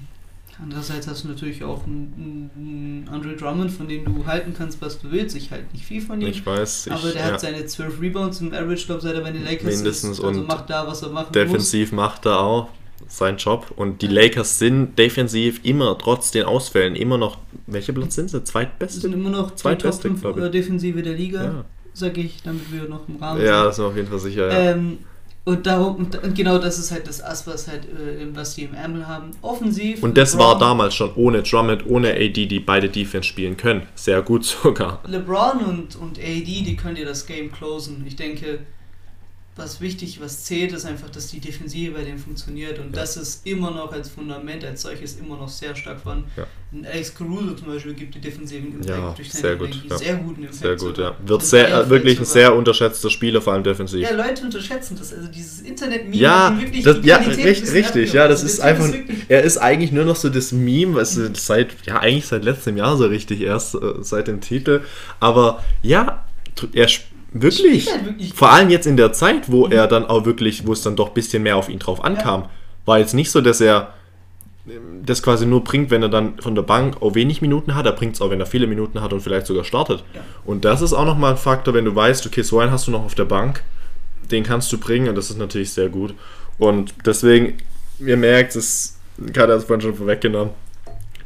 andererseits 0.61 1.07
hast 1.07 1.23
du 1.23 1.27
natürlich 1.27 1.63
auch 1.63 1.85
einen, 1.85 2.49
einen 2.55 3.09
Andre 3.09 3.35
Drummond, 3.35 3.71
von 3.71 3.87
dem 3.87 4.05
du 4.05 4.25
halten 4.25 4.53
kannst, 4.57 4.81
was 4.81 4.99
du 4.99 5.11
willst. 5.11 5.35
Ich 5.35 5.51
halte 5.51 5.71
nicht 5.73 5.85
viel 5.85 6.01
von 6.01 6.21
ihm. 6.21 6.27
ich 6.27 6.45
weiß, 6.45 6.87
ich, 6.87 6.93
aber 6.93 7.11
der 7.11 7.27
ja, 7.27 7.33
hat 7.33 7.41
seine 7.41 7.65
12 7.65 8.01
Rebounds 8.01 8.41
im 8.41 8.53
Average, 8.53 8.85
glaube 8.85 9.01
seit 9.01 9.15
er 9.15 9.21
bei 9.21 9.31
den 9.31 9.43
Lakers 9.43 9.75
Mindestens 9.75 10.19
ist. 10.19 10.23
Also 10.23 10.39
und 10.41 10.47
macht 10.47 10.69
da, 10.69 10.87
was 10.87 11.01
er 11.01 11.09
machen 11.09 11.27
muss. 11.27 11.33
defensiv 11.33 11.91
macht 11.91 12.25
er 12.25 12.39
auch 12.39 12.69
seinen 13.07 13.37
Job 13.37 13.71
und 13.75 14.01
die 14.01 14.07
Lakers 14.07 14.59
sind 14.59 14.97
defensiv 14.97 15.61
immer, 15.63 15.97
trotz 15.97 16.31
den 16.31 16.43
Ausfällen, 16.43 16.95
immer 16.95 17.17
noch, 17.17 17.37
welcher 17.71 17.93
Platz 17.93 18.15
sind 18.15 18.29
sie? 18.29 18.37
Wir 18.37 18.45
Zweitbeste? 18.45 18.99
sind 19.01 19.13
immer 19.13 19.29
noch 19.29 19.45
die 19.45 19.49
Top 19.51 19.59
Zweitbeste, 19.59 20.01
5 20.09 20.21
glaube 20.21 20.45
ich. 20.45 20.51
Defensive 20.51 21.01
der 21.01 21.13
Liga, 21.13 21.43
Ja, 21.43 21.65
sag 21.93 22.17
ich, 22.17 22.41
damit 22.43 22.71
wir 22.71 22.87
noch 22.87 23.07
im 23.07 23.17
Rahmen 23.17 23.41
ja 23.43 23.63
das 23.65 23.75
ist 23.75 23.79
mir 23.79 23.87
auf 23.87 23.95
jeden 23.95 24.07
Fall 24.07 24.19
sicher, 24.19 24.47
ja. 24.51 24.71
Ähm, 24.71 24.99
und 25.45 25.65
darum, 25.65 25.95
und, 25.95 26.23
und 26.23 26.35
genau 26.35 26.59
das 26.59 26.77
ist 26.77 26.91
halt 26.91 27.07
das 27.07 27.23
Ass, 27.23 27.47
was 27.47 27.67
halt, 27.67 27.85
äh, 27.85 28.27
was 28.33 28.53
die 28.53 28.63
im 28.63 28.75
Ärmel 28.75 29.07
haben. 29.07 29.31
Offensiv. 29.41 30.03
Und 30.03 30.15
das 30.15 30.33
LeBron, 30.33 30.47
war 30.47 30.59
damals 30.59 30.93
schon 30.93 31.11
ohne 31.15 31.41
Drummond, 31.41 31.87
ohne 31.87 32.11
AD, 32.13 32.45
die 32.45 32.59
beide 32.59 32.87
Defense 32.87 33.27
spielen 33.27 33.57
können. 33.57 33.83
Sehr 33.95 34.21
gut 34.21 34.45
sogar. 34.45 35.01
LeBron 35.07 35.63
und, 35.65 35.95
und 35.95 36.19
AD, 36.19 36.45
die 36.45 36.75
können 36.75 36.95
dir 36.95 37.05
das 37.05 37.25
Game 37.25 37.51
closen. 37.51 38.03
Ich 38.05 38.15
denke, 38.15 38.59
was 39.59 39.81
wichtig, 39.81 40.19
was 40.21 40.45
zählt, 40.45 40.71
ist 40.73 40.85
einfach, 40.85 41.09
dass 41.09 41.27
die 41.27 41.39
Defensive 41.39 41.91
bei 41.91 42.03
denen 42.03 42.17
funktioniert. 42.17 42.79
Und 42.79 42.95
Ja. 42.95 43.01
das 43.01 43.17
ist 43.17 43.45
immer 43.45 43.69
noch 43.71 43.91
als 43.91 44.09
Fundament, 44.09 44.63
als 44.65 44.81
solches 44.81 45.17
immer 45.17 45.37
noch 45.37 45.49
sehr 45.49 45.75
stark 45.75 45.99
von. 46.01 46.23
Ja. 46.37 46.47
Ein 46.71 46.85
Alex 46.85 47.13
Caruso 47.15 47.53
zum 47.55 47.67
Beispiel 47.67 47.93
gibt 47.95 48.13
die 48.15 48.21
defensiven 48.21 48.67
Impact 48.73 48.89
Ja, 48.89 49.13
durch 49.15 49.31
sehr 49.31 49.41
seine 49.41 49.57
gut, 49.57 49.67
Energie. 49.69 49.87
ja. 49.89 49.97
Sehr 49.97 50.15
guten 50.15 50.41
Impact. 50.41 50.55
Sehr 50.59 50.75
gut, 50.75 50.95
sogar. 50.95 51.11
ja. 51.19 51.27
Wird 51.29 51.43
sehr, 51.43 51.67
äh, 51.81 51.89
wirklich 51.89 52.19
ein 52.19 52.25
sehr 52.25 52.55
unterschätzter 52.55 53.09
Spieler, 53.09 53.41
vor 53.41 53.53
allem 53.53 53.63
defensiv. 53.63 54.01
Ja, 54.01 54.11
Leute 54.15 54.43
unterschätzen 54.43 54.95
das. 54.99 55.13
Also 55.13 55.27
dieses 55.29 55.61
Internet-Meme 55.61 56.15
Ja, 56.15 56.57
wirklich 56.59 56.83
das, 56.83 56.97
ja 57.03 57.17
richtig, 57.17 57.85
abgenommen. 57.85 58.13
ja, 58.13 58.27
das 58.27 58.41
Also 58.41 58.45
ist 58.53 58.63
der 58.63 58.75
Typ 58.77 59.09
einfach, 59.09 59.15
er 59.29 59.43
ist 59.43 59.57
eigentlich 59.57 59.91
nur 59.91 60.05
noch 60.05 60.15
so 60.15 60.29
das 60.29 60.51
Meme, 60.51 60.93
was 60.95 61.15
du 61.15 61.29
seit, 61.35 61.69
ja, 61.85 61.99
eigentlich 61.99 62.27
seit 62.27 62.43
letztem 62.43 62.77
Jahr 62.77 62.95
so 62.97 63.05
richtig 63.07 63.41
erst, 63.41 63.75
äh, 63.75 63.79
seit 64.01 64.27
dem 64.27 64.39
Titel, 64.39 64.81
aber 65.19 65.63
ja, 65.81 66.23
er 66.73 66.85
sp- 66.85 67.08
wirklich, 67.31 67.91
halt 67.91 68.05
wirklich 68.05 68.33
vor 68.33 68.51
allem 68.51 68.69
jetzt 68.69 68.87
in 68.87 68.97
der 68.97 69.13
Zeit, 69.13 69.51
wo 69.51 69.67
er 69.67 69.87
dann 69.87 70.05
auch 70.05 70.25
wirklich, 70.25 70.65
wo 70.65 70.73
es 70.73 70.81
dann 70.81 70.95
doch 70.95 71.09
ein 71.09 71.13
bisschen 71.13 71.43
mehr 71.43 71.57
auf 71.57 71.69
ihn 71.69 71.79
drauf 71.79 72.03
ankam, 72.03 72.45
war 72.85 72.99
jetzt 72.99 73.13
nicht 73.13 73.31
so, 73.31 73.41
dass 73.41 73.61
er 73.61 73.93
ähm, 74.67 75.05
das 75.05 75.21
quasi 75.21 75.45
nur 75.45 75.63
bringt, 75.63 75.91
wenn 75.91 76.01
er 76.01 76.09
dann 76.09 76.39
von 76.39 76.55
der 76.55 76.63
Bank 76.63 77.01
auch 77.01 77.15
wenig 77.15 77.41
Minuten 77.41 77.75
hat, 77.75 77.85
er 77.85 77.91
bringt 77.93 78.15
es 78.15 78.21
auch, 78.21 78.29
wenn 78.29 78.39
er 78.39 78.45
viele 78.45 78.67
Minuten 78.67 79.01
hat 79.01 79.13
und 79.13 79.21
vielleicht 79.21 79.47
sogar 79.47 79.63
startet. 79.63 80.03
Ja. 80.13 80.21
Und 80.45 80.65
das 80.65 80.81
ist 80.81 80.93
auch 80.93 81.05
nochmal 81.05 81.31
ein 81.31 81.37
Faktor, 81.37 81.73
wenn 81.73 81.85
du 81.85 81.95
weißt, 81.95 82.25
okay, 82.25 82.41
so 82.41 82.59
einen 82.59 82.71
hast 82.71 82.87
du 82.87 82.91
noch 82.91 83.05
auf 83.05 83.15
der 83.15 83.25
Bank, 83.25 83.63
den 84.31 84.43
kannst 84.43 84.71
du 84.71 84.77
bringen 84.77 85.09
und 85.09 85.15
das 85.15 85.29
ist 85.29 85.37
natürlich 85.37 85.71
sehr 85.71 85.89
gut. 85.89 86.13
Und 86.57 86.93
deswegen, 87.05 87.57
ihr 87.99 88.17
merkt, 88.17 88.55
es 88.55 88.99
Kader 89.33 89.53
hat 89.53 89.59
es 89.59 89.65
vorhin 89.65 89.81
schon 89.81 89.95
vorweggenommen. 89.95 90.53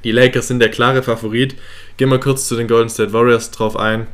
Die 0.04 0.12
Lakers 0.12 0.48
sind 0.48 0.60
der 0.60 0.70
klare 0.70 1.04
Favorit. 1.04 1.56
Gehen 1.98 2.10
wir 2.10 2.20
kurz 2.20 2.48
zu 2.48 2.56
den 2.56 2.68
Golden 2.68 2.90
State 2.90 3.14
Warriors 3.14 3.52
drauf 3.52 3.78
ein. 3.78 4.08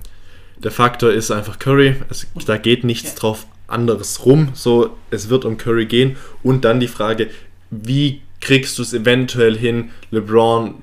Der 0.63 0.71
Faktor 0.71 1.11
ist 1.11 1.31
einfach 1.31 1.59
Curry. 1.59 1.95
Es, 2.09 2.27
da 2.45 2.57
geht 2.57 2.83
nichts 2.83 3.09
Ja. 3.13 3.15
drauf 3.19 3.47
anderes 3.67 4.25
rum. 4.25 4.49
So, 4.53 4.91
es 5.11 5.29
wird 5.29 5.45
um 5.45 5.57
Curry 5.57 5.85
gehen. 5.85 6.17
Und 6.43 6.65
dann 6.65 6.79
die 6.79 6.87
Frage, 6.87 7.29
wie 7.69 8.21
kriegst 8.41 8.77
du 8.77 8.81
es 8.81 8.93
eventuell 8.93 9.57
hin, 9.57 9.89
LeBron 10.11 10.75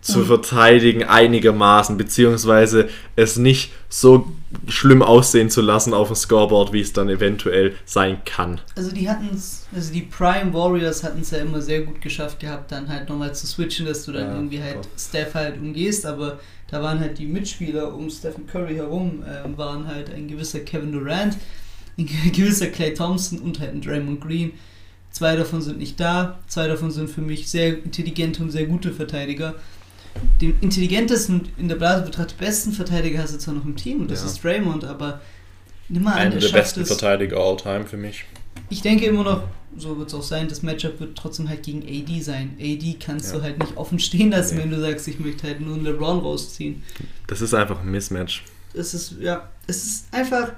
zu 0.00 0.18
Mhm. 0.20 0.24
verteidigen 0.26 1.04
einigermaßen, 1.04 1.96
beziehungsweise 1.96 2.88
es 3.14 3.36
nicht 3.36 3.70
so 3.88 4.26
schlimm 4.66 5.00
aussehen 5.00 5.48
zu 5.48 5.60
lassen 5.60 5.94
auf 5.94 6.08
dem 6.08 6.16
Scoreboard, 6.16 6.72
wie 6.72 6.80
es 6.80 6.92
dann 6.92 7.08
eventuell 7.08 7.76
sein 7.84 8.18
kann. 8.24 8.60
Also 8.74 8.90
die 8.90 9.08
hatten 9.08 9.30
es, 9.32 9.66
also 9.72 9.92
die 9.92 10.02
Prime 10.02 10.52
Warriors 10.52 11.04
hatten 11.04 11.20
es 11.20 11.30
ja 11.30 11.38
immer 11.38 11.60
sehr 11.60 11.82
gut 11.82 12.00
geschafft 12.00 12.40
gehabt, 12.40 12.72
dann 12.72 12.88
halt 12.88 13.08
nochmal 13.08 13.32
zu 13.34 13.46
switchen, 13.46 13.86
dass 13.86 14.04
du 14.04 14.10
dann 14.12 14.26
Ja, 14.28 14.34
irgendwie 14.34 14.60
halt. 14.62 14.78
Steph 14.98 15.34
halt 15.34 15.58
umgehst, 15.58 16.04
aber 16.04 16.40
da 16.72 16.82
waren 16.82 16.98
halt 16.98 17.18
die 17.18 17.26
Mitspieler 17.26 17.94
um 17.94 18.10
Stephen 18.10 18.46
Curry 18.46 18.74
herum, 18.76 19.22
ähm, 19.28 19.56
waren 19.58 19.86
halt 19.86 20.12
ein 20.12 20.26
gewisser 20.26 20.60
Kevin 20.60 20.90
Durant, 20.90 21.36
ein 21.98 22.06
gewisser 22.32 22.66
Clay 22.68 22.94
Thompson 22.94 23.38
und 23.38 23.60
halt 23.60 23.72
ein 23.74 23.80
Draymond 23.82 24.20
Green. 24.20 24.52
Zwei 25.10 25.36
davon 25.36 25.60
sind 25.60 25.78
nicht 25.78 26.00
da, 26.00 26.38
zwei 26.48 26.66
davon 26.66 26.90
sind 26.90 27.10
für 27.10 27.20
mich 27.20 27.48
sehr 27.50 27.84
intelligente 27.84 28.42
und 28.42 28.50
sehr 28.50 28.64
gute 28.66 28.90
Verteidiger. 28.92 29.54
den 30.40 30.54
intelligentesten, 30.60 31.42
in 31.58 31.68
der 31.68 31.76
Blase 31.76 32.02
betrachtet 32.04 32.38
besten 32.38 32.72
Verteidiger 32.72 33.22
hast 33.22 33.34
du 33.34 33.38
zwar 33.38 33.54
noch 33.54 33.64
im 33.66 33.76
Team 33.76 34.00
und 34.00 34.10
das 34.10 34.20
Ja. 34.20 34.26
ist 34.26 34.42
Draymond, 34.42 34.84
aber 34.84 35.20
nimm 35.90 36.02
mal 36.04 36.12
an, 36.12 36.18
Einer 36.18 36.34
er 36.36 36.40
der 36.40 36.48
schafft 36.48 36.54
besten 36.54 36.80
es. 36.82 36.88
Verteidiger 36.88 37.36
all 37.38 37.56
time 37.58 37.84
für 37.84 37.96
mich. 37.98 38.24
Ich 38.70 38.82
denke 38.82 39.04
immer 39.06 39.24
noch, 39.24 39.42
so 39.76 39.96
wird 39.98 40.08
es 40.08 40.14
auch 40.14 40.22
sein, 40.22 40.48
das 40.48 40.62
Matchup 40.62 41.00
wird 41.00 41.16
trotzdem 41.16 41.48
halt 41.48 41.62
gegen 41.62 41.82
AD 41.82 42.20
sein. 42.20 42.56
AD 42.60 42.96
kannst 43.00 43.32
Ja. 43.32 43.38
du 43.38 43.42
halt 43.44 43.58
nicht 43.58 43.76
offen 43.76 43.98
stehen 43.98 44.30
lassen, 44.30 44.56
Nee. 44.56 44.62
wenn 44.62 44.70
du 44.70 44.80
sagst, 44.80 45.08
ich 45.08 45.18
möchte 45.18 45.46
halt 45.46 45.60
nur 45.60 45.74
einen 45.74 45.84
LeBron 45.84 46.18
rausziehen. 46.20 46.82
Das 47.26 47.40
ist 47.40 47.54
einfach 47.54 47.80
ein 47.80 47.90
Mismatch. 47.90 48.44
Es 48.74 48.94
ist, 48.94 49.16
ja, 49.20 49.48
es 49.66 49.84
ist 49.84 50.14
einfach 50.14 50.52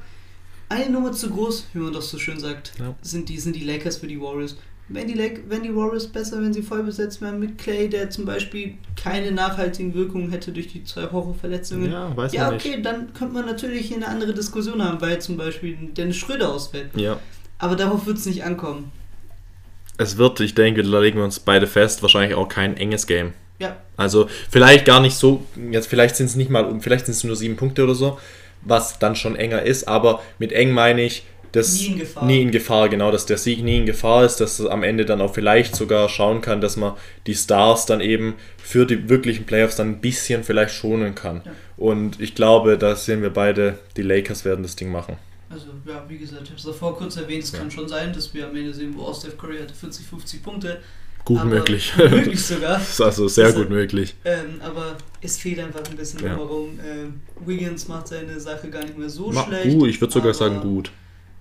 eine 0.68 0.90
Nummer 0.90 1.12
zu 1.12 1.30
groß, 1.30 1.66
wie 1.74 1.78
man 1.80 1.92
doch 1.92 2.02
so 2.02 2.18
schön 2.18 2.38
sagt. 2.38 2.72
Ja. 2.78 2.94
Sind, 3.02 3.28
die, 3.28 3.38
sind 3.38 3.54
die 3.56 3.64
Lakers 3.64 3.96
für 3.98 4.06
die 4.06 4.20
Warriors. 4.20 4.56
Wenn 4.88 5.08
die, 5.08 5.14
Lak 5.14 5.40
wenn 5.48 5.62
die 5.62 5.74
Warriors 5.74 6.06
besser, 6.08 6.42
wenn 6.42 6.52
sie 6.52 6.60
voll 6.62 6.82
besetzt 6.82 7.20
wären 7.22 7.40
mit 7.40 7.56
Clay, 7.56 7.88
der 7.88 8.10
zum 8.10 8.26
Beispiel 8.26 8.74
keine 8.96 9.32
nachhaltigen 9.32 9.94
Wirkungen 9.94 10.30
hätte 10.30 10.52
durch 10.52 10.68
die 10.68 10.84
zwei 10.84 11.10
Horrorverletzungen. 11.10 11.90
Ja, 11.90 12.14
weiß 12.14 12.32
Ja, 12.34 12.44
man 12.46 12.54
nicht. 12.54 12.66
okay, 12.66 12.82
dann 12.82 13.12
könnte 13.14 13.32
man 13.34 13.46
natürlich 13.46 13.86
hier 13.86 13.96
eine 13.96 14.08
andere 14.08 14.34
Diskussion 14.34 14.82
haben, 14.84 15.00
weil 15.00 15.20
zum 15.22 15.36
Beispiel 15.38 15.76
Dennis 15.96 16.16
Schröder 16.16 16.52
ausfällt. 16.52 16.90
Ja. 16.96 17.18
Aber 17.64 17.76
darauf 17.76 18.04
wird 18.04 18.18
es 18.18 18.26
nicht 18.26 18.44
ankommen. 18.44 18.92
Es 19.96 20.18
wird, 20.18 20.38
ich 20.40 20.54
denke, 20.54 20.82
da 20.82 20.98
legen 21.00 21.16
wir 21.16 21.24
uns 21.24 21.40
beide 21.40 21.66
fest, 21.66 22.02
wahrscheinlich 22.02 22.36
auch 22.36 22.46
kein 22.46 22.76
enges 22.76 23.06
Game. 23.06 23.32
Ja, 23.58 23.76
Also 23.96 24.28
vielleicht 24.50 24.84
gar 24.84 25.00
nicht 25.00 25.16
so, 25.16 25.46
jetzt 25.70 25.86
vielleicht 25.86 26.16
sind 26.16 26.26
es 26.26 26.34
nicht 26.34 26.50
mal, 26.50 26.78
vielleicht 26.80 27.06
sind 27.06 27.14
es 27.14 27.24
nur 27.24 27.36
sieben 27.36 27.56
Punkte 27.56 27.84
oder 27.84 27.94
so, 27.94 28.18
was 28.60 28.98
dann 28.98 29.16
schon 29.16 29.34
enger 29.34 29.62
ist, 29.62 29.88
aber 29.88 30.20
mit 30.38 30.52
eng 30.52 30.72
meine 30.72 31.02
ich, 31.02 31.24
dass 31.52 31.72
Nie 31.80 31.86
in 31.86 31.98
Gefahr. 32.00 32.26
nie 32.26 32.42
in 32.42 32.50
Gefahr, 32.50 32.88
genau, 32.90 33.10
dass 33.10 33.24
der 33.24 33.38
Sieg 33.38 33.62
nie 33.62 33.78
in 33.78 33.86
Gefahr 33.86 34.24
ist, 34.26 34.40
dass 34.42 34.58
es 34.58 34.66
am 34.66 34.82
Ende 34.82 35.06
dann 35.06 35.22
auch 35.22 35.32
vielleicht 35.32 35.74
sogar 35.74 36.10
schauen 36.10 36.42
kann, 36.42 36.60
dass 36.60 36.76
man 36.76 36.92
die 37.26 37.34
Stars 37.34 37.86
dann 37.86 38.02
eben 38.02 38.34
für 38.58 38.84
die 38.84 39.08
wirklichen 39.08 39.46
Playoffs 39.46 39.76
dann 39.76 39.88
ein 39.88 40.00
bisschen 40.00 40.44
vielleicht 40.44 40.74
schonen 40.74 41.14
kann. 41.14 41.40
Ja. 41.46 41.52
Und 41.78 42.20
ich 42.20 42.34
glaube, 42.34 42.76
da 42.76 42.94
sehen 42.94 43.22
wir 43.22 43.30
beide, 43.30 43.78
die 43.96 44.02
Lakers 44.02 44.44
werden 44.44 44.64
das 44.64 44.76
Ding 44.76 44.92
machen. 44.92 45.16
Also 45.54 45.66
ja, 45.86 46.04
wie 46.08 46.18
gesagt, 46.18 46.42
ich 46.42 46.48
habe 46.50 46.58
es 46.58 46.64
davor 46.64 46.96
kurz 46.96 47.16
erwähnt, 47.16 47.44
es 47.44 47.52
Ja. 47.52 47.58
kann 47.60 47.70
schon 47.70 47.88
sein, 47.88 48.12
dass 48.12 48.32
wir 48.34 48.46
am 48.48 48.54
Ende 48.56 48.74
sehen, 48.74 48.94
wo 48.96 49.12
Steph 49.14 49.38
Curry 49.38 49.58
hatte 49.58 49.74
40, 49.74 50.06
50 50.06 50.42
Punkte. 50.42 50.80
Gut 51.24 51.38
aber 51.40 51.48
möglich. 51.48 51.90
Möglich 51.96 52.42
sogar. 52.44 52.74
das 52.78 52.90
ist 52.90 53.00
also 53.00 53.28
sehr 53.28 53.46
Also- 53.46 53.60
gut 53.60 53.70
möglich. 53.70 54.14
Ähm, 54.26 54.60
aber 54.62 54.98
es 55.22 55.38
fehlt 55.38 55.58
einfach 55.58 55.82
ein 55.90 55.96
bisschen 55.96 56.22
Ja. 56.22 56.34
drumherum. 56.34 56.78
Ähm, 56.86 57.20
Wiggins 57.46 57.88
macht 57.88 58.08
seine 58.08 58.38
Sache 58.38 58.68
gar 58.68 58.82
nicht 58.84 58.98
mehr 58.98 59.08
so 59.08 59.30
Ma- 59.32 59.44
schlecht. 59.46 59.70
Gut, 59.78 59.88
ich 59.88 59.98
würde 60.02 60.12
sogar 60.12 60.28
aber- 60.30 60.34
sagen 60.38 60.60
gut. 60.60 60.90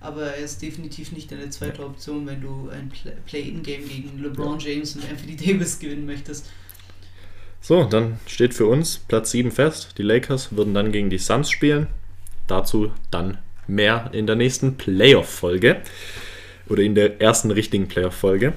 Aber 0.00 0.22
er 0.22 0.36
ist 0.44 0.62
definitiv 0.62 1.12
nicht 1.12 1.30
deine 1.30 1.50
zweite 1.50 1.84
Option, 1.84 2.26
wenn 2.26 2.40
du 2.40 2.70
ein 2.70 2.88
Play- 2.90 3.16
Play-In-Game 3.26 3.86
gegen 3.88 4.22
LeBron 4.22 4.58
James 4.58 4.96
und 4.96 5.02
Anthony 5.10 5.36
Davis 5.36 5.78
gewinnen 5.78 6.06
möchtest. 6.06 6.46
So, 7.60 7.84
dann 7.84 8.18
steht 8.26 8.52
für 8.54 8.66
uns 8.66 8.98
Platz 8.98 9.30
7 9.30 9.50
fest. 9.50 9.94
Die 9.98 10.02
Lakers 10.02 10.54
würden 10.56 10.74
dann 10.74 10.92
gegen 10.92 11.08
die 11.10 11.18
Suns 11.18 11.50
spielen. 11.50 11.86
Dazu 12.46 12.92
dann 13.10 13.38
mehr 13.66 14.10
in 14.12 14.26
der 14.26 14.36
nächsten 14.36 14.76
Playoff-Folge. 14.76 15.82
Oder 16.68 16.82
in 16.82 16.94
der 16.94 17.20
ersten 17.20 17.50
richtigen 17.50 17.88
Playoff-Folge. 17.88 18.54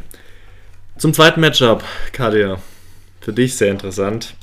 Zum 0.97 1.14
zweiten 1.14 1.41
Matchup, 1.41 1.84
Kadia. 2.14 2.60
Für 3.22 3.34
dich 3.34 3.55
sehr 3.55 3.72
interessant. 3.72 4.36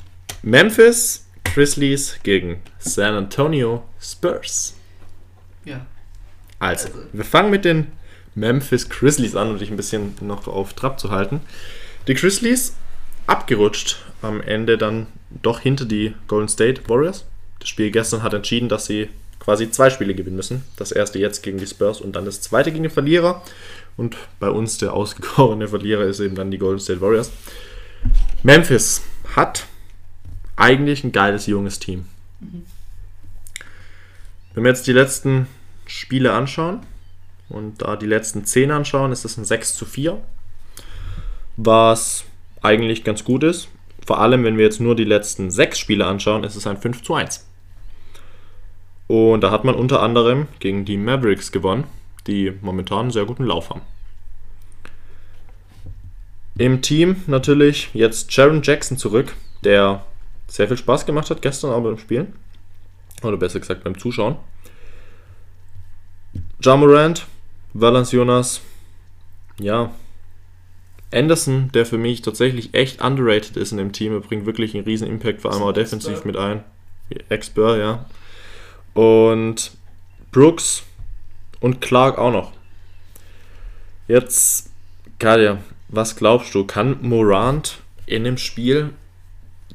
Memphis 0.43 1.25
Grizzlies 1.43 2.19
gegen 2.23 2.61
San 2.77 3.15
Antonio 3.15 3.83
Spurs. 3.99 4.75
Ja. 5.65 5.85
Also, 6.59 6.87
Also- 6.89 6.99
wir 7.11 7.25
fangen 7.25 7.49
mit 7.49 7.65
den 7.65 7.87
Memphis 8.35 8.89
Grizzlies 8.89 9.35
an, 9.35 9.49
um 9.51 9.57
dich 9.59 9.71
ein 9.71 9.77
bisschen 9.77 10.15
noch 10.21 10.47
auf 10.47 10.73
Trab 10.73 10.99
zu 10.99 11.09
halten. 11.09 11.41
Die 12.07 12.13
Grizzlies 12.13 12.75
abgerutscht 13.27 13.97
am 14.21 14.41
Ende 14.41 14.77
dann 14.77 15.07
doch 15.41 15.59
hinter 15.59 15.85
die 15.85 16.13
Golden 16.27 16.47
State 16.49 16.87
Warriors. 16.87 17.25
Das 17.59 17.69
Spiel 17.69 17.89
gestern 17.91 18.21
hat 18.21 18.33
entschieden, 18.33 18.69
dass 18.69 18.85
sie 18.85 19.09
quasi 19.45 19.69
zwei 19.69 19.91
Spiele 19.91 20.15
gewinnen 20.15 20.35
müssen. 20.35 20.63
Das 20.75 20.91
erste 20.91 21.19
jetzt 21.19 21.43
gegen 21.43 21.59
die 21.59 21.67
Spurs 21.67 22.01
und 22.01 22.15
dann 22.15 22.25
das 22.25 22.41
zweite 22.41 22.71
gegen 22.71 22.83
den 22.83 22.91
Verlierer. 22.91 23.43
Und 23.95 24.17
bei 24.39 24.49
uns 24.49 24.79
der 24.79 24.93
ausgegorene 24.93 25.67
Verlierer 25.67 26.03
ist 26.03 26.19
eben 26.19 26.35
dann 26.35 26.51
die 26.51 26.57
Golden 26.57 26.79
State 26.79 26.99
Warriors. 26.99 27.31
Memphis 28.43 29.03
hat 29.35 29.67
eigentlich 30.55 31.03
ein 31.03 31.11
geiles 31.11 31.45
junges 31.45 31.79
Team. 31.79 32.05
Wenn 34.53 34.63
wir 34.63 34.71
jetzt 34.71 34.87
die 34.87 34.93
letzten 34.93 35.47
Spiele 35.85 36.33
anschauen 36.33 36.79
und 37.47 37.83
da 37.83 37.95
die 37.95 38.07
letzten 38.07 38.45
10 38.45 38.71
anschauen, 38.71 39.11
ist 39.11 39.25
das 39.25 39.37
ein 39.37 39.45
6 39.45 39.75
zu 39.75 39.85
4, 39.85 40.21
was 41.57 42.23
eigentlich 42.61 43.03
ganz 43.03 43.23
gut 43.23 43.43
ist. 43.43 43.67
Vor 44.05 44.19
allem, 44.19 44.43
wenn 44.43 44.57
wir 44.57 44.65
jetzt 44.65 44.79
nur 44.79 44.95
die 44.95 45.03
letzten 45.03 45.51
6 45.51 45.77
Spiele 45.77 46.07
anschauen, 46.07 46.43
ist 46.43 46.55
es 46.55 46.65
ein 46.65 46.77
5 46.77 47.03
zu 47.03 47.13
1. 47.13 47.45
Und 49.07 49.41
da 49.41 49.51
hat 49.51 49.63
man 49.63 49.75
unter 49.75 50.01
anderem 50.01 50.47
gegen 50.59 50.85
die 50.85 50.97
Mavericks 50.97 51.51
gewonnen, 51.51 51.83
die 52.27 52.53
momentan 52.61 52.99
einen 53.01 53.11
sehr 53.11 53.25
guten 53.25 53.45
Lauf 53.45 53.69
haben. 53.69 53.81
Im 56.57 56.81
Team 56.81 57.17
natürlich 57.27 57.89
jetzt 57.93 58.35
Jaron 58.35 58.61
Jackson 58.63 58.97
zurück, 58.97 59.35
der 59.63 60.05
sehr 60.47 60.67
viel 60.67 60.77
Spaß 60.77 61.05
gemacht 61.05 61.29
hat 61.29 61.41
gestern 61.41 61.71
aber 61.71 61.89
im 61.89 61.97
Spielen. 61.97 62.33
Oder 63.23 63.37
besser 63.37 63.59
gesagt 63.59 63.83
beim 63.83 63.97
Zuschauen. 63.97 64.37
Ja 66.61 66.77
Morant, 66.77 67.25
Valanciunas, 67.73 68.61
ja. 69.59 69.91
Anderson, 71.13 71.69
der 71.73 71.85
für 71.85 71.97
mich 71.97 72.21
tatsächlich 72.21 72.73
echt 72.73 73.03
underrated 73.03 73.57
ist 73.57 73.71
in 73.71 73.77
dem 73.77 73.91
Team. 73.91 74.13
Er 74.13 74.19
bringt 74.21 74.45
wirklich 74.45 74.73
einen 74.73 74.85
riesen 74.85 75.07
Impact, 75.07 75.41
vor 75.41 75.51
allem 75.51 75.61
auch 75.61 75.71
defensiv 75.71 76.25
mit 76.25 76.35
ein. 76.35 76.63
Ex-Spur, 77.29 77.77
ja. 77.77 78.05
Und 78.95 79.71
Brooks 80.31 80.83
und 81.59 81.81
Clark 81.81 82.17
auch 82.17 82.31
noch. 82.31 82.51
Jetzt, 84.07 84.71
Kadia, 85.19 85.59
was 85.87 86.15
glaubst 86.15 86.53
du, 86.55 86.65
kann 86.65 86.97
Morant 87.01 87.81
in 88.05 88.23
dem 88.23 88.37
Spiel 88.37 88.93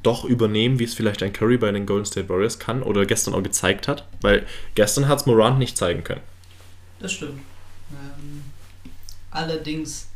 doch 0.02 0.24
übernehmen, 0.24 0.78
wie 0.78 0.84
es 0.84 0.94
vielleicht 0.94 1.22
ein 1.22 1.32
Curry 1.32 1.58
bei 1.58 1.70
den 1.70 1.86
Golden 1.86 2.06
State 2.06 2.28
Warriors 2.28 2.58
kann 2.58 2.82
oder 2.82 3.06
gestern 3.06 3.34
auch 3.34 3.42
gezeigt 3.42 3.88
hat? 3.88 4.08
Weil 4.20 4.46
gestern 4.74 5.06
hat 5.08 5.20
es 5.20 5.26
Morant 5.26 5.58
nicht 5.58 5.76
zeigen 5.76 6.02
können. 6.02 6.22
Das 6.98 7.12
stimmt. 7.12 7.40
Ähm, 7.90 8.42
allerdings 9.30 10.08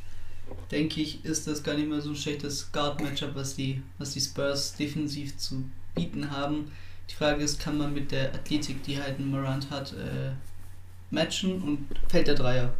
denke 0.70 1.00
ich, 1.00 1.24
ist 1.24 1.46
das 1.46 1.62
gar 1.62 1.74
nicht 1.74 1.88
mehr 1.88 2.00
so 2.00 2.10
ein 2.10 2.16
schlechtes 2.16 2.70
Guard-Matchup, 2.72 3.34
was 3.34 3.56
die, 3.56 3.82
was 3.98 4.12
die 4.12 4.20
Spurs 4.20 4.74
defensiv 4.74 5.36
zu 5.36 5.64
bieten 5.94 6.30
haben. 6.30 6.72
Die 7.10 7.14
Frage 7.14 7.42
ist, 7.42 7.60
kann 7.60 7.78
man 7.78 7.92
mit 7.92 8.12
der 8.12 8.34
Athletik, 8.34 8.82
die 8.82 9.00
halt 9.00 9.18
ein 9.18 9.30
Morant 9.30 9.70
hat, 9.70 9.92
äh, 9.92 10.32
matchen 11.10 11.62
und 11.62 11.86
fällt 12.08 12.26
der 12.26 12.34
Dreier? 12.34 12.74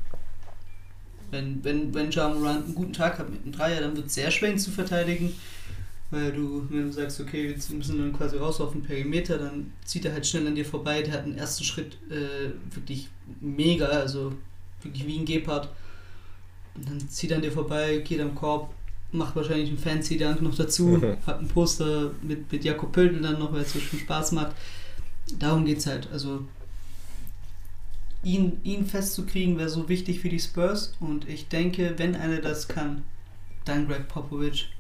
Wenn, 1.31 1.63
wenn, 1.65 1.93
wenn 1.95 2.11
Ja 2.11 2.29
Morant 2.29 2.65
einen 2.65 2.75
guten 2.75 2.93
Tag 2.93 3.19
hat 3.19 3.31
mit 3.31 3.43
einem 3.43 3.53
Dreier, 3.53 3.81
dann 3.81 3.97
wird 3.97 4.07
es 4.07 4.15
sehr 4.15 4.31
schwer, 4.31 4.51
ihn 4.51 4.59
zu 4.59 4.71
verteidigen. 4.71 5.35
Weil 6.11 6.33
du, 6.33 6.67
wenn 6.71 6.87
du 6.87 6.93
sagst, 6.93 7.21
okay, 7.21 7.51
jetzt 7.51 7.71
müssen 7.73 7.99
dann 7.99 8.13
quasi 8.13 8.37
raus 8.37 8.61
auf 8.61 8.73
den 8.73 8.83
Perimeter, 8.83 9.39
dann 9.39 9.73
zieht 9.85 10.05
er 10.05 10.13
halt 10.13 10.27
schnell 10.27 10.47
an 10.47 10.55
dir 10.55 10.65
vorbei. 10.65 11.03
Der 11.03 11.15
hat 11.15 11.25
einen 11.25 11.37
ersten 11.37 11.65
Schritt 11.65 11.99
äh, 12.11 12.51
wirklich 12.75 13.09
mega, 13.41 13.87
also 13.87 14.33
wirklich 14.83 15.07
wie 15.07 15.19
ein 15.19 15.25
Gepard. 15.25 15.71
Und 16.75 16.89
dann 16.89 17.09
zieht 17.09 17.31
er 17.31 17.39
an 17.39 17.43
dir 17.43 17.53
vorbei, 17.53 17.99
geht 17.99 18.21
am 18.21 18.35
Korb, 18.35 18.73
macht 19.13 19.37
wahrscheinlich 19.37 19.69
einen 19.69 19.79
Fancy 19.79 20.17
Dank 20.19 20.43
noch 20.43 20.55
dazu, 20.55 20.87
Mhm. 20.89 21.17
hat 21.27 21.41
ein 21.41 21.49
Poster 21.49 22.11
mit, 22.23 22.51
mit 22.51 22.65
Jakob 22.65 22.93
Pöldl 22.93 23.21
dann 23.21 23.39
noch, 23.39 23.53
weil 23.53 23.63
es 23.63 23.73
so 23.73 23.79
schon 23.81 23.99
Spaß 24.01 24.33
macht. 24.33 24.53
Darum 25.39 25.65
geht 25.65 25.79
es 25.79 25.87
halt. 25.87 26.09
Also 26.13 26.45
ihn, 28.23 28.61
ihn 28.65 28.87
festzukriegen 28.87 29.59
wäre 29.59 29.69
so 29.69 29.89
wichtig 29.89 30.21
für 30.21 30.29
die 30.29 30.41
Spurs 30.41 30.95
und 31.01 31.29
ich 31.29 31.49
denke, 31.49 31.95
wenn 31.99 32.17
einer 32.17 32.39
das 32.41 32.69
kann, 32.69 33.05
dann 33.65 33.87
Greg 33.87 34.09
Popovich, 34.09 34.71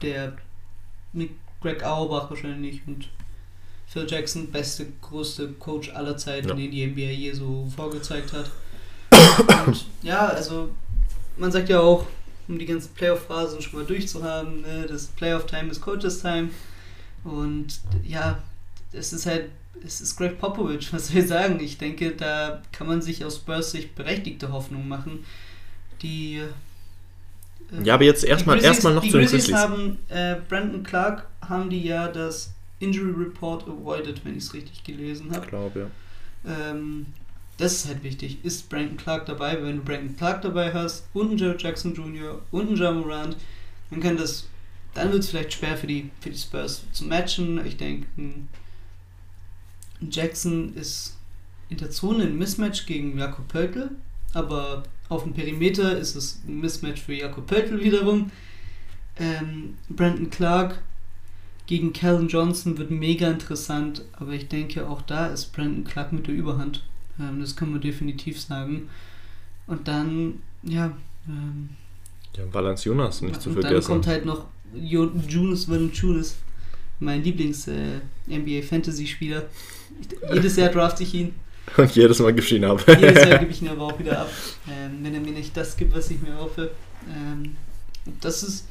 der 0.00 0.34
mit 1.12 1.30
Greg 1.60 1.84
Auerbach 1.84 2.30
wahrscheinlich 2.30 2.80
und 2.86 3.08
Phil 3.86 4.06
Jackson, 4.08 4.50
beste, 4.50 4.86
größte 5.02 5.48
Coach 5.58 5.90
aller 5.90 6.16
Zeiten, 6.16 6.48
Ja. 6.48 6.54
den 6.54 6.70
die 6.70 6.86
NBA 6.86 7.10
je 7.12 7.32
so 7.32 7.68
vorgezeigt 7.74 8.32
hat. 8.32 8.50
und 9.66 9.84
ja, 10.02 10.28
also 10.28 10.70
man 11.36 11.52
sagt 11.52 11.68
ja 11.68 11.80
auch, 11.80 12.06
um 12.52 12.58
die 12.58 12.66
ganzen 12.66 12.92
Playoff-Phasen 12.94 13.62
schon 13.62 13.80
mal 13.80 13.86
durchzuhaben, 13.86 14.62
ne, 14.62 14.86
das 14.88 15.06
Playoff-Time 15.06 15.70
ist 15.70 15.80
Coaches-Time. 15.80 16.50
Und 17.24 17.80
ja, 18.04 18.42
es 18.92 19.12
ist 19.12 19.26
halt, 19.26 19.50
es 19.84 20.00
ist 20.00 20.16
Greg 20.16 20.38
Popovich, 20.38 20.92
was 20.92 21.08
soll 21.08 21.18
ich 21.18 21.28
sagen? 21.28 21.58
Ich 21.60 21.78
denke, 21.78 22.12
da 22.12 22.62
kann 22.72 22.86
man 22.86 23.02
sich 23.02 23.24
aus 23.24 23.36
Spurs 23.36 23.70
Sicht 23.72 23.94
berechtigte 23.94 24.52
Hoffnung 24.52 24.86
machen. 24.88 25.24
Die. 26.02 26.42
äh, 27.72 27.82
Ja, 27.82 27.94
aber 27.94 28.04
jetzt 28.04 28.24
erstmal 28.24 28.62
erstmal 28.62 28.94
noch 28.94 29.02
die 29.02 29.10
zu 29.10 29.18
den 29.18 29.28
Grizzlies. 29.28 29.56
haben, 29.56 29.98
äh, 30.08 30.36
Brandon 30.48 30.82
Clark 30.82 31.26
haben 31.40 31.70
die 31.70 31.82
ja 31.84 32.08
das 32.08 32.52
Injury 32.80 33.12
Report 33.24 33.66
avoided, 33.68 34.24
wenn 34.24 34.36
ich 34.36 34.44
es 34.44 34.54
richtig 34.54 34.84
gelesen 34.84 35.30
habe. 35.32 35.44
Ich 35.44 35.48
glaube, 35.48 35.90
ja. 36.44 36.70
Ähm, 36.70 37.06
das 37.58 37.74
ist 37.74 37.88
halt 37.88 38.02
wichtig. 38.02 38.44
Ist 38.44 38.68
Brandon 38.68 38.96
Clark 38.96 39.26
dabei? 39.26 39.62
Wenn 39.62 39.76
du 39.76 39.82
Brandon 39.82 40.16
Clark 40.16 40.42
dabei 40.42 40.72
hast 40.72 41.04
und 41.12 41.28
einen 41.28 41.38
Jared 41.38 41.62
Jackson 41.62 41.94
Jr. 41.94 42.40
und 42.50 42.68
einen 42.68 42.76
Ja 42.76 42.92
Morant, 42.92 43.36
dann 43.90 44.00
kann 44.00 44.16
das 44.16 44.46
dann 44.94 45.12
wird 45.12 45.22
es 45.22 45.30
vielleicht 45.30 45.54
schwer 45.54 45.76
für 45.76 45.86
die, 45.86 46.10
für 46.20 46.30
die 46.30 46.38
Spurs 46.38 46.84
zu 46.92 47.04
matchen. 47.04 47.64
Ich 47.64 47.76
denke, 47.76 48.06
Jackson 50.00 50.74
ist 50.74 51.16
in 51.68 51.78
der 51.78 51.90
Zone 51.90 52.24
ein 52.24 52.36
Mismatch 52.36 52.86
gegen 52.86 53.18
Jakob 53.18 53.48
Pöltl, 53.48 53.90
aber 54.34 54.82
auf 55.08 55.22
dem 55.22 55.32
Perimeter 55.32 55.96
ist 55.96 56.14
es 56.14 56.40
ein 56.46 56.60
Mismatch 56.60 57.00
für 57.00 57.14
Jakob 57.14 57.46
Pöltl 57.46 57.82
wiederum. 57.82 58.30
Ähm, 59.16 59.78
Brandon 59.88 60.30
Clark 60.30 60.82
gegen 61.66 61.92
Calvin 61.92 62.28
Johnson 62.28 62.76
wird 62.76 62.90
mega 62.90 63.30
interessant, 63.30 64.04
aber 64.12 64.32
ich 64.32 64.48
denke 64.48 64.88
auch 64.88 65.02
da 65.02 65.28
ist 65.28 65.52
Brandon 65.52 65.84
Clark 65.84 66.12
mit 66.12 66.26
der 66.26 66.34
Überhand. 66.34 66.82
Ähm, 67.20 67.40
das 67.40 67.54
kann 67.56 67.70
man 67.70 67.80
definitiv 67.80 68.40
sagen. 68.40 68.88
Und 69.66 69.86
dann, 69.88 70.40
ja, 70.62 70.96
ähm, 71.28 71.70
Ja, 72.36 72.44
Valanciunas 72.52 73.22
nicht 73.22 73.40
zu 73.40 73.50
und 73.50 73.56
dann 73.56 73.62
vergessen. 73.64 73.86
kommt 73.88 74.06
halt 74.06 74.24
noch 74.24 74.46
Jo- 74.74 75.12
Junis 75.28 75.68
Valanciunas, 75.68 76.36
mein 77.00 77.22
Lieblings 77.22 77.68
äh. 77.68 78.00
Ich, 78.26 79.16
jedes 80.32 80.56
Jahr 80.56 80.70
drafte 80.70 81.02
ich 81.02 81.14
ihn, 81.14 81.34
Und 81.76 81.94
jedes 81.94 82.18
Mal 82.18 82.32
gibst 82.32 82.50
du 82.50 82.56
ihn 82.56 82.64
ab. 82.64 82.84
jedes 82.88 83.24
Jahr 83.28 83.38
gebe 83.40 83.50
ich 83.52 83.62
ihn 83.62 83.68
aber 83.68 83.82
auch 83.84 83.98
wieder 83.98 84.20
ab, 84.22 84.30
ähm, 84.68 84.98
wenn 85.02 85.14
er 85.14 85.20
mir 85.20 85.30
nicht 85.32 85.56
das 85.56 85.76
gibt, 85.76 85.94
was 85.94 86.10
ich 86.10 86.20
mir 86.20 86.36
hoffe. 86.36 86.70
Ähm, 87.08 87.56
das 88.20 88.42
ist, 88.42 88.66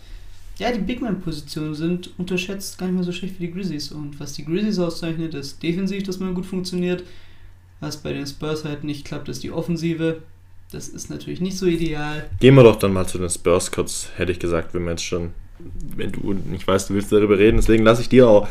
ja, 0.59 0.71
die 0.71 0.79
Big 0.79 1.01
Man-Positionen 1.01 1.73
sind 1.73 2.09
unterschätzt 2.17 2.77
gar 2.77 2.87
nicht 2.87 2.95
mehr 2.95 3.03
so 3.03 3.11
schlecht 3.13 3.39
wie 3.39 3.47
die 3.47 3.53
Grizzlies. 3.53 3.91
Und 3.91 4.19
was 4.19 4.33
die 4.33 4.43
Grizzlies 4.43 4.77
auszeichnet, 4.79 5.33
ist 5.33 5.63
defensiv, 5.63 6.03
dass 6.03 6.19
man 6.19 6.33
gut 6.33 6.45
funktioniert. 6.45 7.03
Was 7.81 7.97
bei 7.97 8.13
den 8.13 8.25
Spurs 8.25 8.63
halt 8.63 8.83
nicht 8.85 9.03
klappt, 9.05 9.27
ist 9.27 9.43
die 9.43 9.51
Offensive. 9.51 10.21
Das 10.71 10.87
ist 10.87 11.09
natürlich 11.09 11.41
nicht 11.41 11.57
so 11.57 11.65
ideal. 11.65 12.29
Gehen 12.39 12.55
wir 12.55 12.63
doch 12.63 12.77
dann 12.77 12.93
mal 12.93 13.05
zu 13.05 13.17
den 13.17 13.29
Spurs 13.29 13.71
kurz, 13.71 14.07
hätte 14.15 14.31
ich 14.31 14.39
gesagt, 14.39 14.73
wenn 14.73 14.83
wir 14.85 14.91
jetzt 14.91 15.03
schon, 15.03 15.31
wenn 15.97 16.13
du 16.13 16.31
nicht 16.33 16.65
weißt, 16.65 16.89
du 16.89 16.93
willst 16.93 17.11
darüber 17.11 17.37
reden, 17.37 17.57
deswegen 17.57 17.83
lasse 17.83 18.01
ich 18.01 18.09
dir 18.09 18.29
auch 18.29 18.47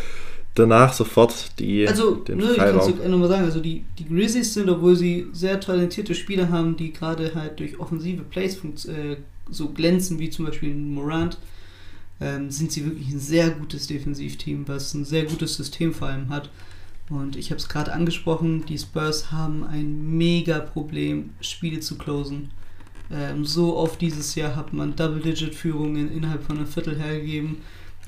danach 0.55 0.93
sofort 0.93 1.59
die, 1.59 1.87
Also, 1.89 2.16
den 2.16 2.39
ne, 2.39 2.51
ich 2.51 2.57
kann 2.57 2.78
Freiraum. 2.78 2.99
es 3.01 3.09
nochmal 3.09 3.28
sagen, 3.28 3.45
also 3.45 3.61
die, 3.61 3.85
die 3.99 4.07
Grizzlies 4.07 4.53
sind, 4.53 4.68
obwohl 4.68 4.97
sie 4.97 5.28
sehr 5.33 5.61
talentierte 5.61 6.14
Spieler 6.14 6.51
haben, 6.51 6.76
die 6.76 6.93
gerade 6.93 7.35
halt 7.35 7.59
durch 7.61 7.78
offensive 7.78 8.22
Plays 8.22 8.59
äh, 8.87 9.16
so 9.49 9.68
glänzen, 9.70 10.18
wie 10.18 10.28
zum 10.28 10.47
Beispiel 10.47 10.70
in 10.72 10.93
Morant, 10.93 11.39
ähm, 12.20 12.51
sind 12.51 12.72
sie 12.72 12.85
wirklich 12.85 13.09
ein 13.11 13.20
sehr 13.20 13.51
gutes 13.51 13.87
Defensivteam, 13.87 14.66
was 14.66 14.93
ein 14.93 15.05
sehr 15.05 15.24
gutes 15.24 15.55
System 15.55 15.95
vor 15.95 16.09
allem 16.09 16.28
hat. 16.28 16.51
Und 17.11 17.36
ich 17.36 17.50
habe 17.50 17.58
es 17.58 17.68
gerade 17.68 17.92
angesprochen, 17.92 18.64
die 18.66 18.78
Spurs 18.78 19.32
haben 19.32 19.64
ein 19.64 20.16
mega 20.16 20.61
Problem, 20.61 21.30
Spiele 21.40 21.80
zu 21.80 21.98
closen. 21.98 22.50
Ähm, 23.11 23.44
so 23.44 23.76
oft 23.76 24.00
dieses 24.00 24.36
Jahr 24.36 24.54
hat 24.54 24.72
man 24.72 24.94
Double-Digit-Führungen 24.94 26.12
innerhalb 26.12 26.44
von 26.44 26.56
einem 26.56 26.68
Viertel 26.68 26.96
hergegeben. 26.96 27.58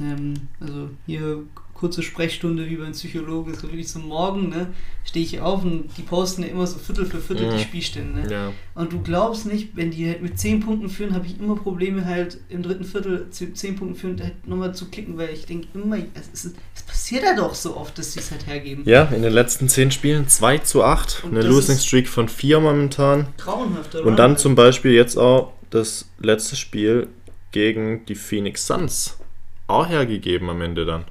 Ähm, 0.01 0.35
also 0.61 0.91
hier 1.05 1.43
kurze 1.83 2.03
Sprechstunde 2.03 2.71
wie 2.71 2.77
beim 2.77 2.93
Psychologen, 2.93 3.53
so 3.55 3.65
wirklich 3.65 3.89
so 3.89 3.99
morgen, 3.99 4.49
ne, 4.51 4.69
stehe 5.05 5.25
ich 5.25 5.41
auf 5.41 5.65
und 5.65 5.89
die 5.97 6.03
posten 6.03 6.43
ja 6.45 6.49
immer 6.49 6.65
so 6.67 6.79
Viertel 6.79 7.07
für 7.07 7.21
Viertel 7.21 7.49
Mhm. 7.49 7.57
die 7.57 7.63
Spielstände. 7.65 8.21
Ne? 8.21 8.33
Ja. 8.33 8.53
Und 8.77 8.93
du 8.93 9.01
glaubst 9.03 9.47
nicht, 9.47 9.77
wenn 9.77 9.91
die 9.91 10.07
halt 10.07 10.23
mit 10.23 10.39
10 10.39 10.61
Punkten 10.61 10.89
führen, 10.89 11.13
habe 11.13 11.27
ich 11.27 11.41
immer 11.41 11.57
Probleme 11.57 12.05
halt 12.05 12.39
im 12.49 12.63
dritten 12.63 12.85
Viertel 12.85 13.29
zu 13.31 13.53
10 13.53 13.75
Punkten 13.75 13.97
führen, 13.97 14.21
halt 14.23 14.47
nochmal 14.47 14.75
zu 14.75 14.87
klicken, 14.91 15.19
weil 15.19 15.31
ich 15.31 15.45
denke 15.47 15.67
immer, 15.75 15.97
es, 16.15 16.45
ist, 16.45 16.57
es 16.77 16.83
passiert 16.85 17.25
ja 17.25 17.35
doch 17.35 17.55
so 17.55 17.77
oft, 17.77 17.99
dass 17.99 18.13
sie 18.13 18.21
es 18.21 18.31
halt 18.31 18.47
hergeben. 18.47 18.85
ja, 18.87 19.03
in 19.07 19.23
den 19.23 19.33
letzten 19.33 19.69
10 19.69 19.91
Spielen 19.91 20.29
2 20.29 20.59
zu 20.59 20.85
8, 20.85 21.25
Und 21.25 21.37
eine 21.37 21.45
Losing 21.47 21.79
Streak 21.79 22.09
von 22.09 22.29
4 22.29 22.61
momentan. 22.61 23.27
Grauenhafter 23.39 24.05
Und 24.05 24.17
dann 24.17 24.37
zum 24.37 24.55
Beispiel 24.55 24.93
jetzt 24.93 25.17
auch 25.19 25.53
das 25.71 26.09
letzte 26.21 26.55
Spiel 26.55 27.09
gegen 27.51 28.07
die 28.07 28.15
Phoenix 28.15 28.67
Suns 28.69 29.19
auch 29.67 29.89
hergegeben 29.89 30.49
am 30.51 30.61
Ende 30.61 30.85
dann. 30.85 31.05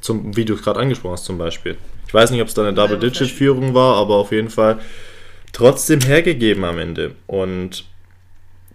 Zum, 0.00 0.36
wie 0.36 0.44
du 0.44 0.54
es 0.54 0.62
gerade 0.62 0.80
angesprochen 0.80 1.12
hast 1.12 1.24
zum 1.24 1.38
Beispiel. 1.38 1.76
Ich 2.06 2.14
weiß 2.14 2.30
nicht, 2.30 2.40
ob 2.40 2.48
es 2.48 2.54
da 2.54 2.62
eine 2.62 2.74
Double-Digit-Führung 2.74 3.74
war, 3.74 3.96
aber 3.96 4.14
auf 4.16 4.32
jeden 4.32 4.50
Fall 4.50 4.78
trotzdem 5.52 6.00
hergegeben 6.00 6.64
am 6.64 6.78
Ende. 6.78 7.14
Und 7.26 7.84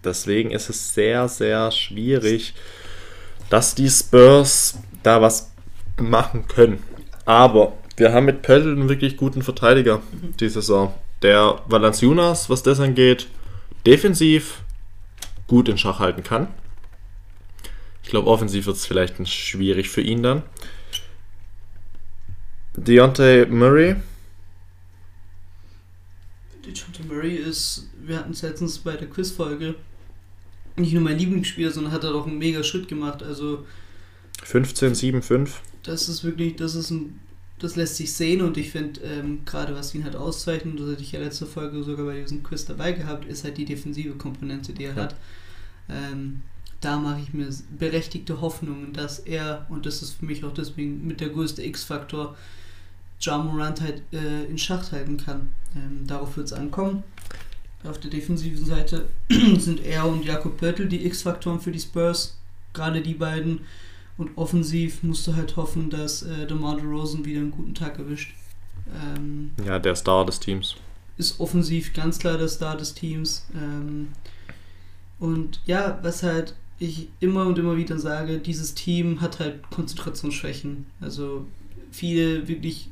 deswegen 0.03 0.51
ist 0.51 0.69
es 0.69 0.93
sehr, 0.93 1.27
sehr 1.27 1.71
schwierig, 1.71 2.53
dass 3.49 3.75
die 3.75 3.89
Spurs 3.89 4.79
da 5.01 5.21
was 5.21 5.51
machen 5.97 6.47
können. 6.47 6.83
Aber 7.25 7.73
wir 7.97 8.11
haben 8.11 8.25
mit 8.25 8.41
Pöttl 8.41 8.71
einen 8.71 8.89
wirklich 8.89 9.17
guten 9.17 9.41
Verteidiger 9.41 10.01
die 10.39 10.49
Saison. 10.49 10.93
Der 11.21 11.61
Valanciunas, 11.67 12.49
was 12.49 12.63
das 12.63 12.79
angeht, 12.79 13.27
defensiv 13.85 14.61
gut 15.47 15.69
in 15.69 15.77
Schach 15.77 15.99
halten 15.99 16.23
kann. 16.23 16.47
Ich 18.03 18.09
glaube, 18.09 18.27
offensiv 18.29 18.65
wird 18.65 18.75
es 18.75 18.85
vielleicht 18.85 19.27
schwierig 19.27 19.89
für 19.89 20.01
ihn 20.01 20.23
dann. 20.23 20.43
Deontay 22.75 23.45
Murray, 23.47 23.95
DeJounte 26.65 27.03
Murray 27.03 27.35
ist, 27.35 27.89
wir 28.01 28.17
hatten 28.17 28.31
es 28.31 28.41
letztens 28.41 28.79
bei 28.79 28.95
der 28.95 29.09
Quizfolge, 29.09 29.75
nicht 30.77 30.93
nur 30.93 31.03
mein 31.03 31.17
Lieblingsspieler, 31.17 31.71
sondern 31.71 31.93
hat 31.93 32.03
er 32.03 32.13
doch 32.13 32.25
einen 32.25 32.37
mega 32.39 32.63
Schritt 32.63 32.87
gemacht. 32.87 33.21
Also 33.21 33.65
15, 34.43 34.95
7, 34.95 35.21
5. 35.21 35.61
das 35.83 36.09
ist 36.09 36.23
wirklich, 36.23 36.55
das 36.55 36.75
ist 36.75 36.89
ein, 36.89 37.19
das 37.59 37.75
lässt 37.75 37.97
sich 37.97 38.13
sehen 38.13 38.41
und 38.41 38.57
ich 38.57 38.71
finde, 38.71 39.01
ähm, 39.01 39.41
gerade 39.45 39.75
was 39.75 39.93
ihn 39.93 40.03
halt 40.03 40.15
auszeichnet, 40.15 40.79
das 40.79 40.89
hatte 40.91 41.01
ich 41.01 41.11
ja 41.11 41.19
letzte 41.19 41.45
Folge 41.45 41.83
sogar 41.83 42.05
bei 42.05 42.21
diesem 42.21 42.41
Quiz 42.43 42.65
dabei 42.65 42.93
gehabt, 42.93 43.25
ist 43.25 43.43
halt 43.43 43.57
die 43.57 43.65
defensive 43.65 44.15
Komponente, 44.15 44.73
die 44.73 44.85
er 44.85 44.95
Ja. 44.95 45.03
hat. 45.03 45.15
Ähm, 45.89 46.41
da 46.81 46.97
mache 46.97 47.21
ich 47.21 47.33
mir 47.33 47.47
berechtigte 47.77 48.41
Hoffnungen, 48.41 48.93
dass 48.93 49.19
er, 49.19 49.65
und 49.69 49.85
das 49.85 50.01
ist 50.01 50.13
für 50.13 50.25
mich 50.25 50.43
auch 50.43 50.53
deswegen 50.53 51.05
mit 51.07 51.21
der 51.21 51.29
größte 51.29 51.63
X-Faktor, 51.63 52.35
Ja 53.25 53.37
Morant 53.37 53.81
halt 53.81 54.01
äh, 54.11 54.45
in 54.45 54.57
Schach 54.57 54.91
halten 54.91 55.17
kann. 55.17 55.49
Ähm, 55.75 56.05
darauf 56.07 56.35
wird 56.37 56.47
es 56.47 56.53
ankommen. 56.53 57.03
Auf 57.83 57.99
der 57.99 58.11
defensiven 58.11 58.65
Seite 58.65 59.07
sind 59.57 59.83
er 59.83 60.05
und 60.07 60.23
Jakob 60.23 60.57
Pörtl 60.57 60.87
die 60.87 61.05
X-Faktoren 61.05 61.59
für 61.59 61.71
die 61.71 61.79
Spurs, 61.79 62.37
gerade 62.73 63.01
die 63.01 63.13
beiden. 63.13 63.61
Und 64.17 64.37
offensiv 64.37 65.01
musst 65.03 65.25
du 65.27 65.35
halt 65.35 65.55
hoffen, 65.55 65.89
dass 65.89 66.21
äh, 66.23 66.45
DeMar 66.45 66.77
DeRozan 66.77 67.25
wieder 67.25 67.39
einen 67.39 67.51
guten 67.51 67.73
Tag 67.73 67.97
erwischt. 67.97 68.33
Ähm, 69.17 69.51
Ja, 69.65 69.79
der 69.79 69.95
Star 69.95 70.25
des 70.25 70.39
Teams. 70.39 70.75
ist 71.17 71.39
offensiv 71.39 71.93
ganz 71.93 72.19
klar 72.19 72.37
der 72.37 72.47
Star 72.47 72.77
des 72.77 72.93
Teams. 72.93 73.45
Ähm, 73.55 74.09
und 75.19 75.61
ja, 75.65 75.99
was 76.03 76.23
halt 76.23 76.55
ich 76.79 77.07
immer 77.19 77.45
und 77.47 77.57
immer 77.57 77.77
wieder 77.77 77.97
sage, 77.97 78.39
dieses 78.39 78.75
Team 78.75 79.21
hat 79.21 79.39
halt 79.39 79.69
Konzentrationsschwächen. 79.71 80.85
Also 81.01 81.45
viele 81.91 82.47
wirklich 82.47 82.89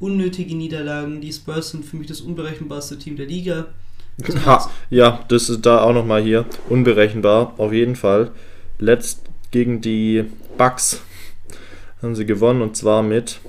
unnötige 0.00 0.56
Niederlagen. 0.56 1.20
Die 1.20 1.32
Spurs 1.32 1.70
sind 1.70 1.84
für 1.84 1.96
mich 1.96 2.08
das 2.08 2.20
unberechenbarste 2.20 2.98
Team 2.98 3.16
der 3.16 3.26
Liga. 3.26 3.66
Ha, 4.44 4.70
ja, 4.90 5.24
das 5.28 5.48
ist 5.48 5.64
da 5.64 5.82
auch 5.82 5.92
nochmal 5.92 6.22
hier. 6.22 6.46
Unberechenbar, 6.68 7.54
auf 7.58 7.72
jeden 7.72 7.96
Fall. 7.96 8.32
Letzt 8.78 9.22
gegen 9.50 9.80
die 9.80 10.24
Bucks 10.58 11.02
haben 12.02 12.14
sie 12.14 12.26
gewonnen 12.26 12.62
und 12.62 12.76
zwar 12.76 13.02
mit 13.02 13.40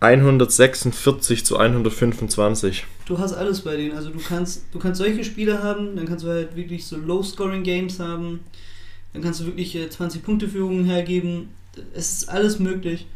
146 0.00 1.44
zu 1.44 1.58
125. 1.58 2.86
Du 3.06 3.18
hast 3.18 3.34
alles 3.34 3.60
bei 3.62 3.76
denen. 3.76 3.96
Also 3.96 4.10
du 4.10 4.18
kannst, 4.18 4.64
du 4.72 4.78
kannst 4.78 4.98
solche 4.98 5.24
Spiele 5.24 5.62
haben, 5.62 5.96
dann 5.96 6.06
kannst 6.06 6.24
du 6.24 6.28
halt 6.28 6.56
wirklich 6.56 6.86
so 6.86 6.96
Low-Scoring-Games 6.96 8.00
haben, 8.00 8.40
dann 9.12 9.22
kannst 9.22 9.40
du 9.40 9.46
wirklich 9.46 9.74
äh, 9.76 9.86
20-Punkte-Führungen 9.86 10.84
hergeben. 10.84 11.50
Es 11.92 12.12
ist 12.12 12.28
alles 12.28 12.58
möglich. 12.58 13.06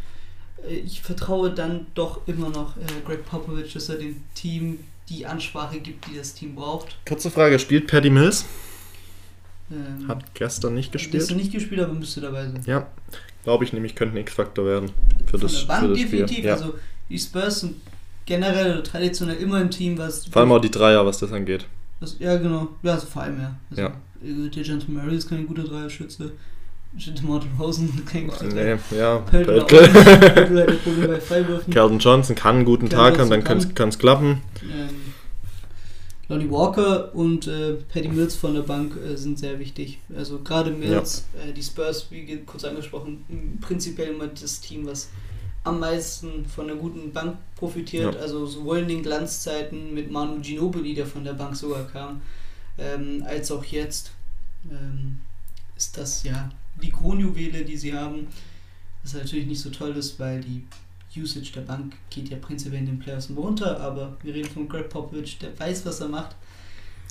Äh, 0.69 0.75
Ich 0.77 1.03
vertraue 1.03 1.51
dann 1.51 1.87
doch 1.95 2.21
immer 2.27 2.49
noch 2.51 2.77
äh, 2.77 2.81
Greg 3.07 3.25
Popovich, 3.27 3.73
dass 3.75 3.89
er 3.89 3.97
dem 3.97 4.23
Team 4.35 4.79
die 5.09 5.27
Ansprache 5.27 5.81
gibt, 5.81 6.07
die 6.11 6.17
das 6.17 6.35
Team 6.35 6.55
braucht. 6.55 6.97
Kurze 7.07 7.31
Frage, 7.31 7.59
spielt 7.59 7.87
Paddy 7.87 8.11
Mills? 8.11 8.45
Ähm, 9.71 10.09
Hat 10.09 10.35
gestern 10.35 10.75
nicht 10.75 10.93
Gestern 10.93 11.13
gespielt. 11.13 11.39
nicht 11.39 11.53
gespielt, 11.53 11.81
aber 11.81 11.93
müsste 11.95 12.21
dabei 12.21 12.45
sein. 12.45 12.61
Ja, 12.67 12.87
glaube 13.45 13.65
ich 13.65 13.73
nämlich, 13.73 13.95
könnte 13.95 14.15
ein 14.17 14.21
X-Faktor 14.21 14.67
werden 14.67 14.91
für 15.27 15.39
Von 15.39 15.41
das, 15.41 15.61
der 15.61 15.67
Bank 15.67 15.81
für 15.83 15.89
das 15.89 15.99
definitiv. 15.99 16.37
Spiel. 16.37 16.45
Ja. 16.47 16.55
Also 16.55 16.75
die 17.09 17.19
Spurs 17.19 17.61
sind 17.61 17.77
generell 18.27 18.73
oder 18.73 18.83
traditionell 18.83 19.37
immer 19.37 19.57
ein 19.57 19.71
Team, 19.71 19.99
was. 19.99 20.27
Vor 20.27 20.43
allem 20.43 20.53
auch 20.53 20.61
die 20.61 20.71
Dreier, 20.71 21.05
was 21.07 21.19
das 21.19 21.33
angeht. 21.33 21.67
Das, 22.01 22.17
ja, 22.19 22.37
genau. 22.37 22.69
Ja, 22.83 22.93
also 22.95 23.07
vor 23.07 23.23
allem, 23.23 23.41
ja. 23.41 23.55
Also, 23.71 23.83
Ja. 23.83 23.93
DeJounte 24.23 24.91
Murray 24.91 25.17
ist 25.17 25.29
kein 25.29 25.47
guter 25.47 25.65
Dreierschütze. 25.65 26.33
Kein 28.07 28.29
guter 28.29 28.49
Dreier. 28.49 28.79
Nee, 28.91 28.99
ja, 28.99 29.19
Pöltl. 29.19 29.65
Calvin 31.71 31.99
Johnson 31.99 32.37
kann 32.37 32.57
einen 32.57 32.65
guten 32.65 32.89
Tag 32.89 33.19
haben, 33.19 33.31
dann 33.31 33.43
kann 33.43 33.89
es 33.89 33.99
klappen. 33.99 34.43
Ähm, 34.63 35.15
Lonnie 36.29 36.51
Walker 36.51 37.15
und 37.15 37.47
äh, 37.47 37.75
Paddy 37.93 38.09
Mills 38.09 38.35
von 38.35 38.55
der 38.55 38.63
Bank 38.63 38.97
äh, 38.97 39.17
sind 39.17 39.39
sehr 39.39 39.59
wichtig. 39.59 39.99
Also 40.17 40.39
gerade 40.39 40.71
Mills, 40.71 41.27
äh, 41.35 41.53
die 41.53 41.63
Spurs, 41.63 42.07
wie 42.11 42.43
kurz 42.47 42.65
angesprochen, 42.65 43.59
prinzipiell 43.61 44.09
immer 44.15 44.29
das 44.29 44.61
Team, 44.61 44.87
was 44.87 45.11
am 45.65 45.81
meisten 45.81 46.47
von 46.47 46.71
einer 46.71 46.79
guten 46.79 47.13
Bank 47.13 47.37
profitiert. 47.57 48.15
Ja. 48.15 48.21
Also 48.21 48.47
sowohl 48.47 48.79
in 48.79 48.89
den 48.89 49.03
Glanzzeiten 49.03 49.93
mit 49.93 50.11
Manu 50.11 50.41
Ginobili, 50.41 50.95
der 50.95 51.07
von 51.07 51.25
der 51.25 51.35
Bank 51.35 51.57
sogar 51.57 51.87
kam, 51.87 52.23
ähm, 52.79 53.25
als 53.27 53.51
auch 53.51 53.65
jetzt 53.65 54.13
ähm, 54.71 55.19
ist 55.77 55.99
das 55.99 56.23
ja 56.23 56.51
die 56.83 56.91
Kronjuwele, 56.91 57.65
die 57.65 57.77
sie 57.77 57.95
haben. 57.95 58.27
Was 59.03 59.15
natürlich 59.15 59.47
nicht 59.47 59.61
so 59.61 59.71
toll 59.71 59.97
ist, 59.97 60.19
weil 60.19 60.41
die 60.41 60.65
Usage 61.17 61.53
der 61.55 61.61
Bank 61.61 61.95
geht 62.11 62.31
ja 62.31 62.39
prinzipiell 62.39 62.81
in 62.81 62.87
den 62.87 62.99
Playoffs 62.99 63.31
immer 63.31 63.43
runter, 63.43 63.81
aber 63.81 64.17
wir 64.23 64.35
reden 64.35 64.49
von 64.49 64.69
Greg 64.69 64.89
Popovich, 64.89 65.39
der 65.39 65.59
weiß, 65.59 65.87
was 65.87 66.01
er 66.01 66.09
macht. 66.09 66.35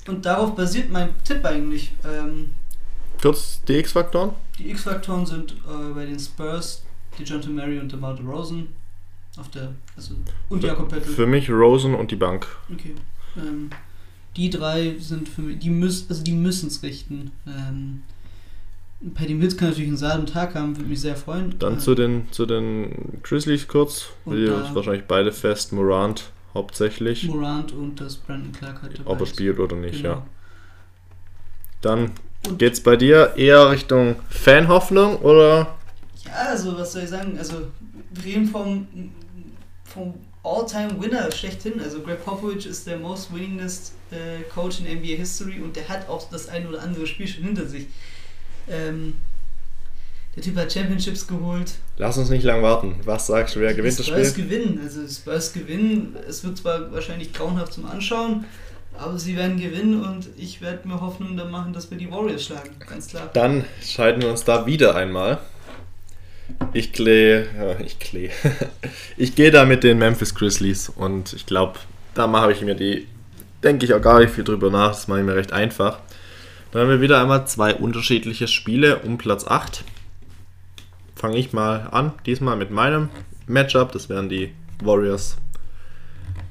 Und 0.06 0.26
darauf 0.26 0.54
basiert 0.54 0.90
mein 0.90 1.14
Tipp 1.24 1.44
eigentlich. 1.44 1.92
Ähm, 2.04 2.50
Kurz 3.22 3.62
die 3.66 3.74
X-Faktoren. 3.74 4.32
die 4.58 4.70
X-Faktoren 4.70 5.24
sind 5.24 5.52
äh, 5.52 5.94
bei 5.94 6.04
den 6.04 6.18
Spurs 6.18 6.82
DeJounte 7.18 7.48
Murray 7.48 7.78
und 7.78 7.90
DeMar 7.90 8.14
DeRozan. 8.14 8.68
Auf 9.36 9.48
der, 9.50 9.74
also, 9.96 10.14
und 10.48 10.62
Jakob 10.62 10.88
Pettel. 10.88 11.12
Für 11.12 11.26
mich 11.26 11.50
Rosen 11.50 11.94
und 11.94 12.10
die 12.10 12.16
Bank. 12.16 12.46
Okay. 12.72 12.94
Ähm, 13.36 13.70
die 14.36 14.50
drei 14.50 14.96
sind 14.98 15.28
für 15.28 15.42
mich, 15.42 15.58
die 15.58 15.70
müssen, 15.70 16.06
also 16.08 16.22
die 16.22 16.32
müssen 16.32 16.68
es 16.68 16.82
richten. 16.82 17.32
Ähm, 17.46 18.02
Patty 19.14 19.34
Mills 19.34 19.56
kann 19.56 19.68
natürlich 19.68 19.88
einen 19.88 19.96
saden 19.96 20.26
Tag 20.26 20.54
haben, 20.54 20.76
würde 20.76 20.88
mich 20.88 21.00
sehr 21.00 21.16
freuen. 21.16 21.58
Dann 21.58 21.74
Äh, 21.74 21.78
zu 21.78 21.94
den, 21.94 22.28
zu 22.30 22.46
den 22.46 23.20
Grizzlies 23.22 23.68
kurz. 23.68 24.06
Da- 24.24 24.32
ist 24.32 24.74
wahrscheinlich 24.74 25.04
beide 25.06 25.32
fest. 25.32 25.72
Morant 25.72 26.30
hauptsächlich. 26.54 27.24
Morant 27.28 27.72
und 27.72 28.00
das 28.00 28.16
Brandon 28.16 28.52
Clark 28.52 28.82
halt 28.82 28.98
dabei 28.98 29.10
Ob 29.10 29.20
er 29.20 29.26
spielt 29.26 29.58
oder 29.58 29.76
nicht, 29.76 30.02
Genau. 30.02 30.14
ja. 30.14 30.26
Dann 31.80 32.12
Und- 32.48 32.58
geht's 32.58 32.80
bei 32.80 32.96
dir 32.96 33.34
eher 33.36 33.70
Richtung 33.70 34.16
Fanhoffnung 34.30 35.16
oder 35.18 35.74
Ja, 36.24 36.32
also 36.50 36.76
was 36.78 36.92
soll 36.92 37.02
ich 37.02 37.10
sagen? 37.10 37.36
Also 37.38 37.54
wir 38.12 38.24
reden 38.24 38.46
vom, 38.46 38.86
vom 39.84 40.14
All-Time-Winner 40.42 41.30
schlechthin. 41.32 41.80
Also 41.80 42.00
Greg 42.00 42.24
Popovich 42.24 42.66
ist 42.66 42.86
der 42.86 42.98
most 42.98 43.34
winningest 43.34 43.92
äh, 44.10 44.42
Coach 44.54 44.80
in 44.80 44.86
NBA 44.98 45.16
History 45.16 45.60
und 45.60 45.76
der 45.76 45.88
hat 45.88 46.08
auch 46.08 46.28
das 46.30 46.48
ein 46.48 46.66
oder 46.66 46.82
andere 46.82 47.06
Spiel 47.06 47.26
schon 47.28 47.44
hinter 47.44 47.66
sich. 47.66 47.86
Ähm, 48.68 49.14
der 50.36 50.42
Typ 50.42 50.56
hat 50.56 50.72
Championships 50.72 51.26
geholt. 51.26 51.72
Lass 51.96 52.18
uns 52.18 52.28
nicht 52.28 52.42
lang 52.42 52.62
warten. 52.62 52.96
Was 53.04 53.28
sagst 53.28 53.54
du, 53.54 53.60
wer 53.60 53.72
gewinnt 53.72 53.98
das 53.98 54.06
Spurs 54.06 54.30
Spiel? 54.30 54.44
gewinnen. 54.44 54.80
Also 54.82 55.06
Spurs 55.06 55.52
gewinnen. 55.52 56.16
Es 56.28 56.42
wird 56.42 56.58
zwar 56.58 56.92
wahrscheinlich 56.92 57.32
grauenhaft 57.32 57.74
zum 57.74 57.86
Anschauen, 57.86 58.44
aber 58.98 59.18
sie 59.18 59.36
werden 59.36 59.60
gewinnen 59.60 60.02
und 60.02 60.28
ich 60.36 60.60
werde 60.60 60.88
mir 60.88 61.00
Hoffnung 61.00 61.36
da 61.36 61.44
machen, 61.44 61.72
dass 61.72 61.90
wir 61.90 61.98
die 61.98 62.10
Warriors 62.10 62.44
schlagen. 62.44 62.70
Ganz 62.88 63.08
klar. 63.08 63.30
Dann 63.32 63.64
scheiden 63.80 64.22
wir 64.22 64.30
uns 64.30 64.42
da 64.44 64.66
wieder 64.66 64.96
einmal. 64.96 65.38
Ich 66.72 66.92
klee, 66.92 67.44
ja, 67.58 67.78
ich 67.84 67.98
klee. 68.00 68.30
ich 69.16 69.36
gehe 69.36 69.52
da 69.52 69.64
mit 69.64 69.84
den 69.84 69.98
Memphis 69.98 70.34
Grizzlies 70.34 70.88
und 70.88 71.32
ich 71.32 71.46
glaube, 71.46 71.78
da 72.14 72.26
mache 72.26 72.52
ich 72.52 72.60
mir 72.60 72.74
die, 72.74 73.06
denke 73.62 73.86
ich 73.86 73.94
auch 73.94 74.02
gar 74.02 74.18
nicht 74.18 74.34
viel 74.34 74.44
drüber 74.44 74.70
nach, 74.70 74.88
das 74.88 75.08
mache 75.08 75.20
ich 75.20 75.24
mir 75.24 75.36
recht 75.36 75.52
einfach. 75.52 76.00
Dann 76.74 76.82
haben 76.82 76.88
wir 76.88 77.00
wieder 77.00 77.20
einmal 77.20 77.46
zwei 77.46 77.72
unterschiedliche 77.72 78.48
Spiele 78.48 78.98
um 78.98 79.16
Platz 79.16 79.46
8. 79.46 79.84
Fange 81.14 81.36
ich 81.36 81.52
mal 81.52 81.86
an, 81.92 82.10
diesmal 82.26 82.56
mit 82.56 82.72
meinem 82.72 83.10
Matchup, 83.46 83.92
das 83.92 84.08
wären 84.08 84.28
die 84.28 84.52
Warriors 84.82 85.36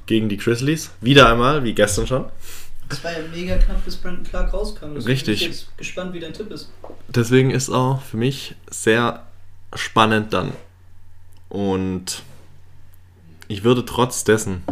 gegen 0.05 0.30
die 0.30 0.38
Grizzlies. 0.38 0.91
Wieder 1.01 1.30
einmal, 1.30 1.65
wie 1.65 1.74
gestern 1.74 2.07
schon. 2.07 2.26
Es 2.88 3.03
war 3.03 3.11
ja 3.11 3.17
mega 3.36 3.57
knapp, 3.57 3.84
bis 3.84 3.97
Brandon 3.97 4.24
Clark 4.24 4.53
rauskam. 4.53 4.93
Deswegen 4.95 5.07
Richtig. 5.07 5.39
bin 5.41 5.51
ich 5.51 5.55
jetzt 5.57 5.78
gespannt, 5.78 6.13
wie 6.13 6.21
dein 6.21 6.32
Tipp 6.32 6.49
ist. 6.51 6.71
Deswegen 7.09 7.51
ist 7.51 7.69
auch 7.69 8.01
für 8.01 8.15
mich 8.15 8.55
sehr 8.71 9.28
spannend 9.76 10.32
dann. 10.32 10.53
Und 11.49 12.24
ich 13.49 13.65
würde 13.65 13.86
trotz 13.86 14.24
dessen, 14.24 14.63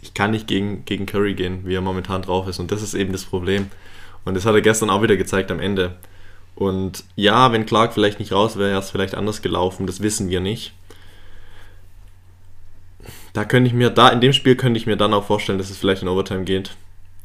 ich 0.00 0.14
kann 0.14 0.30
nicht 0.30 0.46
gegen, 0.46 0.84
gegen 0.84 1.06
Curry 1.06 1.34
gehen, 1.34 1.60
wie 1.64 1.74
er 1.74 1.80
momentan 1.80 2.22
drauf 2.22 2.46
ist. 2.48 2.58
Und 2.60 2.70
das 2.70 2.82
ist 2.82 2.94
eben 2.94 3.12
das 3.12 3.24
Problem. 3.24 3.70
Und 4.24 4.34
das 4.34 4.44
hat 4.46 4.54
er 4.54 4.60
gestern 4.60 4.90
auch 4.90 5.02
wieder 5.02 5.16
gezeigt 5.16 5.50
am 5.50 5.60
Ende. 5.60 5.96
Und 6.54 7.04
ja, 7.16 7.52
wenn 7.52 7.66
Clark 7.66 7.94
vielleicht 7.94 8.18
nicht 8.18 8.32
raus 8.32 8.56
wäre, 8.58 8.70
wäre 8.70 8.80
es 8.80 8.90
vielleicht 8.90 9.14
anders 9.14 9.42
gelaufen. 9.42 9.86
Das 9.86 10.00
wissen 10.02 10.28
wir 10.28 10.40
nicht. 10.40 10.72
Da 13.32 13.44
könnte 13.44 13.68
ich 13.68 13.74
mir, 13.74 13.90
da 13.90 14.08
in 14.08 14.20
dem 14.20 14.32
Spiel 14.32 14.56
könnte 14.56 14.78
ich 14.78 14.86
mir 14.86 14.96
dann 14.96 15.14
auch 15.14 15.24
vorstellen, 15.24 15.58
dass 15.58 15.70
es 15.70 15.78
vielleicht 15.78 16.02
in 16.02 16.08
Overtime 16.08 16.44
geht. 16.44 16.76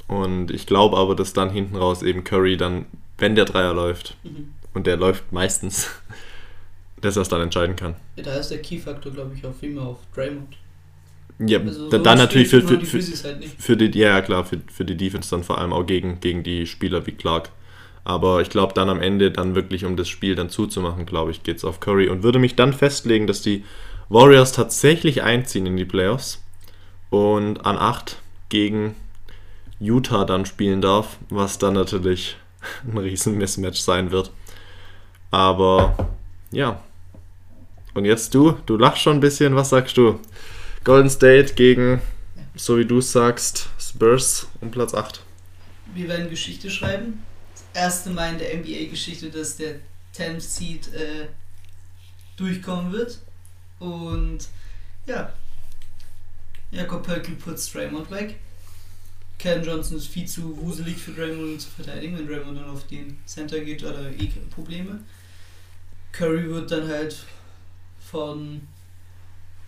Und 0.08 0.52
ich 0.52 0.68
glaube 0.68 0.98
aber, 0.98 1.16
dass 1.16 1.34
dann 1.34 1.50
hinten 1.50 1.76
raus 1.76 2.04
eben 2.04 2.24
Curry 2.24 2.58
dann, 2.58 2.86
wenn 3.18 3.36
der 3.36 3.46
Dreier 3.46 3.74
läuft, 3.74 4.18
Mhm. 4.24 4.54
und 4.74 4.86
der 4.86 4.98
läuft 4.98 5.32
meistens, 5.32 5.90
dass 7.02 7.16
er 7.16 7.22
es 7.24 7.30
dann 7.30 7.42
entscheiden 7.42 7.76
kann. 7.76 7.96
Ja, 8.16 8.24
da 8.24 8.36
ist 8.36 8.50
der 8.50 8.62
Key-Faktor, 8.62 9.12
glaube 9.14 9.34
ich, 9.36 9.46
auch 9.46 9.54
viel 9.56 9.72
mehr 9.72 9.84
auf 9.84 9.98
Draymond. 10.14 10.56
Ja, 11.40 11.60
Also 11.60 11.90
so 11.90 11.98
dann 11.98 12.18
natürlich 12.18 12.50
für, 12.50 12.62
für, 12.62 12.78
die 12.78 12.86
für, 12.86 13.00
halt 13.00 13.46
für 13.58 13.78
die, 13.78 13.98
ja, 13.98 14.10
ja 14.10 14.22
klar, 14.22 14.46
für, 14.46 14.60
für 14.72 14.86
die 14.86 14.96
Defense 14.96 15.30
dann 15.30 15.44
vor 15.44 15.58
allem 15.58 15.74
auch 15.74 15.86
gegen, 15.86 16.20
gegen 16.20 16.44
die 16.44 16.66
Spieler 16.68 17.06
wie 17.06 17.12
Clark. 17.12 17.50
Aber 18.06 18.42
ich 18.42 18.50
glaube 18.50 18.74
dann 18.74 18.90
am 18.90 19.02
Ende 19.02 19.32
dann 19.32 19.56
wirklich, 19.56 19.86
um 19.86 19.96
das 19.96 20.10
Spiel 20.10 20.36
dann 20.36 20.50
zuzumachen, 20.50 21.06
glaube 21.06 21.32
ich, 21.32 21.44
geht 21.44 21.58
es 21.58 21.66
auf 21.66 21.80
Curry 21.80 22.10
und 22.10 22.24
würde 22.24 22.40
mich 22.40 22.56
dann 22.56 22.74
festlegen, 22.74 23.28
dass 23.28 23.42
die 23.42 23.64
Warriors 24.10 24.52
tatsächlich 24.52 25.24
einziehen 25.24 25.66
in 25.66 25.78
die 25.78 25.86
Playoffs 25.86 26.44
und 27.10 27.66
an 27.66 27.78
8 27.78 28.18
gegen 28.50 28.96
Utah 29.80 30.26
dann 30.26 30.46
spielen 30.46 30.82
darf, 30.82 31.18
was 31.30 31.58
dann 31.58 31.74
natürlich 31.74 32.38
ein 32.92 32.98
riesen 32.98 33.38
Mismatch 33.38 33.80
sein 33.80 34.12
wird. 34.12 34.32
Aber 35.32 35.96
ja. 36.52 36.82
Und 37.94 38.06
jetzt 38.06 38.34
du, 38.34 38.56
du 38.66 38.78
lachst 38.78 39.02
schon 39.02 39.18
ein 39.18 39.22
bisschen, 39.22 39.56
was 39.56 39.70
sagst 39.70 39.98
du? 39.98 40.20
Golden 40.84 41.10
State 41.10 41.54
gegen, 41.54 42.02
so 42.56 42.78
wie 42.78 42.86
du 42.86 43.00
sagst, 43.00 43.70
Spurs 43.80 44.48
um 44.60 44.70
Platz 44.70 44.94
8. 44.94 45.22
Wir 45.94 46.10
werden 46.10 46.30
Geschichte 46.30 46.70
schreiben. 46.70 47.24
Das 47.54 47.84
erste 47.84 48.10
Mal 48.10 48.34
in 48.34 48.40
der 48.40 48.58
NBA-Geschichte, 48.58 49.30
dass 49.30 49.56
der 49.56 49.76
10th 50.14 50.42
Seed 50.42 50.94
äh, 50.94 51.28
durchkommen 52.36 52.92
wird. 52.92 53.20
Und 53.80 54.48
ja, 55.06 55.32
Jakob 56.72 57.04
Pöltl 57.04 57.32
putzt 57.36 57.74
Draymond 57.74 58.12
weg. 58.12 58.36
Cam 59.40 59.64
Johnson 59.64 59.98
ist 59.98 60.08
viel 60.08 60.26
zu 60.26 60.58
wuselig 60.62 60.98
für 60.98 61.12
Draymond 61.12 61.62
zu 61.62 61.70
verteidigen, 61.70 62.18
wenn 62.18 62.28
Draymond 62.28 62.58
dann 62.58 62.70
auf 62.70 62.88
den 62.88 63.18
Center 63.26 63.60
geht 63.62 63.84
oder 63.84 64.10
eh 64.10 64.30
Probleme. 64.54 65.00
Curry 66.12 66.50
wird 66.50 66.72
dann 66.72 66.88
halt 66.88 67.26
von 68.00 68.68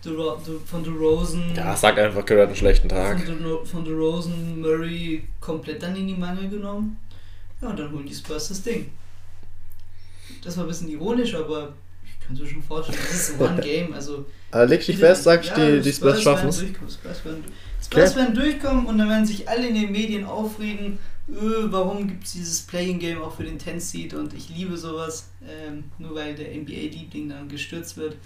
von 0.02 0.84
DeRozan 0.84 1.42
sag 1.74 1.98
einfach, 1.98 2.24
Curry 2.24 2.40
hat 2.40 2.48
einen 2.48 2.56
schlechten 2.56 2.88
von, 2.88 3.42
De, 3.42 3.64
von 3.64 3.84
DeRozan 3.84 4.60
Murray 4.60 5.24
komplett 5.40 5.82
dann 5.82 5.96
in 5.96 6.06
die 6.06 6.14
Mangel 6.14 6.48
genommen. 6.48 6.98
Ja, 7.60 7.68
und 7.68 7.78
dann 7.78 7.90
holen 7.90 8.06
die 8.06 8.14
Spurs 8.14 8.48
das 8.48 8.62
Ding. 8.62 8.90
Das 10.44 10.56
war 10.56 10.64
ein 10.64 10.68
bisschen 10.68 10.88
ironisch, 10.88 11.34
aber 11.34 11.72
ich 12.04 12.26
kann 12.26 12.36
es 12.36 12.42
mir 12.42 12.48
schon 12.48 12.62
vorstellen. 12.62 12.98
Das 13.02 13.14
ist 13.14 13.38
so 13.38 13.44
One 13.44 13.60
Game, 13.62 13.92
also. 13.94 14.26
Äh, 14.52 14.64
leg 14.66 14.84
dich 14.84 14.98
fest, 14.98 15.24
sagst 15.24 15.50
Ja, 15.56 15.70
die, 15.70 15.80
die 15.80 15.92
Spurs 15.92 16.22
schaffen 16.22 16.44
werden 16.44 16.50
es. 16.50 16.58
durchkommen, 16.60 16.90
Spurs 16.90 17.24
werden, 17.24 17.44
Spurs 17.82 18.16
werden 18.16 18.34
durchkommen 18.34 18.86
und 18.86 18.98
dann 18.98 19.08
werden 19.08 19.26
sich 19.26 19.48
alle 19.48 19.68
in 19.68 19.74
den 19.74 19.90
Medien 19.92 20.24
aufregen, 20.24 20.98
äh, 21.28 21.32
warum 21.64 22.06
gibt 22.06 22.24
es 22.24 22.32
dieses 22.32 22.62
Playing 22.62 22.98
Game 23.00 23.20
auch 23.20 23.34
für 23.34 23.42
den 23.44 23.58
10 23.58 23.80
Seed 23.80 24.14
und 24.14 24.32
ich 24.34 24.48
liebe 24.50 24.76
sowas, 24.76 25.30
ähm, 25.48 25.84
nur 25.98 26.14
weil 26.14 26.34
der 26.34 26.54
NBA-Liebling 26.54 27.28
dann 27.28 27.48
gestürzt 27.48 27.96
wird. 27.96 28.16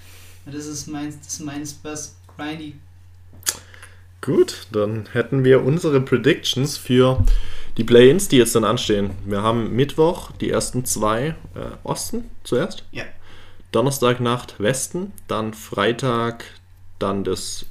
Das 0.47 0.67
ist 0.67 0.87
mein, 0.89 1.15
das 1.23 1.35
ist 1.35 1.41
mein 1.41 1.65
Spurs 1.67 2.17
Grindy. 2.37 2.75
Gut, 4.21 4.67
dann 4.73 5.09
hätten 5.13 5.45
wir 5.45 5.65
unsere 5.65 6.01
Predictions 6.01 6.77
für 6.77 7.25
die 7.77 7.85
Play-Ins, 7.85 8.29
die 8.29 8.37
jetzt 8.37 8.55
dann 8.55 8.65
anstehen. 8.65 9.13
Wir 9.25 9.43
haben 9.43 9.75
Mittwoch 9.75 10.33
die 10.33 10.51
ersten 10.51 10.85
zwei 10.85 11.29
äh, 11.55 11.71
Osten 11.85 12.31
zuerst. 12.45 12.85
Ja. 12.93 13.05
Donnerstagnacht 13.73 14.59
Westen, 14.59 15.13
dann 15.29 15.55
Freitag 15.55 16.45
dann 16.99 17.25
das 17.25 17.65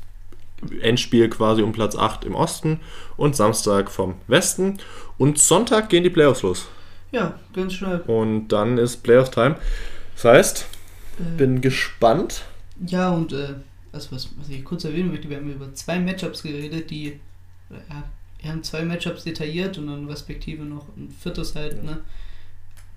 Endspiel 0.81 1.29
quasi 1.29 1.61
um 1.61 1.71
Platz 1.71 1.95
8 1.95 2.25
im 2.25 2.35
Osten 2.35 2.79
und 3.15 3.35
Samstag 3.35 3.91
vom 3.91 4.15
Westen 4.27 4.79
und 5.17 5.37
Sonntag 5.39 5.89
gehen 5.89 6.03
die 6.03 6.09
Playoffs 6.09 6.41
los. 6.41 6.67
Ja, 7.11 7.39
ganz 7.53 7.73
schnell. 7.73 8.01
Und 8.07 8.49
dann 8.49 8.77
ist 8.77 9.03
Playoff-Time. 9.03 9.55
Das 10.15 10.25
heißt, 10.25 10.65
Äh, 11.19 11.37
bin 11.37 11.61
gespannt. 11.61 12.45
Ja, 12.87 13.09
und 13.11 13.33
äh, 13.33 13.55
was, 13.91 14.11
was, 14.11 14.29
was 14.37 14.49
ich 14.49 14.63
kurz 14.63 14.83
erwähnen 14.85 15.09
möchte, 15.11 15.29
wir 15.29 15.37
haben 15.37 15.51
über 15.51 15.73
zwei 15.73 15.99
Matchups 15.99 16.43
geredet, 16.43 16.89
die, 16.89 17.19
ja, 17.69 18.03
wir 18.41 18.51
haben 18.51 18.63
zwei 18.63 18.83
Matchups 18.83 19.23
detailliert 19.23 19.77
und 19.77 19.87
dann 19.87 20.07
respektive 20.07 20.63
noch 20.63 20.87
ein 20.95 21.09
viertes 21.19 21.55
halt, 21.55 21.73
Ja. 21.77 21.83
ne? 21.83 21.97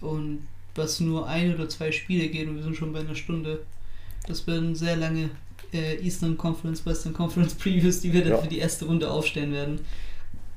Und 0.01 0.47
was 0.74 1.01
nur 1.01 1.28
ein 1.28 1.55
oder 1.55 1.68
zwei 1.68 1.93
Spiele 1.93 2.28
geht 2.28 2.49
und 2.49 2.57
wir 2.57 2.62
sind 2.62 2.76
schon 2.76 2.93
bei 2.93 3.01
einer 3.01 3.14
Stunde. 3.14 3.61
Das 4.26 4.47
werden 4.47 4.74
sehr 4.74 4.97
lange 4.97 5.30
äh, 5.72 5.97
Eastern 6.03 6.37
Conference, 6.37 6.85
Western 6.87 7.12
Conference 7.12 7.55
Previews, 7.59 8.01
die 8.01 8.12
wir 8.12 8.22
dann 8.22 8.33
Ja. 8.33 8.39
für 8.39 8.49
die 8.49 8.59
erste 8.59 8.85
Runde 8.87 9.11
aufstellen 9.11 9.53
werden. 9.53 9.80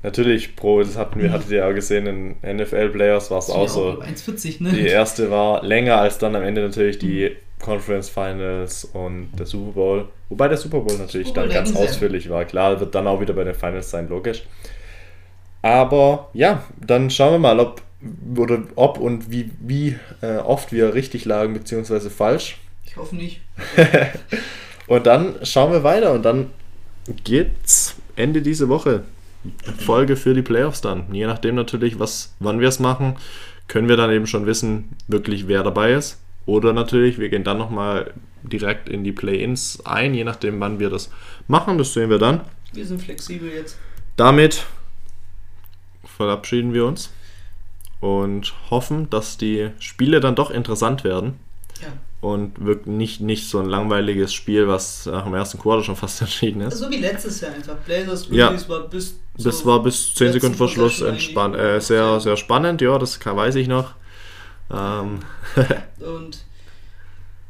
Natürlich, 0.02 0.54
Pro, 0.56 0.80
das 0.82 0.96
hatten 0.96 1.20
wir, 1.20 1.32
hattet 1.32 1.50
ihr 1.50 1.58
ja 1.58 1.72
gesehen, 1.72 2.06
in 2.42 2.56
NFL-Players 2.56 3.30
war 3.30 3.38
es 3.38 3.50
auch 3.50 3.68
so. 3.68 4.00
1,40, 4.02 4.62
ne? 4.62 4.70
Die 4.70 4.86
erste 4.86 5.30
war 5.30 5.64
länger 5.64 5.96
als 5.96 6.18
dann 6.18 6.36
am 6.36 6.42
Ende 6.42 6.62
natürlich 6.62 6.98
die 6.98 7.32
Conference 7.60 8.08
Finals 8.08 8.84
und 8.84 9.30
der 9.38 9.46
Super 9.46 9.72
Bowl. 9.72 10.08
Wobei 10.28 10.48
der 10.48 10.58
Super 10.58 10.80
Bowl 10.80 10.96
natürlich 10.98 11.28
Super 11.28 11.40
Bowl, 11.42 11.48
dann 11.48 11.64
ganz 11.64 11.72
sehr. 11.72 11.80
ausführlich 11.80 12.28
war. 12.28 12.44
Klar, 12.44 12.78
wird 12.80 12.94
dann 12.94 13.06
auch 13.06 13.20
wieder 13.20 13.34
bei 13.34 13.44
den 13.44 13.54
Finals 13.54 13.90
sein, 13.90 14.08
logisch. 14.08 14.42
Aber 15.62 16.30
ja, 16.32 16.64
dann 16.84 17.10
schauen 17.10 17.32
wir 17.32 17.38
mal, 17.38 17.58
ob 17.58 17.82
oder 18.36 18.62
ob 18.76 18.98
und 18.98 19.30
wie, 19.30 19.50
wie 19.58 19.96
äh, 20.20 20.36
oft 20.36 20.70
wir 20.70 20.94
richtig 20.94 21.24
lagen, 21.24 21.54
beziehungsweise 21.54 22.10
falsch. 22.10 22.58
Ich 22.84 22.96
hoffe 22.96 23.16
nicht. 23.16 23.40
Und 24.86 25.06
dann 25.06 25.34
schauen 25.44 25.72
wir 25.72 25.82
weiter 25.82 26.12
und 26.12 26.24
dann 26.24 26.50
geht's 27.24 27.96
Ende 28.14 28.42
diese 28.42 28.68
Woche. 28.68 29.02
Folge 29.78 30.16
für 30.16 30.34
die 30.34 30.42
Playoffs 30.42 30.80
dann. 30.80 31.12
Je 31.12 31.26
nachdem 31.26 31.54
natürlich, 31.54 31.98
was, 31.98 32.34
wann 32.40 32.60
wir 32.60 32.68
es 32.68 32.80
machen, 32.80 33.16
können 33.68 33.88
wir 33.88 33.96
dann 33.96 34.10
eben 34.10 34.26
schon 34.26 34.46
wissen, 34.46 34.96
wirklich 35.06 35.46
wer 35.46 35.62
dabei 35.62 35.92
ist. 35.92 36.20
Oder 36.46 36.72
natürlich, 36.72 37.18
wir 37.18 37.28
gehen 37.28 37.44
dann 37.44 37.58
nochmal 37.58 38.14
direkt 38.44 38.88
in 38.88 39.02
die 39.04 39.12
Play-Ins 39.12 39.84
ein, 39.84 40.14
je 40.14 40.22
nachdem, 40.24 40.60
wann 40.60 40.78
wir 40.78 40.88
das 40.90 41.10
machen. 41.48 41.76
Das 41.78 41.92
sehen 41.92 42.08
wir 42.10 42.18
dann. 42.18 42.40
Wir 42.72 42.86
sind 42.86 43.02
flexibel 43.02 43.50
jetzt. 43.50 43.76
Damit 44.16 44.64
verabschieden 46.04 46.72
wir 46.72 46.86
uns 46.86 47.10
und 48.00 48.54
hoffen, 48.70 49.10
dass 49.10 49.36
die 49.38 49.70
Spiele 49.78 50.20
dann 50.20 50.34
doch 50.34 50.50
interessant 50.50 51.04
werden 51.04 51.34
Ja. 51.82 51.88
und 52.20 52.64
wirkt 52.64 52.86
nicht, 52.86 53.20
nicht 53.20 53.48
so 53.48 53.58
ein 53.58 53.66
langweiliges 53.66 54.32
Spiel, 54.32 54.68
was 54.68 55.06
nach 55.06 55.24
dem 55.24 55.34
ersten 55.34 55.58
Quarter 55.58 55.82
schon 55.82 55.96
fast 55.96 56.20
entschieden 56.22 56.60
ist. 56.62 56.78
So 56.78 56.90
wie 56.90 56.98
letztes 56.98 57.40
Jahr 57.40 57.52
einfach. 57.54 57.76
Blazers 57.78 58.28
Ja. 58.30 58.54
War 58.68 58.80
bis. 58.88 59.18
Das 59.38 59.66
war 59.66 59.82
bis 59.82 60.14
10 60.14 60.26
letzten 60.28 60.32
Sekunden 60.40 60.56
vor 60.56 60.68
Schluss 60.68 61.00
entspannt, 61.02 61.56
äh, 61.56 61.78
sehr, 61.80 62.20
sehr 62.20 62.36
spannend, 62.38 62.80
ja, 62.80 62.96
das 62.98 63.20
kann, 63.20 63.36
weiß 63.36 63.56
ich 63.56 63.68
noch. 63.68 63.92
Ähm, 64.70 65.20
Und 66.00 66.44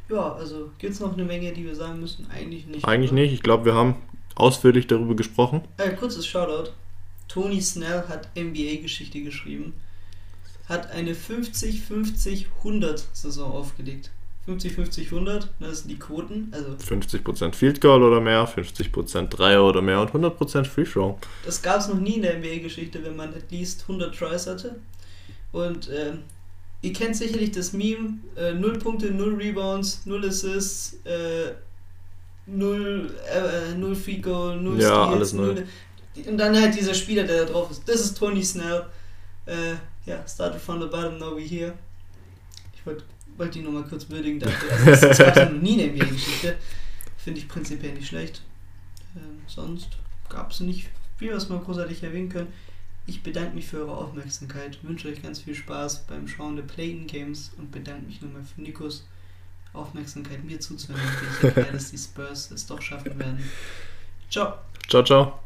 ja, 0.09 0.33
also 0.35 0.71
gibt 0.79 0.95
es 0.95 1.01
noch 1.01 1.12
eine 1.14 1.25
Menge, 1.25 1.53
die 1.53 1.64
wir 1.64 1.75
sagen 1.75 2.01
müssen? 2.01 2.29
Eigentlich 2.31 2.67
nicht. 2.67 2.85
eigentlich 2.85 3.11
oder? 3.12 3.21
nicht, 3.21 3.33
ich 3.33 3.43
glaube, 3.43 3.64
wir 3.64 3.75
haben 3.75 3.97
ausführlich 4.35 4.87
darüber 4.87 5.14
gesprochen. 5.14 5.62
Äh, 5.79 5.91
kurzes 5.91 6.27
Shoutout. 6.27 6.71
Tony 7.29 7.61
Snell 7.61 8.05
hat 8.09 8.29
NBA-Geschichte 8.37 9.23
geschrieben. 9.23 9.75
Hat 10.69 10.91
eine 10.91 11.14
50-50-100 11.14 13.05
Saison 13.12 13.53
aufgelegt. 13.53 14.11
50-50-100, 14.47 15.49
das 15.59 15.81
sind 15.81 15.91
die 15.91 15.99
Quoten. 15.99 16.53
Also 16.53 16.73
50% 16.73 17.55
Field 17.55 17.81
Goal 17.81 18.03
oder 18.03 18.21
mehr, 18.21 18.47
50% 18.49 19.29
Dreier 19.29 19.64
oder 19.64 19.83
mehr 19.83 20.01
und 20.01 20.11
100% 20.12 20.64
Free 20.64 20.85
Throw. 20.85 21.17
das 21.45 21.62
gab 21.62 21.81
es 21.81 21.89
noch 21.89 21.99
nie 21.99 22.14
in 22.14 22.23
der 22.23 22.39
NBA-Geschichte, 22.39 23.03
wenn 23.05 23.17
man 23.17 23.35
at 23.35 23.51
least 23.51 23.83
100 23.83 24.17
Tries 24.17 24.47
hatte. 24.47 24.77
Und 25.51 25.91
ähm, 25.93 26.23
ihr 26.87 26.93
kennt 26.93 27.16
sicherlich 27.16 27.51
das 27.51 27.72
Meme, 27.72 28.18
äh, 28.37 28.55
0 28.55 28.78
Punkte, 28.78 29.11
0 29.11 29.34
Rebounds, 29.34 30.03
0 30.05 30.26
Assists, 30.26 30.99
äh, 31.05 31.53
0, 32.47 33.12
äh, 33.28 33.74
0 33.74 33.95
Free 33.97 34.18
Goal, 34.18 34.61
0 34.61 34.80
Ja, 34.80 35.09
alles 35.09 35.32
null. 35.32 35.66
Und 36.26 36.39
dann 36.39 36.59
halt 36.59 36.74
dieser 36.76 36.95
Spieler, 36.95 37.24
der 37.24 37.45
da 37.45 37.53
drauf 37.53 37.70
ist. 37.70 37.87
Das 37.87 38.01
ist 38.01 38.16
Tony 38.16 38.43
Snell. 38.43 38.87
Äh, 39.47 39.74
ja, 40.07 40.26
started 40.26 40.61
from 40.61 40.80
the 40.80 40.87
bottom, 40.87 41.18
now 41.18 41.37
we 41.37 41.43
here. 41.43 41.74
Ich 42.74 42.87
wollte 42.87 43.03
wollt 43.37 43.55
die 43.55 43.61
nochmal 43.61 43.84
kurz 43.84 44.09
würdigen 44.09 44.39
dafür. 44.39 44.72
Also 44.72 44.87
das, 44.91 45.01
das 45.01 45.18
gab 45.18 45.37
es 45.37 45.53
noch 45.53 45.61
nie 45.61 45.72
in 45.72 45.78
der 45.78 45.89
NBA-Geschichte. 45.89 46.57
Finde 47.18 47.41
ich 47.41 47.49
prinzipiell 47.49 47.93
nicht 47.93 48.07
schlecht. 48.07 48.43
Ähm, 49.16 49.41
sonst 49.47 49.89
gab 50.28 50.53
es 50.53 50.61
nicht 50.61 50.89
viel, 51.18 51.34
was 51.34 51.51
wir 51.51 51.59
großartig 51.59 52.03
erwähnen 52.03 52.28
können. 52.28 52.53
Ich 53.07 53.23
bedanke 53.23 53.55
mich 53.55 53.67
für 53.67 53.79
eure 53.79 53.97
Aufmerksamkeit, 53.97 54.79
wünsche 54.83 55.09
euch 55.09 55.23
ganz 55.23 55.41
viel 55.41 55.55
Spaß 55.55 56.07
beim 56.07 56.27
Schauen 56.27 56.57
der 56.57 56.65
Play-In-Games 56.65 57.53
und 57.57 57.71
bedanke 57.71 58.07
mich 58.07 58.21
nochmal 58.21 58.43
für 58.43 58.61
Nikos 58.61 59.07
Aufmerksamkeit, 59.73 60.43
mir 60.43 60.59
zuzuhören. 60.59 61.01
Ich 61.03 61.39
sicher, 61.55 61.73
dass 61.73 61.91
die 61.91 61.99
Spurs 61.99 62.51
es 62.51 62.67
doch 62.67 62.83
schaffen 62.83 63.19
werden. 63.19 63.39
Ciao. 64.31 64.55
Ciao, 64.89 65.05
ciao. 65.05 65.45